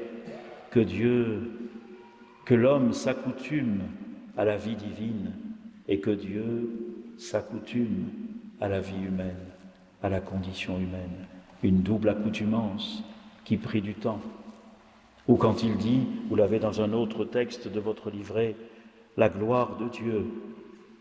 que 0.71 0.81
Dieu, 0.81 1.53
que 2.45 2.55
l'homme 2.55 2.93
s'accoutume 2.93 3.83
à 4.37 4.45
la 4.45 4.57
vie 4.57 4.77
divine 4.77 5.33
et 5.89 6.01
que 6.01 6.11
Dieu 6.11 6.69
s'accoutume 7.17 8.09
à 8.61 8.69
la 8.69 8.81
vie 8.81 9.03
humaine, 9.07 9.47
à 10.03 10.09
la 10.09 10.21
condition 10.21 10.79
humaine. 10.79 11.27
Une 11.63 11.83
double 11.83 12.11
accoutumance 12.11 13.03
qui 13.45 13.57
prit 13.57 13.81
du 13.81 13.95
temps. 13.95 14.21
Ou 15.27 15.37
quand 15.37 15.63
il 15.63 15.77
dit, 15.77 16.07
vous 16.29 16.37
l'avez 16.37 16.59
dans 16.59 16.81
un 16.81 16.93
autre 16.93 17.25
texte 17.25 17.69
de 17.69 17.81
votre 17.81 18.11
livret, 18.11 18.57
la 19.17 19.29
gloire 19.29 19.77
de 19.77 19.89
Dieu, 19.89 20.27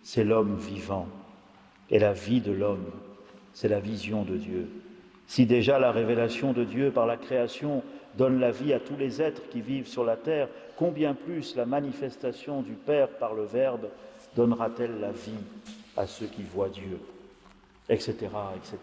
c'est 0.01 0.23
l'homme 0.23 0.55
vivant 0.55 1.07
et 1.89 1.99
la 1.99 2.13
vie 2.13 2.41
de 2.41 2.51
l'homme, 2.51 2.91
c'est 3.53 3.67
la 3.67 3.79
vision 3.79 4.23
de 4.23 4.37
Dieu. 4.37 4.69
Si 5.27 5.45
déjà 5.45 5.79
la 5.79 5.91
révélation 5.91 6.53
de 6.53 6.63
Dieu 6.63 6.91
par 6.91 7.05
la 7.05 7.17
création 7.17 7.83
donne 8.17 8.39
la 8.39 8.51
vie 8.51 8.73
à 8.73 8.79
tous 8.79 8.95
les 8.97 9.21
êtres 9.21 9.41
qui 9.49 9.61
vivent 9.61 9.87
sur 9.87 10.03
la 10.03 10.15
terre, 10.15 10.47
combien 10.77 11.13
plus 11.13 11.55
la 11.55 11.65
manifestation 11.65 12.61
du 12.61 12.73
Père 12.73 13.09
par 13.09 13.33
le 13.33 13.43
Verbe 13.43 13.89
donnera-t-elle 14.35 14.99
la 14.99 15.11
vie 15.11 15.31
à 15.97 16.07
ceux 16.07 16.27
qui 16.27 16.43
voient 16.43 16.69
Dieu 16.69 16.99
Etc. 17.89 18.13
etc. 18.13 18.77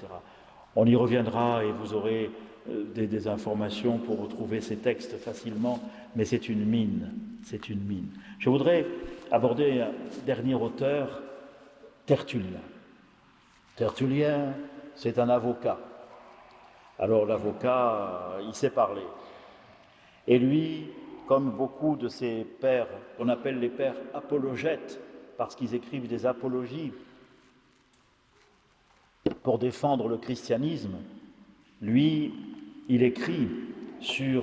On 0.77 0.87
y 0.87 0.95
reviendra 0.95 1.65
et 1.65 1.73
vous 1.73 1.95
aurez 1.95 2.31
des, 2.69 3.07
des, 3.07 3.29
informations 3.29 3.99
pour 3.99 4.21
retrouver 4.21 4.61
ces 4.61 4.77
textes 4.77 5.17
facilement, 5.19 5.81
mais 6.15 6.25
c'est 6.25 6.49
une 6.49 6.65
mine, 6.65 7.13
c'est 7.45 7.69
une 7.69 7.81
mine. 7.81 8.09
Je 8.39 8.51
voudrais 8.51 8.87
aborder 9.31 9.81
un 9.81 9.93
dernier 10.27 10.55
auteur, 10.55 11.23
Tertullien. 12.07 12.61
Tertullien, 13.77 14.55
c'est 14.95 15.19
un 15.19 15.29
avocat. 15.29 15.79
Alors 16.99 17.25
l'avocat, 17.25 18.39
il 18.47 18.55
sait 18.55 18.71
parler. 18.71 19.07
Et 20.27 20.39
lui, 20.39 20.89
comme 21.27 21.51
beaucoup 21.51 21.97
de 21.97 22.09
ces 22.09 22.45
pères, 22.45 22.89
qu'on 23.17 23.29
appelle 23.29 23.59
les 23.59 23.69
pères 23.69 23.95
apologètes, 24.13 25.01
parce 25.39 25.55
qu'ils 25.55 25.75
écrivent 25.75 26.09
des 26.09 26.27
apologies 26.27 26.93
pour 29.43 29.59
défendre 29.59 30.09
le 30.09 30.19
christianisme, 30.19 30.97
lui, 31.81 32.35
il 32.91 33.05
écrit 33.05 33.49
sur 34.01 34.43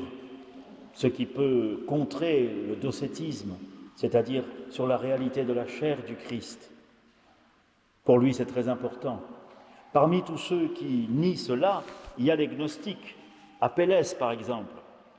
ce 0.94 1.08
qui 1.08 1.26
peut 1.26 1.84
contrer 1.86 2.50
le 2.68 2.78
docétisme, 2.78 3.56
c'est-à-dire 3.96 4.46
sur 4.70 4.88
la 4.88 4.98
réalité 4.98 5.44
de 5.44 5.52
la 5.52 5.68
chair 5.68 5.98
du 6.08 6.16
Christ. 6.16 6.72
Pour 8.06 8.20
lui, 8.20 8.34
c'est 8.34 8.46
très 8.46 8.70
important. 8.70 9.22
Parmi 9.92 10.24
tous 10.24 10.38
ceux 10.38 10.70
qui 10.70 11.08
nient 11.10 11.36
cela, 11.36 11.84
il 12.18 12.26
y 12.26 12.32
a 12.32 12.36
les 12.38 12.48
gnostiques, 12.48 13.16
Apelles 13.60 14.06
par 14.18 14.32
exemple. 14.32 14.74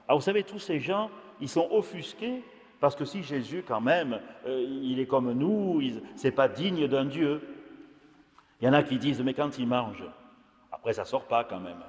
Alors 0.07 0.21
vous 0.21 0.25
savez, 0.25 0.43
tous 0.43 0.61
ces 0.61 0.81
gens, 0.81 1.11
ils 1.41 1.51
sont 1.51 1.69
offusqués 1.71 2.43
parce 2.81 2.97
que 2.97 3.05
si 3.05 3.23
Jésus, 3.23 3.63
quand 3.67 3.81
même, 3.81 4.21
euh, 4.47 4.65
il 4.83 5.01
est 5.01 5.07
comme 5.07 5.33
nous, 5.33 5.83
c'est 6.17 6.31
pas 6.31 6.49
digne 6.49 6.87
d'un 6.87 7.05
Dieu. 7.05 7.43
Il 8.61 8.67
y 8.67 8.69
en 8.69 8.73
a 8.73 8.83
qui 8.83 8.99
disent, 8.99 9.21
mais 9.21 9.35
quand 9.35 9.59
il 9.59 9.67
mange, 9.67 10.05
après 10.73 10.95
ça 10.95 11.05
sort 11.05 11.25
pas 11.25 11.45
quand 11.45 11.61
même. 11.61 11.83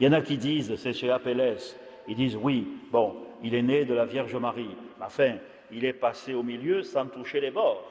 Il 0.00 0.06
y 0.06 0.08
en 0.08 0.12
a 0.12 0.20
qui 0.20 0.38
disent, 0.38 0.76
c'est 0.76 0.92
chez 0.92 1.10
Apelles, 1.10 1.58
Ils 2.06 2.16
disent 2.16 2.36
oui, 2.36 2.66
bon, 2.90 3.16
il 3.42 3.54
est 3.54 3.62
né 3.62 3.84
de 3.84 3.94
la 3.94 4.04
Vierge 4.04 4.34
Marie. 4.36 4.76
Enfin, 5.00 5.36
il 5.72 5.84
est 5.84 5.92
passé 5.92 6.34
au 6.34 6.42
milieu 6.42 6.82
sans 6.82 7.06
toucher 7.06 7.40
les 7.40 7.50
bords, 7.50 7.84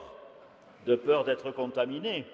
de 0.85 0.95
peur 0.95 1.23
d'être 1.23 1.51
contaminé. 1.51 2.25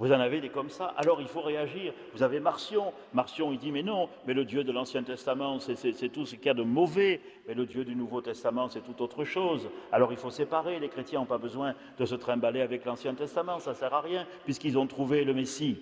Vous 0.00 0.12
en 0.12 0.20
avez 0.20 0.40
des 0.40 0.48
comme 0.48 0.70
ça. 0.70 0.94
Alors 0.96 1.20
il 1.20 1.26
faut 1.26 1.40
réagir. 1.40 1.92
Vous 2.14 2.22
avez 2.22 2.38
Marcion. 2.38 2.92
Marcion, 3.12 3.50
il 3.50 3.58
dit, 3.58 3.72
mais 3.72 3.82
non, 3.82 4.08
mais 4.26 4.34
le 4.34 4.44
Dieu 4.44 4.62
de 4.62 4.70
l'Ancien 4.70 5.02
Testament, 5.02 5.58
c'est 5.58 6.08
tout 6.10 6.24
ce 6.24 6.36
qu'il 6.36 6.46
y 6.46 6.50
a 6.50 6.54
de 6.54 6.62
mauvais. 6.62 7.20
Mais 7.48 7.54
le 7.54 7.66
Dieu 7.66 7.84
du 7.84 7.96
Nouveau 7.96 8.20
Testament, 8.20 8.68
c'est 8.68 8.84
tout 8.84 9.02
autre 9.02 9.24
chose. 9.24 9.68
Alors 9.90 10.12
il 10.12 10.18
faut 10.18 10.30
séparer. 10.30 10.78
Les 10.78 10.88
chrétiens 10.88 11.18
n'ont 11.18 11.26
pas 11.26 11.38
besoin 11.38 11.74
de 11.98 12.06
se 12.06 12.14
trimballer 12.14 12.60
avec 12.60 12.84
l'Ancien 12.84 13.14
Testament. 13.14 13.58
Ça 13.58 13.70
ne 13.70 13.76
sert 13.76 13.92
à 13.92 14.00
rien, 14.00 14.24
puisqu'ils 14.44 14.78
ont 14.78 14.86
trouvé 14.86 15.24
le 15.24 15.34
Messie. 15.34 15.78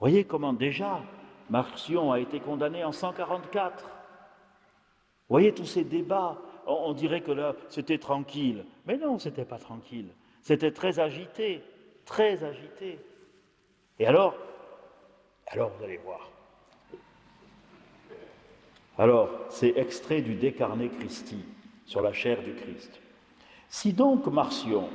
Voyez 0.00 0.24
comment 0.24 0.52
déjà 0.52 1.00
Marcion 1.50 2.12
a 2.12 2.20
été 2.20 2.40
condamné 2.40 2.84
en 2.84 2.92
144. 2.92 3.88
Voyez 5.28 5.52
tous 5.52 5.64
ces 5.66 5.84
débats. 5.84 6.38
On, 6.66 6.92
dirait 6.92 7.22
que 7.22 7.32
là, 7.32 7.54
c'était 7.70 7.98
tranquille. 7.98 8.64
Mais 8.86 8.98
non, 8.98 9.18
ce 9.18 9.30
n'était 9.30 9.46
pas 9.46 9.58
tranquille. 9.58 10.08
C'était 10.42 10.72
très 10.72 10.98
agité 11.00 11.62
très 12.08 12.42
agité. 12.42 12.98
Et 13.98 14.06
alors, 14.06 14.34
alors 15.46 15.70
vous 15.76 15.84
allez 15.84 15.98
voir. 15.98 16.30
Alors, 18.96 19.28
c'est 19.50 19.76
extrait 19.76 20.22
du 20.22 20.34
Décarné 20.34 20.88
Christi 20.88 21.44
sur 21.84 22.00
la 22.00 22.12
chair 22.12 22.42
du 22.42 22.54
Christ. 22.54 22.98
Si 23.68 23.92
donc, 23.92 24.26
Marcion, 24.26 24.88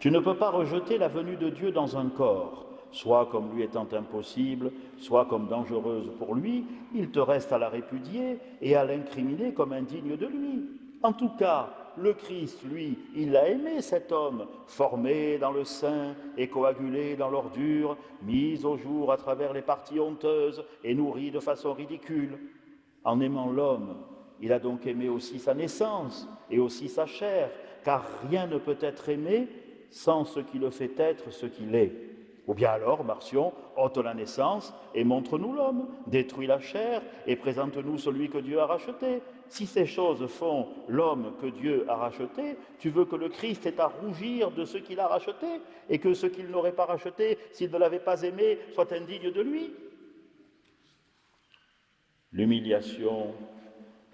tu 0.00 0.10
ne 0.10 0.18
peux 0.18 0.36
pas 0.36 0.50
rejeter 0.50 0.96
la 0.96 1.08
venue 1.08 1.36
de 1.36 1.50
Dieu 1.50 1.70
dans 1.70 1.98
un 1.98 2.08
corps, 2.08 2.64
soit 2.90 3.26
comme 3.26 3.54
lui 3.54 3.62
étant 3.62 3.86
impossible, 3.92 4.72
soit 4.98 5.26
comme 5.26 5.48
dangereuse 5.48 6.10
pour 6.18 6.34
lui, 6.34 6.64
il 6.94 7.10
te 7.10 7.18
reste 7.18 7.52
à 7.52 7.58
la 7.58 7.68
répudier 7.68 8.38
et 8.60 8.74
à 8.76 8.84
l'incriminer 8.84 9.52
comme 9.52 9.72
indigne 9.72 10.16
de 10.16 10.26
lui. 10.26 10.64
En 11.02 11.12
tout 11.12 11.30
cas, 11.38 11.70
le 11.96 12.12
Christ, 12.12 12.62
lui, 12.64 12.98
il 13.14 13.36
a 13.36 13.48
aimé 13.48 13.82
cet 13.82 14.12
homme, 14.12 14.46
formé 14.66 15.38
dans 15.38 15.52
le 15.52 15.64
sein 15.64 16.14
et 16.36 16.48
coagulé 16.48 17.16
dans 17.16 17.30
l'ordure, 17.30 17.96
mis 18.22 18.64
au 18.64 18.76
jour 18.76 19.12
à 19.12 19.16
travers 19.16 19.52
les 19.52 19.62
parties 19.62 20.00
honteuses 20.00 20.64
et 20.84 20.94
nourri 20.94 21.30
de 21.30 21.40
façon 21.40 21.72
ridicule. 21.72 22.38
En 23.04 23.20
aimant 23.20 23.50
l'homme, 23.50 23.96
il 24.40 24.52
a 24.52 24.58
donc 24.58 24.86
aimé 24.86 25.08
aussi 25.08 25.38
sa 25.38 25.54
naissance 25.54 26.28
et 26.50 26.58
aussi 26.58 26.88
sa 26.88 27.06
chair, 27.06 27.50
car 27.84 28.04
rien 28.28 28.46
ne 28.46 28.58
peut 28.58 28.78
être 28.80 29.08
aimé 29.08 29.48
sans 29.90 30.24
ce 30.24 30.40
qui 30.40 30.58
le 30.58 30.70
fait 30.70 30.98
être 30.98 31.32
ce 31.32 31.46
qu'il 31.46 31.74
est. 31.74 32.07
Ou 32.48 32.54
bien 32.54 32.70
alors, 32.70 33.04
Marcion, 33.04 33.52
ôte 33.76 33.98
la 33.98 34.14
naissance 34.14 34.72
et 34.94 35.04
montre-nous 35.04 35.52
l'homme, 35.52 35.86
détruis 36.06 36.46
la 36.46 36.58
chair 36.58 37.02
et 37.26 37.36
présente-nous 37.36 37.98
celui 37.98 38.30
que 38.30 38.38
Dieu 38.38 38.58
a 38.58 38.64
racheté. 38.64 39.20
Si 39.50 39.66
ces 39.66 39.84
choses 39.84 40.26
font 40.26 40.68
l'homme 40.88 41.34
que 41.42 41.46
Dieu 41.46 41.84
a 41.88 41.96
racheté, 41.96 42.56
tu 42.78 42.88
veux 42.88 43.04
que 43.04 43.16
le 43.16 43.28
Christ 43.28 43.66
ait 43.66 43.78
à 43.78 43.88
rougir 43.88 44.50
de 44.50 44.64
ce 44.64 44.78
qu'il 44.78 44.98
a 44.98 45.08
racheté 45.08 45.46
et 45.90 45.98
que 45.98 46.14
ce 46.14 46.26
qu'il 46.26 46.46
n'aurait 46.46 46.72
pas 46.72 46.86
racheté, 46.86 47.36
s'il 47.52 47.70
ne 47.70 47.76
l'avait 47.76 47.98
pas 47.98 48.22
aimé, 48.22 48.58
soit 48.72 48.92
indigne 48.92 49.30
de 49.30 49.40
lui? 49.42 49.70
L'humiliation 52.32 53.34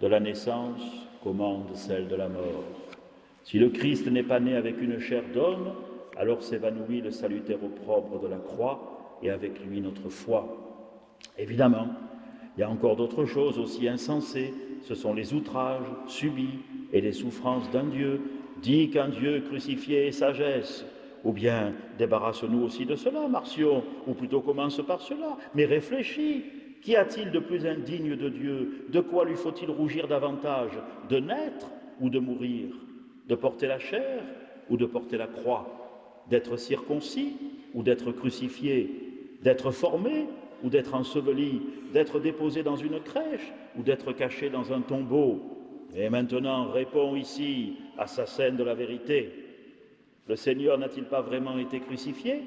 de 0.01 0.07
la 0.07 0.19
naissance 0.19 0.81
commande 1.23 1.73
celle 1.73 2.09
de 2.09 2.15
la 2.15 2.27
mort. 2.27 2.65
Si 3.45 3.59
le 3.59 3.69
Christ 3.69 4.07
n'est 4.07 4.23
pas 4.23 4.41
né 4.41 4.57
avec 4.57 4.81
une 4.81 4.99
chair 4.99 5.23
d'homme, 5.33 5.73
alors 6.17 6.43
s'évanouit 6.43 7.01
le 7.01 7.11
salutaire 7.11 7.63
opprobre 7.63 8.19
de 8.21 8.27
la 8.27 8.37
croix 8.37 9.17
et 9.21 9.29
avec 9.29 9.63
lui 9.65 9.81
notre 9.81 10.09
foi. 10.09 10.57
Évidemment, 11.37 11.87
il 12.57 12.61
y 12.61 12.63
a 12.63 12.69
encore 12.69 12.95
d'autres 12.95 13.25
choses 13.25 13.59
aussi 13.59 13.87
insensées, 13.87 14.53
ce 14.81 14.95
sont 14.95 15.13
les 15.13 15.33
outrages 15.33 15.87
subis 16.07 16.59
et 16.93 17.01
les 17.01 17.11
souffrances 17.11 17.69
d'un 17.71 17.85
Dieu. 17.85 18.21
Dit 18.61 18.89
qu'un 18.89 19.09
Dieu 19.09 19.41
crucifié 19.41 20.07
est 20.07 20.11
sagesse, 20.13 20.85
ou 21.23 21.33
bien 21.33 21.73
débarrasse-nous 21.97 22.63
aussi 22.63 22.85
de 22.85 22.95
cela, 22.95 23.27
Marcion, 23.27 23.83
ou 24.07 24.13
plutôt 24.13 24.41
commence 24.41 24.81
par 24.85 25.01
cela, 25.01 25.37
mais 25.53 25.65
réfléchis. 25.65 26.43
Qu'y 26.81 26.95
a-t-il 26.95 27.31
de 27.31 27.39
plus 27.39 27.65
indigne 27.65 28.15
de 28.15 28.29
Dieu? 28.29 28.85
De 28.89 29.01
quoi 29.01 29.25
lui 29.25 29.35
faut-il 29.35 29.69
rougir 29.71 30.07
davantage? 30.07 30.71
De 31.09 31.17
naître 31.17 31.67
ou 31.99 32.11
de 32.11 32.19
mourir? 32.19 32.75
De 33.27 33.33
porter 33.33 33.65
la 33.65 33.79
chair 33.79 34.23
ou 34.69 34.77
de 34.77 34.85
porter 34.85 35.17
la 35.17 35.25
croix? 35.25 35.74
D'être 36.29 36.57
circoncis 36.57 37.35
ou 37.73 37.83
d'être 37.83 38.11
crucifié, 38.11 38.89
d'être 39.41 39.71
formé 39.71 40.27
ou 40.63 40.69
d'être 40.69 40.95
enseveli, 40.95 41.61
d'être 41.93 42.19
déposé 42.19 42.63
dans 42.63 42.75
une 42.75 42.99
crèche 42.99 43.53
ou 43.77 43.83
d'être 43.83 44.13
caché 44.13 44.49
dans 44.49 44.73
un 44.73 44.81
tombeau. 44.81 45.41
Et 45.95 46.09
maintenant, 46.09 46.71
réponds 46.71 47.15
ici, 47.15 47.77
assassin 47.97 48.51
de 48.51 48.63
la 48.63 48.73
vérité. 48.73 49.29
Le 50.27 50.35
Seigneur 50.35 50.77
n'a-t-il 50.77 51.05
pas 51.05 51.21
vraiment 51.21 51.57
été 51.59 51.79
crucifié? 51.79 52.43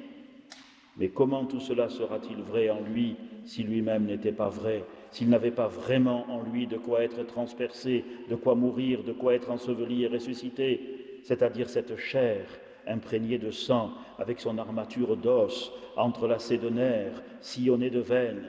Mais 0.96 1.08
comment 1.10 1.44
tout 1.44 1.60
cela 1.60 1.88
sera-t-il 1.88 2.42
vrai 2.42 2.70
en 2.70 2.80
lui 2.80 3.16
si 3.44 3.62
lui-même 3.62 4.04
n'était 4.04 4.32
pas 4.32 4.50
vrai, 4.50 4.84
s'il 5.10 5.30
n'avait 5.30 5.52
pas 5.52 5.68
vraiment 5.68 6.26
en 6.28 6.42
lui 6.42 6.66
de 6.66 6.76
quoi 6.76 7.02
être 7.02 7.24
transpercé, 7.24 8.04
de 8.28 8.34
quoi 8.34 8.54
mourir, 8.54 9.04
de 9.04 9.12
quoi 9.12 9.34
être 9.34 9.50
enseveli 9.50 10.04
et 10.04 10.08
ressuscité, 10.08 11.20
c'est-à-dire 11.22 11.70
cette 11.70 11.96
chair 11.96 12.44
imprégné 12.88 13.38
de 13.38 13.50
sang, 13.50 13.90
avec 14.18 14.40
son 14.40 14.58
armature 14.58 15.16
d'os, 15.16 15.72
entrelacée 15.96 16.58
de 16.58 16.68
nerfs, 16.68 17.22
sillonnée 17.40 17.90
de 17.90 18.00
veines. 18.00 18.44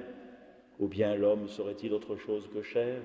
Ou 0.79 0.87
bien 0.87 1.15
l'homme 1.15 1.47
serait-il 1.47 1.93
autre 1.93 2.15
chose 2.15 2.49
que 2.53 2.61
chair? 2.61 3.01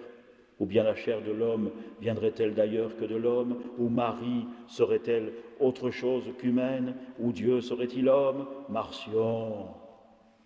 Ou 0.60 0.66
bien 0.66 0.84
la 0.84 0.94
chair 0.94 1.20
de 1.20 1.32
l'homme 1.32 1.70
viendrait-elle 2.00 2.54
d'ailleurs 2.54 2.96
que 2.96 3.04
de 3.04 3.16
l'homme? 3.16 3.56
Ou 3.78 3.88
Marie 3.88 4.46
serait-elle 4.68 5.32
autre 5.58 5.90
chose 5.90 6.24
qu'humaine? 6.38 6.94
Ou 7.18 7.32
Dieu 7.32 7.60
serait-il 7.60 8.08
homme? 8.08 8.46
Marcion 8.68 9.66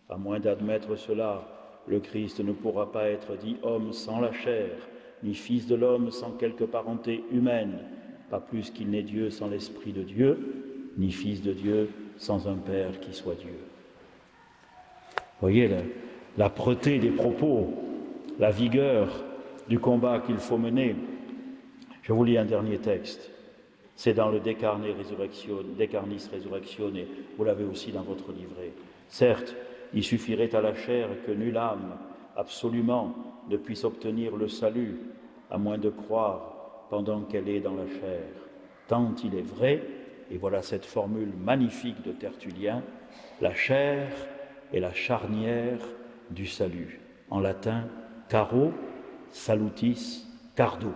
À 0.09 0.17
moins 0.17 0.41
d'admettre 0.41 0.97
cela, 0.97 1.47
le 1.87 2.01
Christ 2.01 2.41
ne 2.41 2.53
pourra 2.53 2.91
pas 2.91 3.09
être 3.09 3.37
dit 3.37 3.57
homme 3.63 3.93
sans 3.93 4.21
la 4.21 4.33
chair, 4.33 4.71
ni 5.23 5.35
fils 5.35 5.67
de 5.67 5.75
l'homme 5.75 6.11
sans 6.11 6.33
quelque 6.33 6.65
parenté 6.65 7.25
humaine, 7.31 7.81
pas 8.31 8.41
plus 8.41 8.71
qu'il 8.71 8.91
n'est 8.91 9.03
Dieu 9.03 9.31
sans 9.31 9.49
l'Esprit 9.49 9.93
de 9.93 10.03
Dieu, 10.03 10.68
ni 10.99 11.11
fils 11.11 11.41
de 11.41 11.53
Dieu 11.53 11.89
sans 12.19 12.49
un 12.49 12.57
Père 12.57 12.99
qui 13.01 13.15
soit 13.15 13.37
Dieu. 13.37 13.57
Voyez 15.41 15.71
la 16.37 16.49
des 16.49 17.11
propos, 17.11 17.73
la 18.39 18.51
vigueur 18.51 19.09
du 19.69 19.79
combat 19.79 20.21
qu'il 20.21 20.39
faut 20.39 20.59
mener. 20.59 20.97
Je 22.03 22.13
vous 22.13 22.25
lis 22.25 22.37
un 22.37 22.45
dernier 22.45 22.79
texte. 22.79 23.31
C'est 23.95 24.15
dans 24.15 24.31
le 24.31 24.41
Décarnis 24.41 24.93
Résurrection, 24.93 25.59
et 26.95 27.09
vous 27.37 27.45
l'avez 27.45 27.65
aussi 27.65 27.93
dans 27.93 28.03
votre 28.03 28.33
livret. 28.33 28.73
Certes, 29.09 29.57
il 29.95 30.05
suffirait 30.05 30.55
à 30.55 30.61
la 30.61 30.75
chair 30.75 31.09
que 31.27 31.33
nulle 31.33 31.57
âme, 31.57 31.97
absolument, 32.37 33.15
ne 33.49 33.57
puisse 33.57 33.85
obtenir 33.85 34.37
le 34.37 34.49
salut, 34.49 34.99
à 35.51 35.59
moins 35.59 35.79
de 35.79 35.91
croire 35.91 36.87
pendant 36.91 37.23
qu'elle 37.23 37.49
est 37.49 37.61
dans 37.61 37.75
la 37.75 37.87
chair. 37.87 38.23
Tant 38.87 39.15
il 39.25 39.35
est 39.35 39.43
vrai 39.43 39.83
et 40.31 40.37
voilà 40.37 40.63
cette 40.63 40.85
formule 40.85 41.33
magnifique 41.39 42.03
de 42.03 42.13
Tertullien, 42.13 42.83
la 43.41 43.55
chair 43.55 44.09
est 44.73 44.81
la 44.81 44.93
charnière 44.93 45.79
du 46.31 46.47
salut. 46.47 47.01
En 47.31 47.41
latin, 47.41 47.89
caro, 48.29 48.73
salutis, 49.31 50.27
cardo. 50.55 50.93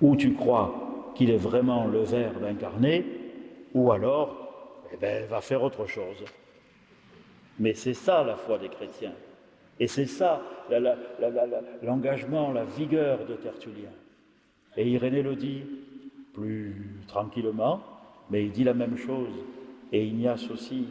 Ou 0.00 0.16
tu 0.16 0.34
crois 0.34 1.12
qu'il 1.14 1.30
est 1.30 1.36
vraiment 1.36 1.86
le 1.86 2.02
Verbe 2.02 2.44
incarné, 2.44 3.04
ou 3.72 3.92
alors, 3.92 4.82
eh 4.92 4.96
ben, 4.96 5.26
va 5.26 5.40
faire 5.40 5.62
autre 5.62 5.86
chose. 5.86 6.24
Mais 7.58 7.74
c'est 7.74 7.94
ça 7.94 8.24
la 8.24 8.36
foi 8.36 8.58
des 8.58 8.68
chrétiens. 8.68 9.14
Et 9.78 9.88
c'est 9.88 10.06
ça 10.06 10.42
l'engagement, 11.82 12.52
la, 12.52 12.64
vigueur 12.64 13.26
de 13.26 13.34
Tertullien. 13.34 13.90
Et 14.76 14.88
Irénée 14.88 15.22
le 15.22 15.36
dit, 15.36 15.64
plus 16.34 17.00
tranquillement, 17.06 17.80
mais 18.30 18.44
il 18.44 18.52
dit 18.52 18.64
la 18.64 18.74
même 18.74 18.96
chose. 18.96 19.30
Et 19.92 20.04
Ignace 20.04 20.50
aussi. 20.50 20.88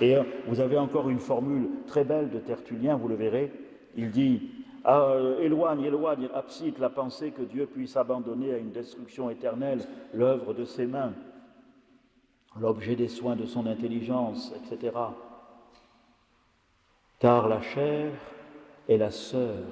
Et 0.00 0.16
euh, 0.16 0.22
vous 0.46 0.60
avez 0.60 0.78
encore 0.78 1.10
une 1.10 1.18
formule 1.18 1.68
très 1.86 2.04
belle 2.04 2.30
de 2.30 2.38
Tertullien, 2.38 2.96
vous 2.96 3.08
le 3.08 3.16
verrez. 3.16 3.52
Il 3.96 4.10
dit 4.10 4.42
ah, 4.84 5.00
euh, 5.00 5.40
éloigne, 5.40 5.82
éloigne, 5.82 6.28
absite 6.34 6.78
la 6.78 6.90
pensée 6.90 7.30
que 7.30 7.42
Dieu 7.42 7.66
puisse 7.66 7.96
abandonner 7.96 8.52
à 8.52 8.58
une 8.58 8.70
destruction 8.70 9.30
éternelle 9.30 9.80
l'œuvre 10.12 10.52
de 10.52 10.66
ses 10.66 10.86
mains, 10.86 11.14
l'objet 12.60 12.94
des 12.94 13.08
soins 13.08 13.34
de 13.34 13.46
son 13.46 13.66
intelligence, 13.66 14.52
etc. 14.56 14.92
Car 17.18 17.48
la 17.48 17.62
chair 17.62 18.12
est 18.88 18.98
la 18.98 19.10
sœur 19.10 19.64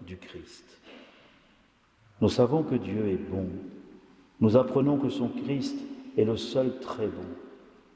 du 0.00 0.16
Christ. 0.16 0.64
Nous 2.20 2.28
savons 2.28 2.64
que 2.64 2.74
Dieu 2.74 3.08
est 3.08 3.30
bon, 3.30 3.48
nous 4.40 4.56
apprenons 4.56 4.98
que 4.98 5.08
son 5.08 5.28
Christ 5.28 5.78
est 6.16 6.24
le 6.24 6.36
seul 6.36 6.78
très 6.80 7.06
bon. 7.06 7.26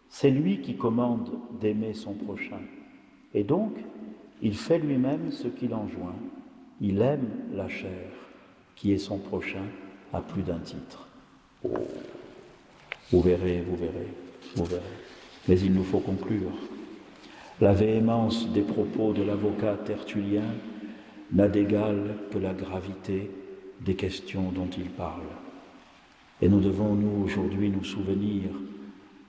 C'est 0.09 0.31
lui 0.31 0.61
qui 0.61 0.77
commande 0.77 1.31
d'aimer 1.61 1.95
son 1.95 2.15
prochain. 2.15 2.61
Et 3.35 3.45
donc, 3.45 3.73
il 4.43 4.55
fait 4.55 4.79
lui-même 4.79 5.31
ce 5.31 5.49
qu'il 5.49 5.75
enjoint. 5.75 6.17
Il 6.81 7.01
aime 7.03 7.29
la 7.53 7.69
chair, 7.69 8.11
qui 8.75 8.93
est 8.93 8.99
son 8.99 9.19
prochain, 9.19 9.65
à 10.13 10.21
plus 10.21 10.43
d'un 10.43 10.59
titre. 10.59 11.07
Oh. 11.63 11.69
Vous 13.13 13.21
verrez, 13.21 13.61
vous 13.61 13.77
verrez, 13.77 14.09
vous 14.57 14.65
verrez. 14.65 14.83
Mais 15.49 15.61
il 15.61 15.75
nous 15.75 15.85
faut 15.85 16.01
conclure. 16.01 16.53
La 17.61 17.75
véhémence 17.75 18.49
des 18.51 18.63
propos 18.63 19.13
de 19.13 19.23
l'avocat 19.23 19.77
Tertullien 19.85 20.55
n'a 21.33 21.49
d'égal 21.49 22.17
que 22.33 22.39
la 22.39 22.55
gravité 22.55 23.31
des 23.81 23.95
questions 23.95 24.51
dont 24.51 24.69
il 24.77 24.89
parle. 24.91 25.27
Et 26.43 26.49
nous 26.49 26.61
devons, 26.61 26.95
nous, 26.95 27.25
aujourd'hui, 27.25 27.71
nous 27.71 27.85
souvenir 27.85 28.51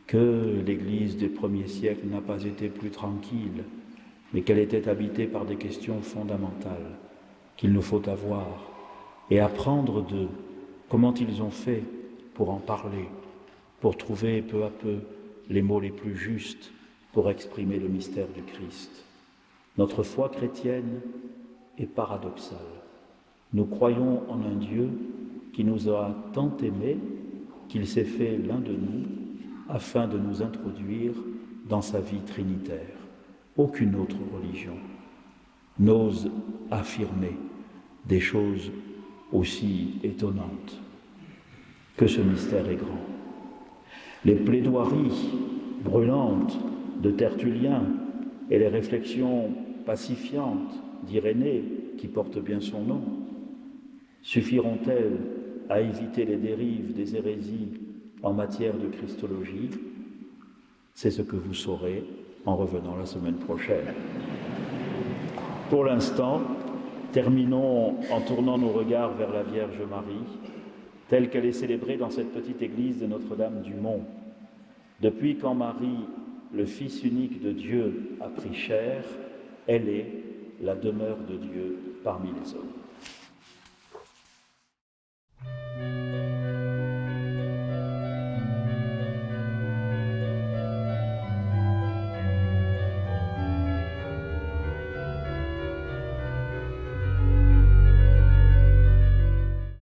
que 0.07 0.62
l'Église 0.66 1.18
des 1.18 1.28
premiers 1.28 1.68
siècles 1.68 2.07
n'a 2.07 2.22
pas 2.22 2.43
été 2.43 2.70
plus 2.70 2.89
tranquille, 2.89 3.64
mais 4.34 4.41
qu'elle 4.41 4.59
était 4.59 4.88
habitée 4.88 5.28
par 5.28 5.45
des 5.45 5.57
questions 5.57 6.01
fondamentales 6.01 6.97
qu'il 7.57 7.74
nous 7.74 7.82
faut 7.82 8.07
avoir 8.09 8.72
et 9.30 9.39
apprendre 9.39 10.01
d'eux 10.01 10.30
comment 10.89 11.14
ils 11.14 11.41
ont 11.41 11.51
fait 11.51 11.84
pour 12.34 12.49
en 12.49 12.57
parler, 12.57 13.07
pour 13.80 13.97
trouver 13.97 14.41
peu 14.41 14.64
à 14.64 14.70
peu 14.70 14.99
les 15.49 15.62
mots 15.62 15.80
les 15.80 15.91
plus 15.91 16.16
justes 16.16 16.72
pour 17.14 17.30
exprimer 17.30 17.78
le 17.78 17.88
mystère 17.88 18.28
du 18.30 18.41
Christ. 18.41 19.05
Notre 19.78 20.03
foi 20.03 20.30
chrétienne 20.30 21.01
est 21.78 21.86
paradoxale. 21.86 22.57
Nous 23.53 23.66
croyons 23.66 24.24
en 24.30 24.41
un 24.41 24.55
Dieu 24.55 24.89
qui 25.54 25.64
nous 25.64 25.89
a 25.89 26.16
tant 26.34 26.56
aimés 26.64 26.97
qu'il 27.68 27.88
s'est 27.88 28.04
fait 28.04 28.38
l'un 28.38 28.60
de 28.60 28.72
nous 28.72 29.06
afin 29.70 30.08
de 30.08 30.18
nous 30.18 30.41
introduire 30.41 31.14
dans 31.70 31.82
sa 31.82 31.99
vie 31.99 32.22
trinitaire. 32.26 32.97
Aucune 33.58 33.95
autre 33.95 34.18
religion 34.34 34.76
n'ose 35.80 36.30
affirmer 36.70 37.38
des 38.06 38.20
choses 38.20 38.72
aussi 39.32 39.99
étonnantes 40.04 40.82
que 41.97 42.08
ce 42.08 42.22
mystère 42.22 42.68
est 42.70 42.76
grand. 42.76 43.06
Les 44.26 44.36
plaidoiries 44.36 45.30
brûlantes 45.84 46.58
de 47.02 47.12
Tertullien 47.12 47.84
et 48.49 48.60
les 48.60 48.68
réflexions 48.68 49.52
pacifiantes 49.86 50.74
d'Irénée, 51.08 51.64
qui 51.97 52.08
porte 52.08 52.39
bien 52.39 52.60
son 52.60 52.82
nom, 52.82 53.02
suffiront-elles 54.22 55.18
à 55.72 55.80
éviter 55.80 56.26
les 56.26 56.36
dérives 56.36 56.93
des 56.93 57.15
hérésies 57.15 57.69
en 58.24 58.34
matière 58.34 58.74
de 58.78 58.88
Christologie 58.88 59.69
C'est 60.93 61.11
ce 61.11 61.22
que 61.22 61.38
vous 61.38 61.53
saurez 61.53 62.03
en 62.45 62.57
revenant 62.57 62.97
la 62.97 63.05
semaine 63.05 63.38
prochaine. 63.38 63.93
Pour 65.69 65.86
l'instant, 65.86 66.41
terminons 67.13 67.95
en 68.11 68.19
tournant 68.19 68.57
nos 68.57 68.72
regards 68.72 69.13
vers 69.13 69.32
la 69.32 69.43
Vierge 69.43 69.80
Marie, 69.89 70.28
telle 71.07 71.30
qu'elle 71.30 71.45
est 71.45 71.53
célébrée 71.53 71.95
dans 71.95 72.09
cette 72.09 72.34
petite 72.34 72.61
église 72.61 72.99
de 72.99 73.07
Notre-Dame 73.07 73.61
du 73.61 73.74
Mont. 73.74 74.01
Depuis 74.99 75.38
quand 75.38 75.55
Marie, 75.55 76.05
le 76.53 76.65
Fils 76.65 77.01
unique 77.05 77.41
de 77.41 77.53
Dieu, 77.53 78.17
a 78.19 78.28
pris 78.28 78.53
chair, 78.53 79.05
elle 79.67 79.88
est 79.88 80.11
la 80.61 80.76
demeure 80.76 81.19
de 81.30 81.38
Dieu 81.38 81.78
parmi 82.03 82.28
les 82.28 82.53
hommes. 82.55 82.80